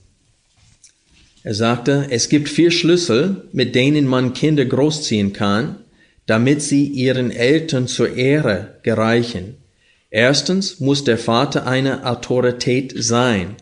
Er 1.44 1.54
sagte, 1.54 2.08
es 2.10 2.28
gibt 2.28 2.48
vier 2.48 2.72
Schlüssel, 2.72 3.44
mit 3.52 3.76
denen 3.76 4.04
man 4.04 4.34
Kinder 4.34 4.64
großziehen 4.64 5.32
kann, 5.32 5.76
damit 6.26 6.60
sie 6.60 6.86
ihren 6.86 7.30
Eltern 7.30 7.86
zur 7.86 8.16
Ehre 8.16 8.80
gereichen. 8.82 9.58
Erstens 10.10 10.80
muss 10.80 11.04
der 11.04 11.18
Vater 11.18 11.68
eine 11.68 12.04
Autorität 12.04 12.92
sein, 12.96 13.54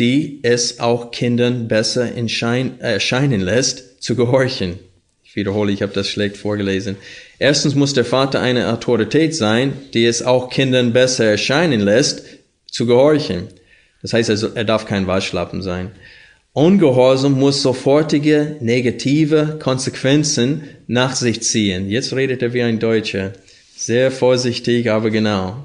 die 0.00 0.40
es 0.42 0.80
auch 0.80 1.12
Kindern 1.12 1.68
besser 1.68 2.12
erscheinen 2.12 3.40
lässt, 3.40 4.02
zu 4.02 4.16
gehorchen. 4.16 4.80
Ich 5.22 5.36
wiederhole, 5.36 5.70
ich 5.70 5.82
habe 5.82 5.92
das 5.92 6.08
schlecht 6.08 6.36
vorgelesen. 6.36 6.96
Erstens 7.38 7.76
muss 7.76 7.94
der 7.94 8.04
Vater 8.04 8.40
eine 8.40 8.72
Autorität 8.72 9.36
sein, 9.36 9.74
die 9.94 10.04
es 10.04 10.22
auch 10.22 10.50
Kindern 10.50 10.92
besser 10.92 11.26
erscheinen 11.26 11.78
lässt, 11.78 12.24
zu 12.72 12.86
gehorchen. 12.86 13.48
Das 14.02 14.12
heißt 14.12 14.30
also, 14.30 14.48
er 14.54 14.64
darf 14.64 14.86
kein 14.86 15.06
Waschlappen 15.06 15.62
sein. 15.62 15.90
Ungehorsam 16.52 17.38
muss 17.38 17.62
sofortige 17.62 18.56
negative 18.60 19.58
Konsequenzen 19.62 20.62
nach 20.88 21.14
sich 21.14 21.42
ziehen. 21.42 21.88
Jetzt 21.88 22.12
redet 22.12 22.42
er 22.42 22.52
wie 22.52 22.62
ein 22.62 22.80
Deutscher. 22.80 23.34
Sehr 23.76 24.10
vorsichtig, 24.10 24.90
aber 24.90 25.10
genau. 25.10 25.64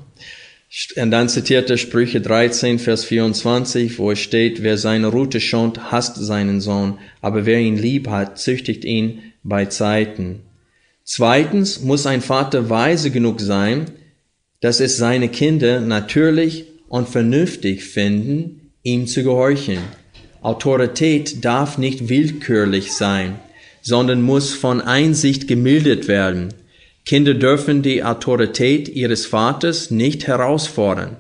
Und 0.98 1.12
dann 1.12 1.30
zitiert 1.30 1.70
er 1.70 1.78
Sprüche 1.78 2.22
13, 2.22 2.80
Vers 2.80 3.06
24, 3.06 3.98
wo 3.98 4.12
es 4.12 4.20
steht, 4.20 4.62
wer 4.62 4.78
seine 4.78 5.08
Rute 5.08 5.40
schont, 5.40 5.92
hasst 5.92 6.18
seinen 6.18 6.62
Sohn, 6.62 7.00
aber 7.22 7.46
wer 7.46 7.60
ihn 7.60 7.78
lieb 7.78 8.08
hat, 8.10 8.38
züchtigt 8.38 8.84
ihn 8.84 9.34
bei 9.44 9.66
Zeiten. 9.66 10.42
Zweitens 11.04 11.82
muss 11.82 12.06
ein 12.06 12.22
Vater 12.22 12.70
weise 12.70 13.10
genug 13.10 13.40
sein, 13.40 13.86
dass 14.60 14.80
es 14.80 14.98
seine 14.98 15.30
Kinder 15.30 15.80
natürlich 15.80 16.66
und 16.96 17.10
vernünftig 17.10 17.84
finden, 17.84 18.72
ihm 18.82 19.06
zu 19.06 19.22
gehorchen. 19.22 19.80
Autorität 20.42 21.44
darf 21.44 21.78
nicht 21.78 22.08
willkürlich 22.08 22.94
sein, 22.94 23.38
sondern 23.82 24.22
muss 24.22 24.54
von 24.54 24.80
Einsicht 24.80 25.46
gemildert 25.46 26.08
werden. 26.08 26.54
Kinder 27.04 27.34
dürfen 27.34 27.82
die 27.82 28.02
Autorität 28.02 28.88
ihres 28.88 29.26
Vaters 29.26 29.92
nicht 29.92 30.26
herausfordern. 30.26 31.18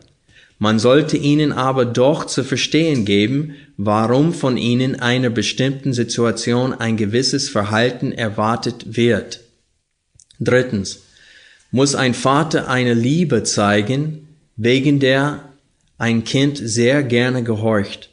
Man 0.59 0.79
sollte 0.79 1.17
ihnen 1.17 1.51
aber 1.51 1.83
doch 1.83 2.23
zu 2.23 2.45
verstehen 2.45 3.03
geben, 3.03 3.55
warum 3.75 4.33
von 4.33 4.55
ihnen 4.55 4.97
einer 5.01 5.29
bestimmten 5.29 5.91
Situation 5.91 6.71
ein 6.73 6.95
gewisses 6.95 7.49
Verhalten 7.49 8.13
erwartet 8.13 8.95
wird. 8.95 9.41
Drittens 10.39 10.99
muss 11.69 11.95
ein 11.95 12.13
Vater 12.13 12.69
eine 12.69 12.93
Liebe 12.93 13.43
zeigen, 13.43 14.29
wegen 14.55 15.01
der 15.01 15.41
ein 15.97 16.23
Kind 16.23 16.57
sehr 16.57 17.03
gerne 17.03 17.43
gehorcht. 17.43 18.09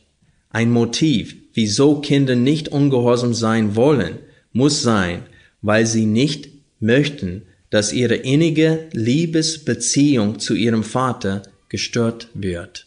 Ein 0.50 0.70
Motiv, 0.70 1.36
wieso 1.54 2.00
Kinder 2.00 2.36
nicht 2.36 2.68
ungehorsam 2.68 3.34
sein 3.34 3.74
wollen, 3.76 4.18
muss 4.52 4.82
sein, 4.82 5.22
weil 5.62 5.86
sie 5.86 6.06
nicht 6.06 6.48
möchten, 6.80 7.42
dass 7.70 7.92
ihre 7.92 8.16
innige 8.16 8.88
Liebesbeziehung 8.92 10.38
zu 10.38 10.54
ihrem 10.54 10.84
Vater 10.84 11.42
gestört 11.68 12.28
wird. 12.34 12.86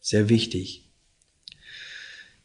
Sehr 0.00 0.28
wichtig. 0.28 0.82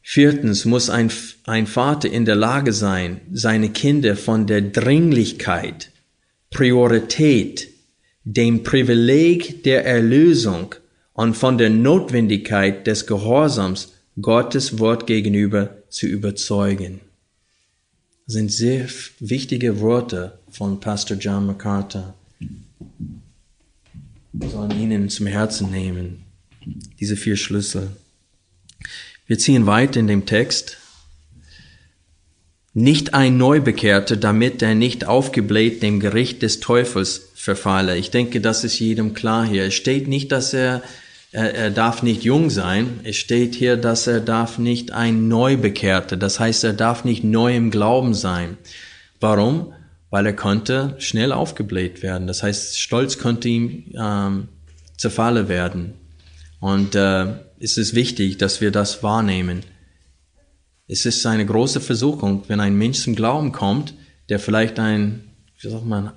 Viertens 0.01 0.65
muss 0.65 0.89
ein, 0.89 1.11
ein 1.45 1.67
Vater 1.67 2.09
in 2.09 2.25
der 2.25 2.35
Lage 2.35 2.73
sein, 2.73 3.21
seine 3.33 3.69
Kinder 3.69 4.15
von 4.15 4.47
der 4.47 4.61
Dringlichkeit 4.61 5.91
Priorität, 6.51 7.67
dem 8.23 8.63
Privileg 8.63 9.63
der 9.63 9.85
Erlösung 9.85 10.75
und 11.15 11.35
von 11.35 11.57
der 11.57 11.69
Notwendigkeit 11.69 12.85
des 12.85 13.07
Gehorsams 13.07 13.93
Gottes 14.21 14.79
Wort 14.79 15.07
gegenüber 15.07 15.69
zu 15.89 16.05
überzeugen. 16.05 17.01
Das 18.27 18.35
sind 18.35 18.51
sehr 18.51 18.87
wichtige 19.19 19.79
Worte 19.79 20.37
von 20.51 20.79
Pastor 20.79 21.17
John 21.17 21.47
MacArthur. 21.47 22.13
Wir 24.33 24.49
sollen 24.49 24.79
ihnen 24.79 25.09
zum 25.09 25.27
Herzen 25.27 25.71
nehmen, 25.71 26.23
diese 26.99 27.15
vier 27.15 27.37
Schlüssel. 27.37 27.89
Wir 29.27 29.39
ziehen 29.39 29.65
weiter 29.65 29.99
in 29.99 30.07
dem 30.07 30.25
Text. 30.25 30.77
Nicht 32.73 33.13
ein 33.13 33.37
Neubekehrter, 33.37 34.17
damit 34.17 34.61
er 34.61 34.75
nicht 34.75 35.05
aufgebläht 35.05 35.81
dem 35.81 36.01
Gericht 36.01 36.41
des 36.41 36.59
Teufels 36.59 37.29
verfalle. 37.35 37.97
Ich 37.97 38.11
denke, 38.11 38.41
das 38.41 38.65
ist 38.65 38.79
jedem 38.79 39.13
klar 39.13 39.45
hier. 39.47 39.63
Es 39.63 39.75
steht 39.75 40.09
nicht, 40.09 40.31
dass 40.33 40.53
er, 40.53 40.83
er, 41.35 41.53
er 41.53 41.69
darf 41.69 42.01
nicht 42.01 42.23
jung 42.23 42.49
sein. 42.49 43.01
Es 43.03 43.17
steht 43.17 43.55
hier, 43.55 43.75
dass 43.75 44.07
er 44.07 44.21
darf 44.21 44.57
nicht 44.57 44.93
ein 44.93 45.27
Neubekehrter. 45.27 46.15
Das 46.15 46.39
heißt, 46.39 46.63
er 46.63 46.71
darf 46.71 47.03
nicht 47.03 47.25
neu 47.25 47.53
im 47.53 47.71
Glauben 47.71 48.13
sein. 48.13 48.57
Warum? 49.19 49.73
Weil 50.09 50.27
er 50.27 50.33
konnte 50.33 50.95
schnell 50.99 51.33
aufgebläht 51.33 52.01
werden. 52.01 52.25
Das 52.25 52.41
heißt, 52.41 52.79
Stolz 52.79 53.17
konnte 53.17 53.49
ihm 53.49 53.83
ähm, 53.99 54.47
zur 54.95 55.11
Falle 55.11 55.49
werden. 55.49 55.95
Und 56.61 56.95
äh, 56.95 57.33
es 57.59 57.75
ist 57.75 57.95
wichtig, 57.95 58.37
dass 58.37 58.61
wir 58.61 58.71
das 58.71 59.03
wahrnehmen. 59.03 59.63
Es 60.87 61.05
ist 61.05 61.25
eine 61.25 61.45
große 61.45 61.81
Versuchung, 61.81 62.43
wenn 62.47 62.61
ein 62.61 62.77
Mensch 62.77 62.99
zum 62.99 63.13
Glauben 63.13 63.51
kommt, 63.51 63.93
der 64.29 64.39
vielleicht 64.39 64.79
ein, 64.79 65.25
wie 65.59 65.69
sagt 65.69 65.85
man, 65.85 66.13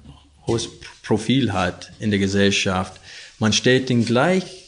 hohes 0.46 0.68
Profil 1.02 1.52
hat 1.52 1.90
in 1.98 2.10
der 2.10 2.20
Gesellschaft. 2.20 3.00
Man 3.40 3.52
stellt 3.52 3.90
ihn 3.90 4.04
gleich 4.04 4.67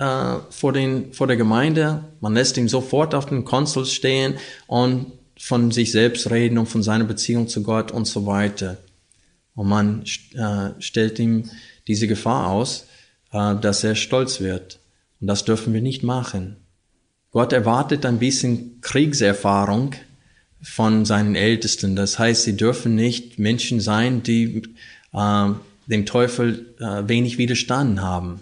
äh, 0.00 0.38
vor, 0.48 0.72
den, 0.72 1.12
vor 1.12 1.26
der 1.26 1.36
Gemeinde, 1.36 2.02
man 2.20 2.34
lässt 2.34 2.56
ihn 2.56 2.68
sofort 2.68 3.14
auf 3.14 3.26
den 3.26 3.44
Konsul 3.44 3.84
stehen 3.84 4.34
und 4.66 5.12
von 5.38 5.70
sich 5.70 5.92
selbst 5.92 6.30
reden 6.30 6.58
und 6.58 6.66
von 6.66 6.82
seiner 6.82 7.04
Beziehung 7.04 7.48
zu 7.48 7.62
Gott 7.62 7.92
und 7.92 8.06
so 8.06 8.26
weiter. 8.26 8.78
Und 9.54 9.68
man 9.68 10.02
äh, 10.34 10.70
stellt 10.80 11.18
ihm 11.18 11.50
diese 11.86 12.08
Gefahr 12.08 12.48
aus, 12.48 12.86
äh, 13.32 13.54
dass 13.56 13.84
er 13.84 13.94
stolz 13.94 14.40
wird. 14.40 14.78
Und 15.20 15.26
das 15.26 15.44
dürfen 15.44 15.74
wir 15.74 15.82
nicht 15.82 16.02
machen. 16.02 16.56
Gott 17.30 17.52
erwartet 17.52 18.06
ein 18.06 18.18
bisschen 18.18 18.80
Kriegserfahrung 18.80 19.94
von 20.62 21.04
seinen 21.04 21.34
Ältesten. 21.36 21.94
Das 21.94 22.18
heißt, 22.18 22.44
sie 22.44 22.56
dürfen 22.56 22.94
nicht 22.94 23.38
Menschen 23.38 23.80
sein, 23.80 24.22
die 24.22 24.62
äh, 25.12 25.48
dem 25.86 26.06
Teufel 26.06 26.74
äh, 26.78 27.06
wenig 27.06 27.36
widerstanden 27.36 28.00
haben. 28.00 28.40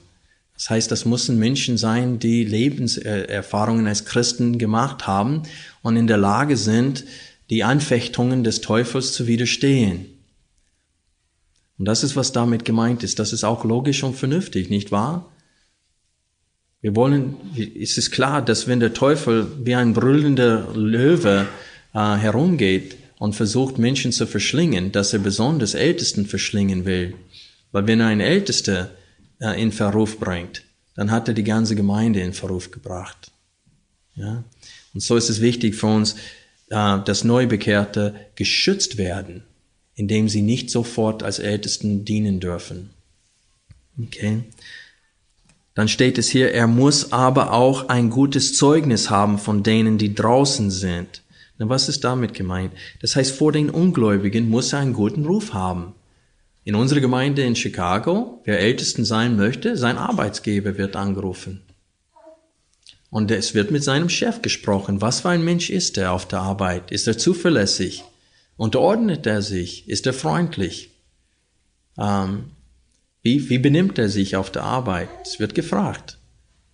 Das 0.59 0.71
heißt, 0.71 0.91
das 0.91 1.05
müssen 1.05 1.39
Menschen 1.39 1.79
sein, 1.79 2.19
die 2.19 2.43
Lebenserfahrungen 2.43 3.87
als 3.87 4.05
Christen 4.05 4.59
gemacht 4.59 5.07
haben 5.07 5.45
und 5.83 5.97
in 5.97 6.09
der 6.09 6.17
Lage 6.17 6.57
sind, 6.57 7.05
die 7.49 7.63
Anfechtungen 7.63 8.43
des 8.43 8.61
Teufels 8.61 9.13
zu 9.13 9.29
widerstehen. 9.29 10.07
Und 11.79 11.85
das 11.85 12.03
ist, 12.03 12.17
was 12.17 12.33
damit 12.33 12.65
gemeint 12.65 13.05
ist. 13.05 13.21
Das 13.21 13.33
ist 13.33 13.45
auch 13.45 13.65
logisch 13.65 14.03
und 14.03 14.17
vernünftig, 14.17 14.69
nicht 14.69 14.91
wahr? 14.91 15.31
Wir 16.81 16.97
wollen, 16.97 17.37
es 17.57 17.97
ist 17.97 18.11
klar, 18.11 18.45
dass 18.45 18.67
wenn 18.67 18.81
der 18.81 18.95
Teufel 18.95 19.47
wie 19.63 19.77
ein 19.77 19.95
brüllender 19.95 20.75
Löwe 20.75 21.47
äh, 21.95 22.17
herumgeht 22.17 22.97
und 23.21 23.37
versucht, 23.37 23.79
Menschen 23.79 24.11
zu 24.11 24.27
verschlingen, 24.27 24.91
dass 24.91 25.13
er 25.13 25.21
besonders 25.21 25.75
Ältesten 25.75 26.27
verschlingen 26.27 26.85
will. 26.85 27.15
Weil 27.71 27.87
wenn 27.87 28.01
einen 28.01 28.21
Ältester 28.21 28.91
äh, 29.41 29.61
in 29.61 29.73
Verruf 29.73 30.19
bringt, 30.19 30.63
dann 30.95 31.11
hat 31.11 31.29
er 31.29 31.35
die 31.35 31.45
ganze 31.45 31.75
Gemeinde 31.75 32.21
in 32.21 32.33
Verruf 32.33 32.71
gebracht. 32.71 33.31
Ja? 34.15 34.45
Und 34.95 35.01
so 35.01 35.17
ist 35.17 35.31
es 35.31 35.41
wichtig 35.41 35.75
für 35.75 35.87
uns, 35.87 36.15
äh, 36.71 36.99
dass 37.05 37.25
Neubekehrte 37.25 38.15
geschützt 38.35 38.99
werden, 38.99 39.45
indem 39.95 40.29
sie 40.29 40.43
nicht 40.43 40.71
sofort 40.71 41.23
als 41.23 41.39
Ältesten 41.39 42.05
dienen 42.05 42.41
dürfen. 42.41 42.91
Okay? 44.01 44.43
Dann 45.75 45.87
steht 45.87 46.19
es 46.19 46.29
hier, 46.29 46.53
er 46.53 46.67
muss 46.67 47.13
aber 47.13 47.53
auch 47.53 47.89
ein 47.89 48.11
gutes 48.11 48.57
Zeugnis 48.57 49.11
haben 49.11 49.39
von 49.39 49.63
denen, 49.63 49.97
die 49.97 50.13
draußen 50.13 50.73
sind. 50.73 51.23
Na, 51.57 51.69
was 51.69 51.89
ist 51.89 52.03
damit 52.03 52.35
gemeint? 52.35 52.73
Das 53.01 53.15
heißt, 53.15 53.33
vor 53.33 53.53
den 53.53 53.71
Ungläubigen 53.71 54.49
muss 54.49 54.73
er 54.73 54.81
einen 54.81 54.93
guten 54.93 55.25
Ruf 55.27 55.53
haben. 55.55 55.95
In 56.69 56.75
unserer 56.75 57.01
Gemeinde 57.01 57.45
in 57.45 57.57
Chicago, 57.57 58.43
wer 58.45 58.61
Ältesten 58.61 59.07
sein 59.07 59.37
möchte, 59.37 59.79
sein 59.79 59.97
Arbeitsgeber 59.97 60.77
wird 60.77 60.97
angerufen. 60.97 61.63
Und 63.09 63.31
es 63.31 63.55
wird 63.55 63.71
mit 63.71 63.83
seinem 63.83 64.11
Chef 64.11 64.43
gesprochen. 64.43 65.01
Was 65.01 65.21
für 65.21 65.31
ein 65.31 65.43
Mensch 65.43 65.71
ist 65.71 65.97
er 65.97 66.13
auf 66.13 66.29
der 66.29 66.41
Arbeit? 66.41 66.91
Ist 66.91 67.07
er 67.07 67.17
zuverlässig? 67.17 68.05
Unterordnet 68.59 69.27
er 69.27 69.41
sich? 69.41 69.89
Ist 69.89 70.07
er 70.07 70.13
freundlich? 70.13 70.91
Ähm, 71.99 72.51
wie, 73.23 73.49
wie 73.49 73.59
benimmt 73.59 73.99
er 73.99 74.11
sich 74.11 74.37
auf 74.37 74.51
der 74.51 74.65
Arbeit? 74.65 75.09
Es 75.25 75.41
wird 75.41 75.55
gefragt. 75.55 76.19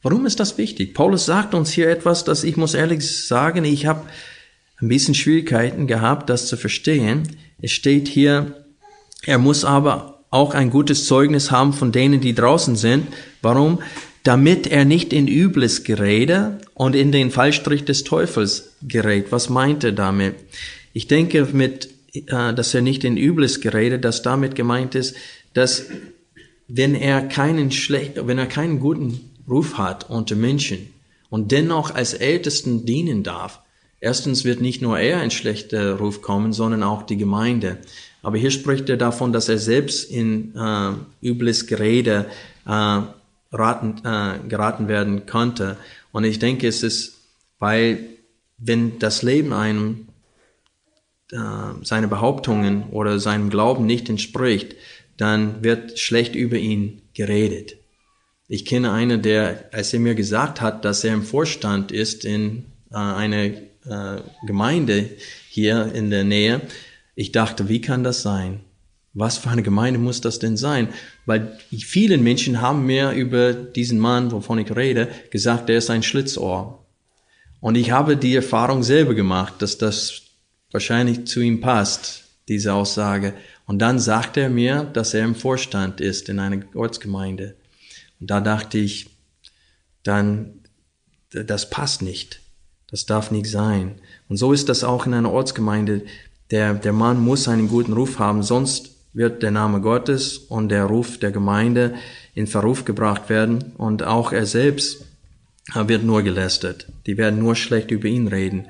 Warum 0.03 0.27
ist 0.27 0.41
das 0.41 0.59
wichtig? 0.59 0.95
Paulus 0.95 1.25
sagt 1.25 1.55
uns 1.55 1.71
hier 1.71 1.89
etwas, 1.89 2.25
das 2.25 2.43
ich 2.43 2.57
muss 2.57 2.75
ehrlich 2.75 3.29
sagen, 3.29 3.65
ich 3.65 3.87
habe 3.87 4.09
ein 4.79 4.89
bisschen 4.89 5.15
Schwierigkeiten 5.15 5.87
gehabt, 5.87 6.31
das 6.31 6.49
zu 6.49 6.57
verstehen. 6.57 7.37
Es 7.63 7.71
steht 7.71 8.09
hier, 8.09 8.64
er 9.27 9.39
muss 9.39 9.65
aber 9.65 10.15
auch 10.31 10.55
ein 10.55 10.71
gutes 10.71 11.07
Zeugnis 11.07 11.51
haben 11.51 11.73
von 11.73 11.93
denen, 11.93 12.21
die 12.21 12.35
draußen 12.35 12.77
sind. 12.77 13.07
Warum? 13.41 13.81
Damit 14.25 14.67
er 14.67 14.85
nicht 14.85 15.13
in 15.13 15.29
übles 15.29 15.85
Gerede 15.85 16.59
und 16.75 16.97
in 16.97 17.13
den 17.13 17.31
Fallstrich 17.31 17.85
des 17.85 18.05
Teufels 18.05 18.75
gerät. 18.83 19.27
Was 19.31 19.49
meint 19.49 19.85
er 19.85 19.93
damit? 19.93 20.35
Ich 20.93 21.07
denke, 21.07 21.47
mit, 21.53 21.89
äh, 22.15 22.53
dass 22.55 22.75
er 22.75 22.83
nicht 22.83 23.05
in 23.05 23.17
übles 23.17 23.61
Gerede, 23.61 23.99
dass 23.99 24.23
damit 24.23 24.55
gemeint 24.55 24.95
ist, 24.95 25.15
dass 25.53 25.85
wenn 26.67 26.95
er 26.95 27.23
keinen 27.23 27.71
schlecht, 27.71 28.27
wenn 28.27 28.39
er 28.39 28.47
keinen 28.47 28.81
guten 28.81 29.21
Ruf 29.49 29.79
hat 29.79 30.09
unter 30.11 30.35
Menschen 30.35 30.91
und 31.31 31.53
dennoch 31.53 31.95
als 31.95 32.15
Ältesten 32.15 32.87
dienen 32.87 33.23
darf, 33.23 33.61
erstens 34.01 34.45
wird 34.45 34.61
nicht 34.61 34.83
nur 34.83 34.99
er 34.99 35.21
ein 35.21 35.31
schlechter 35.31 35.95
Ruf 35.95 36.23
kommen, 36.23 36.53
sondern 36.53 36.83
auch 36.83 37.03
die 37.03 37.19
Gemeinde. 37.19 37.79
Aber 38.25 38.39
hier 38.39 38.51
spricht 38.51 38.89
er 38.89 38.97
davon, 38.97 39.33
dass 39.33 39.49
er 39.49 39.59
selbst 39.59 40.11
in 40.11 40.55
äh, 40.57 40.93
übles 41.23 41.67
Gerede 41.67 42.27
äh, 42.67 43.03
raten, 43.53 44.03
äh, 44.05 44.49
geraten 44.49 44.89
werden 44.89 45.27
konnte. 45.27 45.77
Und 46.11 46.25
ich 46.25 46.39
denke, 46.39 46.67
es 46.67 46.83
ist, 46.83 47.19
weil 47.59 47.99
wenn 48.57 48.99
das 48.99 49.23
Leben 49.23 49.53
einem 49.53 50.09
äh, 51.33 51.37
seine 51.83 52.09
Behauptungen 52.09 52.85
oder 52.91 53.19
seinem 53.19 53.51
Glauben 53.51 53.85
nicht 53.85 54.09
entspricht, 54.09 54.75
dann 55.19 55.63
wird 55.63 55.99
schlecht 55.99 56.35
über 56.35 56.57
ihn 56.57 57.03
geredet. 57.13 57.77
Ich 58.49 58.65
kenne 58.65 58.93
einen, 58.93 59.21
der, 59.21 59.69
als 59.73 59.93
er 59.93 60.01
mir 60.01 60.15
gesagt 60.15 60.63
hat, 60.63 60.85
dass 60.85 61.05
er 61.05 61.13
im 61.13 61.23
Vorstand 61.25 61.93
ist 61.93 62.25
in 62.25 62.65
äh, 62.91 62.97
einer 62.97 63.45
äh, 63.45 64.23
Gemeinde 64.47 65.11
hier 65.51 65.93
in 65.95 66.09
der 66.09 66.25
Nähe, 66.25 66.63
ich 67.15 67.33
dachte, 67.33 67.69
wie 67.69 67.81
kann 67.81 68.05
das 68.05 68.23
sein? 68.23 68.61
Was 69.13 69.39
für 69.39 69.51
eine 69.51 69.63
Gemeinde 69.63 70.01
muss 70.01 70.21
das 70.21 70.41
denn 70.41 70.57
sein? 70.57 70.89
Weil 71.25 71.57
viele 71.71 72.19
Menschen 72.19 72.61
haben 72.61 72.85
mir 72.85 73.13
über 73.13 73.53
diesen 73.53 73.99
Mann, 73.99 74.33
wovon 74.33 74.59
ich 74.59 74.75
rede, 74.75 75.09
gesagt, 75.31 75.71
er 75.71 75.79
ist 75.79 75.91
ein 75.91 76.03
Schlitzohr. 76.03 76.85
Und 77.61 77.77
ich 77.77 77.93
habe 77.93 78.17
die 78.17 78.35
Erfahrung 78.35 78.83
selber 78.83 79.15
gemacht, 79.15 79.55
dass 79.61 79.79
das 79.79 80.23
wahrscheinlich 80.73 81.27
zu 81.27 81.41
ihm 81.41 81.61
passt, 81.61 82.25
diese 82.49 82.75
Aussage. 82.75 83.35
Und 83.67 83.79
dann 83.79 83.99
sagte 84.01 84.41
er 84.41 84.51
mir, 84.51 84.83
dass 84.83 85.15
er 85.15 85.25
im 85.25 85.37
Vorstand 85.37 86.01
ist 86.01 86.29
in 86.29 86.41
einer 86.41 86.63
Ortsgemeinde. 86.75 87.55
Und 88.21 88.31
da 88.31 88.41
dachte 88.41 88.79
ich, 88.79 89.11
dann, 90.03 90.61
das 91.31 91.71
passt 91.71 92.03
nicht. 92.03 92.41
Das 92.91 93.07
darf 93.07 93.31
nicht 93.31 93.47
sein. 93.47 94.01
Und 94.29 94.37
so 94.37 94.53
ist 94.53 94.69
das 94.69 94.85
auch 94.85 95.07
in 95.07 95.15
einer 95.15 95.33
Ortsgemeinde. 95.33 96.03
Der, 96.51 96.75
der 96.75 96.93
Mann 96.93 97.21
muss 97.21 97.49
einen 97.49 97.69
guten 97.69 97.93
Ruf 97.93 98.19
haben, 98.19 98.43
sonst 98.43 98.91
wird 99.13 99.43
der 99.43 99.51
Name 99.51 99.81
Gottes 99.81 100.39
und 100.39 100.69
der 100.69 100.85
Ruf 100.85 101.19
der 101.19 101.31
Gemeinde 101.31 101.95
in 102.35 102.47
Verruf 102.47 102.85
gebracht 102.85 103.29
werden 103.29 103.73
und 103.79 104.03
auch 104.03 104.33
er 104.33 104.45
selbst 104.45 105.05
wird 105.73 106.05
nur 106.05 106.23
gelästert. 106.23 106.87
Die 107.07 107.17
werden 107.17 107.39
nur 107.39 107.57
schlecht 107.57 107.91
über 107.91 108.09
ihn 108.09 108.29
reden. 108.29 108.67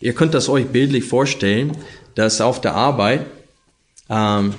Ihr 0.00 0.14
könnt 0.14 0.34
das 0.34 0.48
euch 0.48 0.66
bildlich 0.66 1.04
vorstellen, 1.04 1.76
dass 2.14 2.40
auf 2.40 2.60
der 2.60 2.74
Arbeit 2.74 3.26
ähm, 4.08 4.54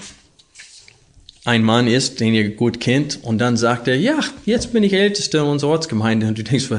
ein 1.46 1.64
Mann 1.64 1.88
ist, 1.88 2.22
den 2.22 2.34
ihr 2.34 2.56
gut 2.56 2.80
kennt, 2.80 3.22
und 3.24 3.40
dann 3.40 3.58
sagt 3.58 3.88
er, 3.88 3.98
ja, 3.98 4.20
jetzt 4.46 4.72
bin 4.72 4.84
ich 4.84 4.94
Ältester 4.94 5.46
unserer 5.46 5.72
Ortsgemeinde. 5.72 6.28
Und 6.28 6.38
du 6.38 6.44
denkst, 6.44 6.70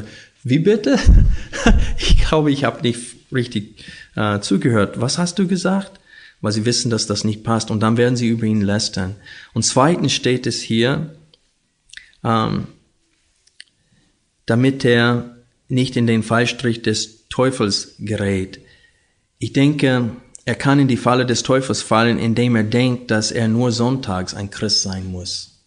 wie 0.43 0.59
bitte? 0.59 0.99
ich 1.99 2.18
glaube, 2.18 2.51
ich 2.51 2.64
habe 2.64 2.80
nicht 2.80 2.99
richtig 3.32 3.85
äh, 4.17 4.41
zugehört. 4.41 5.01
Was 5.01 5.19
hast 5.19 5.39
du 5.39 5.47
gesagt? 5.47 6.01
weil 6.45 6.53
sie 6.53 6.67
wissen, 6.67 6.91
dass 6.91 7.07
das 7.07 7.25
nicht 7.25 7.43
passt. 7.43 7.71
Und 7.71 7.81
dann 7.81 7.97
werden 7.97 8.17
sie 8.17 8.29
über 8.29 8.45
ihn 8.45 8.61
lästern. 8.61 9.17
Und 9.55 9.62
zweitens 9.62 10.12
steht 10.12 10.47
es 10.47 10.61
hier, 10.61 11.17
ähm, 12.23 12.67
damit 14.45 14.85
er 14.85 15.39
nicht 15.69 15.97
in 15.97 16.07
den 16.07 16.23
Fallstrich 16.23 16.83
des 16.83 17.29
Teufels 17.31 17.95
gerät. 17.99 18.61
Ich 19.39 19.55
denke, 19.55 20.11
er 20.45 20.55
kann 20.55 20.81
in 20.81 20.89
die 20.89 20.99
Falle 20.99 21.25
des 21.25 21.45
Teufels 21.45 21.81
fallen, 21.81 22.19
indem 22.19 22.57
er 22.57 22.65
denkt, 22.65 23.11
dass 23.11 23.33
er 23.33 23.49
nur 23.49 23.73
sonntags 23.73 24.35
ein 24.35 24.51
Christ 24.51 24.83
sein 24.83 25.11
muss. 25.11 25.62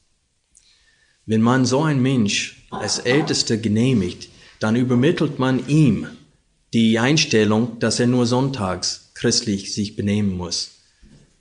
Wenn 1.25 1.41
man 1.41 1.65
so 1.65 1.81
ein 1.81 1.99
Mensch 2.03 2.67
als 2.69 2.99
Ältester 2.99 3.57
genehmigt, 3.57 4.29
dann 4.59 4.75
übermittelt 4.75 5.39
man 5.39 5.67
ihm 5.67 6.05
die 6.73 6.99
Einstellung, 6.99 7.79
dass 7.79 7.99
er 7.99 8.07
nur 8.07 8.25
sonntags 8.25 9.11
christlich 9.13 9.73
sich 9.73 9.95
benehmen 9.95 10.35
muss. 10.35 10.71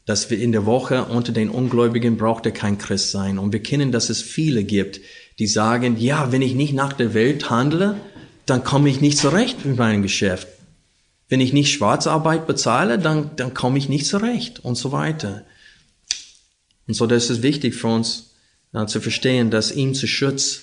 Dass 0.04 0.30
wir 0.30 0.38
in 0.38 0.52
der 0.52 0.66
Woche 0.66 1.06
unter 1.06 1.32
den 1.32 1.50
Ungläubigen 1.50 2.16
braucht 2.16 2.46
er 2.46 2.52
kein 2.52 2.78
Christ 2.78 3.10
sein. 3.10 3.38
Und 3.38 3.52
wir 3.52 3.62
kennen, 3.62 3.90
dass 3.90 4.08
es 4.08 4.22
viele 4.22 4.64
gibt, 4.64 5.00
die 5.38 5.46
sagen, 5.46 5.98
ja, 5.98 6.32
wenn 6.32 6.42
ich 6.42 6.54
nicht 6.54 6.72
nach 6.72 6.92
der 6.92 7.12
Welt 7.12 7.50
handle, 7.50 7.96
dann 8.46 8.62
komme 8.62 8.88
ich 8.88 9.00
nicht 9.00 9.18
zurecht 9.18 9.64
mit 9.64 9.76
meinem 9.76 10.02
Geschäft. 10.02 10.48
Wenn 11.28 11.40
ich 11.40 11.52
nicht 11.52 11.72
Schwarzarbeit 11.72 12.46
bezahle, 12.46 12.98
dann, 12.98 13.32
dann 13.34 13.52
komme 13.52 13.78
ich 13.78 13.88
nicht 13.88 14.06
zurecht 14.06 14.60
und 14.64 14.76
so 14.76 14.92
weiter. 14.92 15.44
Und 16.86 16.94
so, 16.94 17.06
das 17.08 17.30
ist 17.30 17.42
wichtig 17.42 17.74
für 17.74 17.88
uns 17.88 18.30
äh, 18.72 18.86
zu 18.86 19.00
verstehen, 19.00 19.50
dass 19.50 19.72
ihm 19.72 19.94
zu 19.94 20.06
Schutz 20.06 20.62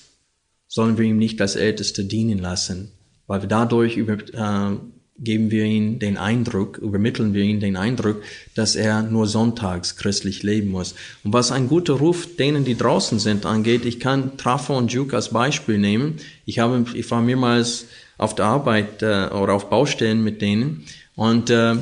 sollen 0.67 0.97
wir 0.97 1.05
ihm 1.05 1.17
nicht 1.17 1.41
als 1.41 1.55
Älteste 1.55 2.05
dienen 2.05 2.39
lassen, 2.39 2.91
weil 3.33 3.41
wir 3.41 3.49
dadurch 3.49 3.97
über, 3.97 4.13
äh, 4.13 4.77
geben 5.17 5.49
wir 5.49 5.63
ihm 5.65 5.97
den 5.97 6.17
Eindruck, 6.17 6.77
übermitteln 6.77 7.33
wir 7.33 7.41
ihm 7.41 7.59
den 7.59 7.75
Eindruck, 7.75 8.21
dass 8.53 8.75
er 8.75 9.01
nur 9.01 9.25
sonntags 9.25 9.95
christlich 9.95 10.43
leben 10.43 10.69
muss. 10.69 10.93
Und 11.23 11.33
was 11.33 11.51
ein 11.51 11.67
guter 11.67 11.95
Ruf 11.95 12.35
denen, 12.35 12.63
die 12.63 12.77
draußen 12.77 13.17
sind, 13.17 13.47
angeht, 13.47 13.85
ich 13.85 13.99
kann 13.99 14.37
Trafo 14.37 14.77
und 14.77 14.93
Juke 14.93 15.15
als 15.15 15.29
Beispiel 15.29 15.79
nehmen. 15.79 16.17
Ich 16.45 16.59
habe, 16.59 16.85
ich 16.93 17.09
war 17.09 17.23
mehrmals 17.23 17.87
auf 18.19 18.35
der 18.35 18.45
Arbeit 18.45 19.01
äh, 19.01 19.29
oder 19.29 19.53
auf 19.53 19.67
Baustellen 19.67 20.23
mit 20.23 20.39
denen 20.39 20.83
und 21.15 21.49
äh, 21.49 21.77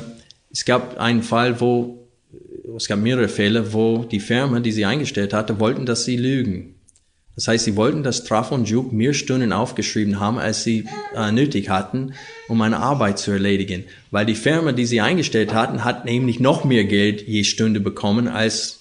es 0.50 0.64
gab 0.64 0.98
einen 0.98 1.22
Fall, 1.22 1.60
wo 1.60 2.08
es 2.74 2.88
gab 2.88 2.98
mehrere 2.98 3.28
Fälle, 3.28 3.74
wo 3.74 4.06
die 4.10 4.20
Firma, 4.20 4.60
die 4.60 4.72
sie 4.72 4.86
eingestellt 4.86 5.34
hatte, 5.34 5.60
wollten, 5.60 5.84
dass 5.84 6.06
sie 6.06 6.16
lügen. 6.16 6.76
Das 7.34 7.48
heißt, 7.48 7.64
sie 7.64 7.76
wollten, 7.76 8.02
dass 8.02 8.24
Traf 8.24 8.52
und 8.52 8.68
Juke 8.68 8.94
mehr 8.94 9.14
Stunden 9.14 9.52
aufgeschrieben 9.52 10.20
haben, 10.20 10.38
als 10.38 10.64
sie 10.64 10.86
äh, 11.16 11.32
nötig 11.32 11.70
hatten, 11.70 12.12
um 12.48 12.60
eine 12.60 12.78
Arbeit 12.78 13.18
zu 13.18 13.30
erledigen. 13.30 13.84
Weil 14.10 14.26
die 14.26 14.34
Firma, 14.34 14.72
die 14.72 14.84
sie 14.84 15.00
eingestellt 15.00 15.54
hatten, 15.54 15.84
hat 15.84 16.04
nämlich 16.04 16.40
noch 16.40 16.64
mehr 16.64 16.84
Geld 16.84 17.26
je 17.26 17.44
Stunde 17.44 17.80
bekommen, 17.80 18.28
als 18.28 18.80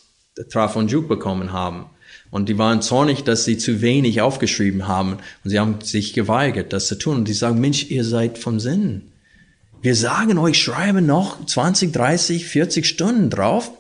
Traf 0.50 0.76
und 0.76 0.92
Juke 0.92 1.08
bekommen 1.08 1.54
haben. 1.54 1.86
Und 2.30 2.50
die 2.50 2.58
waren 2.58 2.82
zornig, 2.82 3.24
dass 3.24 3.46
sie 3.46 3.58
zu 3.58 3.82
wenig 3.82 4.22
aufgeschrieben 4.22 4.88
haben. 4.88 5.18
Und 5.44 5.50
sie 5.50 5.60
haben 5.60 5.82
sich 5.82 6.14
geweigert, 6.14 6.74
das 6.74 6.88
zu 6.88 6.96
tun. 6.96 7.18
Und 7.18 7.28
die 7.28 7.34
sagen, 7.34 7.60
Mensch, 7.60 7.90
ihr 7.90 8.04
seid 8.06 8.38
vom 8.38 8.60
Sinn. 8.60 9.12
Wir 9.82 9.96
sagen 9.96 10.38
euch, 10.38 10.62
schreibe 10.62 11.02
noch 11.02 11.46
20, 11.46 11.92
30, 11.92 12.46
40 12.46 12.86
Stunden 12.86 13.30
drauf. 13.30 13.72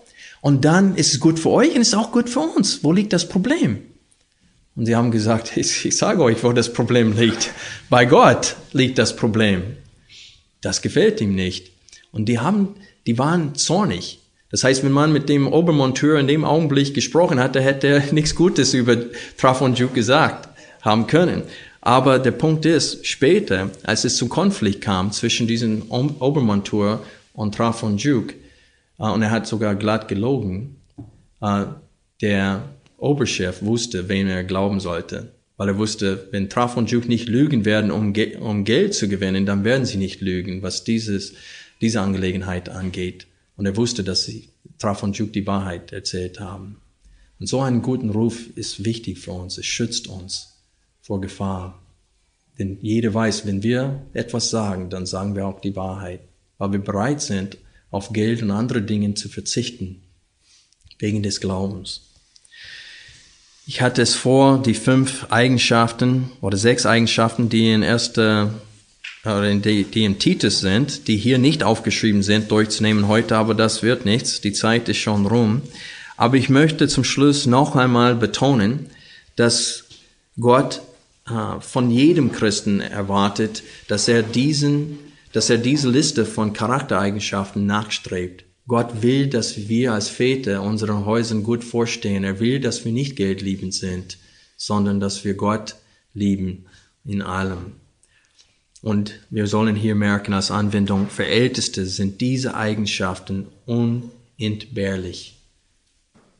Und 0.41 0.65
dann 0.65 0.95
ist 0.95 1.13
es 1.13 1.19
gut 1.19 1.39
für 1.39 1.49
euch 1.49 1.75
und 1.75 1.81
ist 1.81 1.95
auch 1.95 2.11
gut 2.11 2.29
für 2.29 2.39
uns. 2.39 2.83
Wo 2.83 2.91
liegt 2.91 3.13
das 3.13 3.29
Problem? 3.29 3.79
Und 4.75 4.85
sie 4.85 4.95
haben 4.95 5.11
gesagt, 5.11 5.55
ich, 5.57 5.85
ich 5.85 5.97
sage 5.97 6.23
euch, 6.23 6.43
wo 6.43 6.51
das 6.51 6.73
Problem 6.73 7.17
liegt. 7.17 7.51
Bei 7.89 8.05
Gott 8.05 8.55
liegt 8.71 8.97
das 8.97 9.15
Problem. 9.15 9.77
Das 10.61 10.81
gefällt 10.81 11.21
ihm 11.21 11.35
nicht. 11.35 11.71
Und 12.11 12.25
die 12.25 12.39
haben, 12.39 12.75
die 13.07 13.17
waren 13.17 13.55
zornig. 13.55 14.19
Das 14.51 14.63
heißt, 14.63 14.83
wenn 14.83 14.91
man 14.91 15.13
mit 15.13 15.29
dem 15.29 15.47
Obermonteur 15.47 16.19
in 16.19 16.27
dem 16.27 16.43
Augenblick 16.43 16.93
gesprochen 16.93 17.39
hatte, 17.39 17.61
hätte 17.61 17.87
er 17.87 18.03
nichts 18.13 18.35
Gutes 18.35 18.73
über 18.73 18.97
Traf 19.37 19.61
und 19.61 19.79
Juk 19.79 19.93
gesagt 19.93 20.49
haben 20.81 21.07
können. 21.07 21.43
Aber 21.79 22.19
der 22.19 22.31
Punkt 22.31 22.65
ist, 22.65 23.07
später, 23.07 23.71
als 23.83 24.03
es 24.03 24.17
zum 24.17 24.29
Konflikt 24.29 24.81
kam 24.81 25.11
zwischen 25.11 25.47
diesem 25.47 25.89
Obermonteur 25.89 27.03
und 27.33 27.55
Traf 27.55 27.81
und 27.81 28.03
Juk, 28.03 28.33
äh, 28.99 29.03
und 29.03 29.21
er 29.23 29.31
hat 29.31 29.47
sogar 29.47 29.75
glatt 29.75 30.07
gelogen, 30.07 30.75
äh, 31.41 31.65
der 32.21 32.63
Oberchef 33.01 33.63
wusste, 33.63 34.09
wem 34.09 34.27
er 34.27 34.43
glauben 34.43 34.79
sollte. 34.79 35.31
Weil 35.57 35.69
er 35.69 35.77
wusste, 35.77 36.27
wenn 36.31 36.49
Traf 36.49 36.77
und 36.77 36.91
Juk 36.91 37.07
nicht 37.07 37.27
lügen 37.27 37.65
werden, 37.65 37.91
um, 37.91 38.13
Ge 38.13 38.37
um 38.37 38.63
Geld 38.63 38.93
zu 38.93 39.09
gewinnen, 39.09 39.45
dann 39.45 39.63
werden 39.63 39.85
sie 39.85 39.97
nicht 39.97 40.21
lügen, 40.21 40.61
was 40.61 40.83
dieses, 40.83 41.33
diese 41.81 42.01
Angelegenheit 42.01 42.69
angeht. 42.69 43.27
Und 43.57 43.65
er 43.65 43.75
wusste, 43.75 44.03
dass 44.03 44.23
sie 44.23 44.49
Traf 44.77 45.03
und 45.03 45.17
Juk 45.17 45.33
die 45.33 45.47
Wahrheit 45.47 45.91
erzählt 45.91 46.39
haben. 46.39 46.77
Und 47.39 47.47
so 47.47 47.61
einen 47.61 47.81
guten 47.81 48.11
Ruf 48.11 48.55
ist 48.55 48.85
wichtig 48.85 49.19
für 49.19 49.31
uns. 49.31 49.57
Es 49.57 49.65
schützt 49.65 50.07
uns 50.07 50.63
vor 51.01 51.21
Gefahr. 51.21 51.81
Denn 52.59 52.77
jeder 52.81 53.13
weiß, 53.13 53.47
wenn 53.47 53.63
wir 53.63 54.03
etwas 54.13 54.51
sagen, 54.51 54.91
dann 54.91 55.07
sagen 55.07 55.35
wir 55.35 55.47
auch 55.47 55.59
die 55.59 55.75
Wahrheit. 55.75 56.21
Weil 56.59 56.73
wir 56.73 56.83
bereit 56.83 57.21
sind, 57.21 57.57
auf 57.89 58.13
Geld 58.13 58.43
und 58.43 58.51
andere 58.51 58.83
Dinge 58.83 59.15
zu 59.15 59.27
verzichten. 59.27 60.03
Wegen 60.99 61.23
des 61.23 61.41
Glaubens. 61.41 62.10
Ich 63.67 63.81
hatte 63.81 64.01
es 64.01 64.15
vor, 64.15 64.61
die 64.61 64.73
fünf 64.73 65.27
Eigenschaften 65.29 66.31
oder 66.41 66.57
sechs 66.57 66.85
Eigenschaften, 66.85 67.49
die 67.49 67.71
in 67.71 67.83
erster 67.83 68.53
oder 69.23 69.53
die, 69.53 69.83
die 69.83 70.03
im 70.03 70.17
Titus 70.17 70.61
sind, 70.61 71.07
die 71.07 71.17
hier 71.17 71.37
nicht 71.37 71.63
aufgeschrieben 71.63 72.23
sind, 72.23 72.49
durchzunehmen 72.49 73.07
heute, 73.07 73.37
aber 73.37 73.53
das 73.53 73.83
wird 73.83 74.03
nichts. 74.03 74.41
Die 74.41 74.53
Zeit 74.53 74.89
ist 74.89 74.97
schon 74.97 75.27
rum. 75.27 75.61
Aber 76.17 76.37
ich 76.37 76.49
möchte 76.49 76.87
zum 76.87 77.03
Schluss 77.03 77.45
noch 77.45 77.75
einmal 77.75 78.15
betonen, 78.15 78.89
dass 79.35 79.83
Gott 80.39 80.81
äh, 81.27 81.59
von 81.59 81.91
jedem 81.91 82.31
Christen 82.31 82.81
erwartet, 82.81 83.63
dass 83.87 84.07
er 84.07 84.23
diesen, 84.23 84.97
dass 85.33 85.49
er 85.49 85.57
diese 85.57 85.89
Liste 85.89 86.25
von 86.25 86.53
Charaktereigenschaften 86.53 87.65
nachstrebt. 87.65 88.43
Gott 88.71 89.01
will, 89.01 89.27
dass 89.27 89.67
wir 89.67 89.91
als 89.91 90.07
Väter 90.07 90.61
unseren 90.61 91.03
Häusern 91.03 91.43
gut 91.43 91.61
vorstehen. 91.61 92.23
Er 92.23 92.39
will, 92.39 92.61
dass 92.61 92.85
wir 92.85 92.93
nicht 92.93 93.17
geldliebend 93.17 93.73
sind, 93.73 94.17
sondern 94.55 95.01
dass 95.01 95.25
wir 95.25 95.33
Gott 95.33 95.75
lieben 96.13 96.67
in 97.03 97.21
allem. 97.21 97.73
Und 98.81 99.19
wir 99.29 99.47
sollen 99.47 99.75
hier 99.75 99.93
merken 99.95 100.31
als 100.31 100.51
Anwendung, 100.51 101.09
für 101.09 101.25
Älteste 101.25 101.85
sind 101.85 102.21
diese 102.21 102.55
Eigenschaften 102.55 103.47
unentbehrlich. 103.65 105.35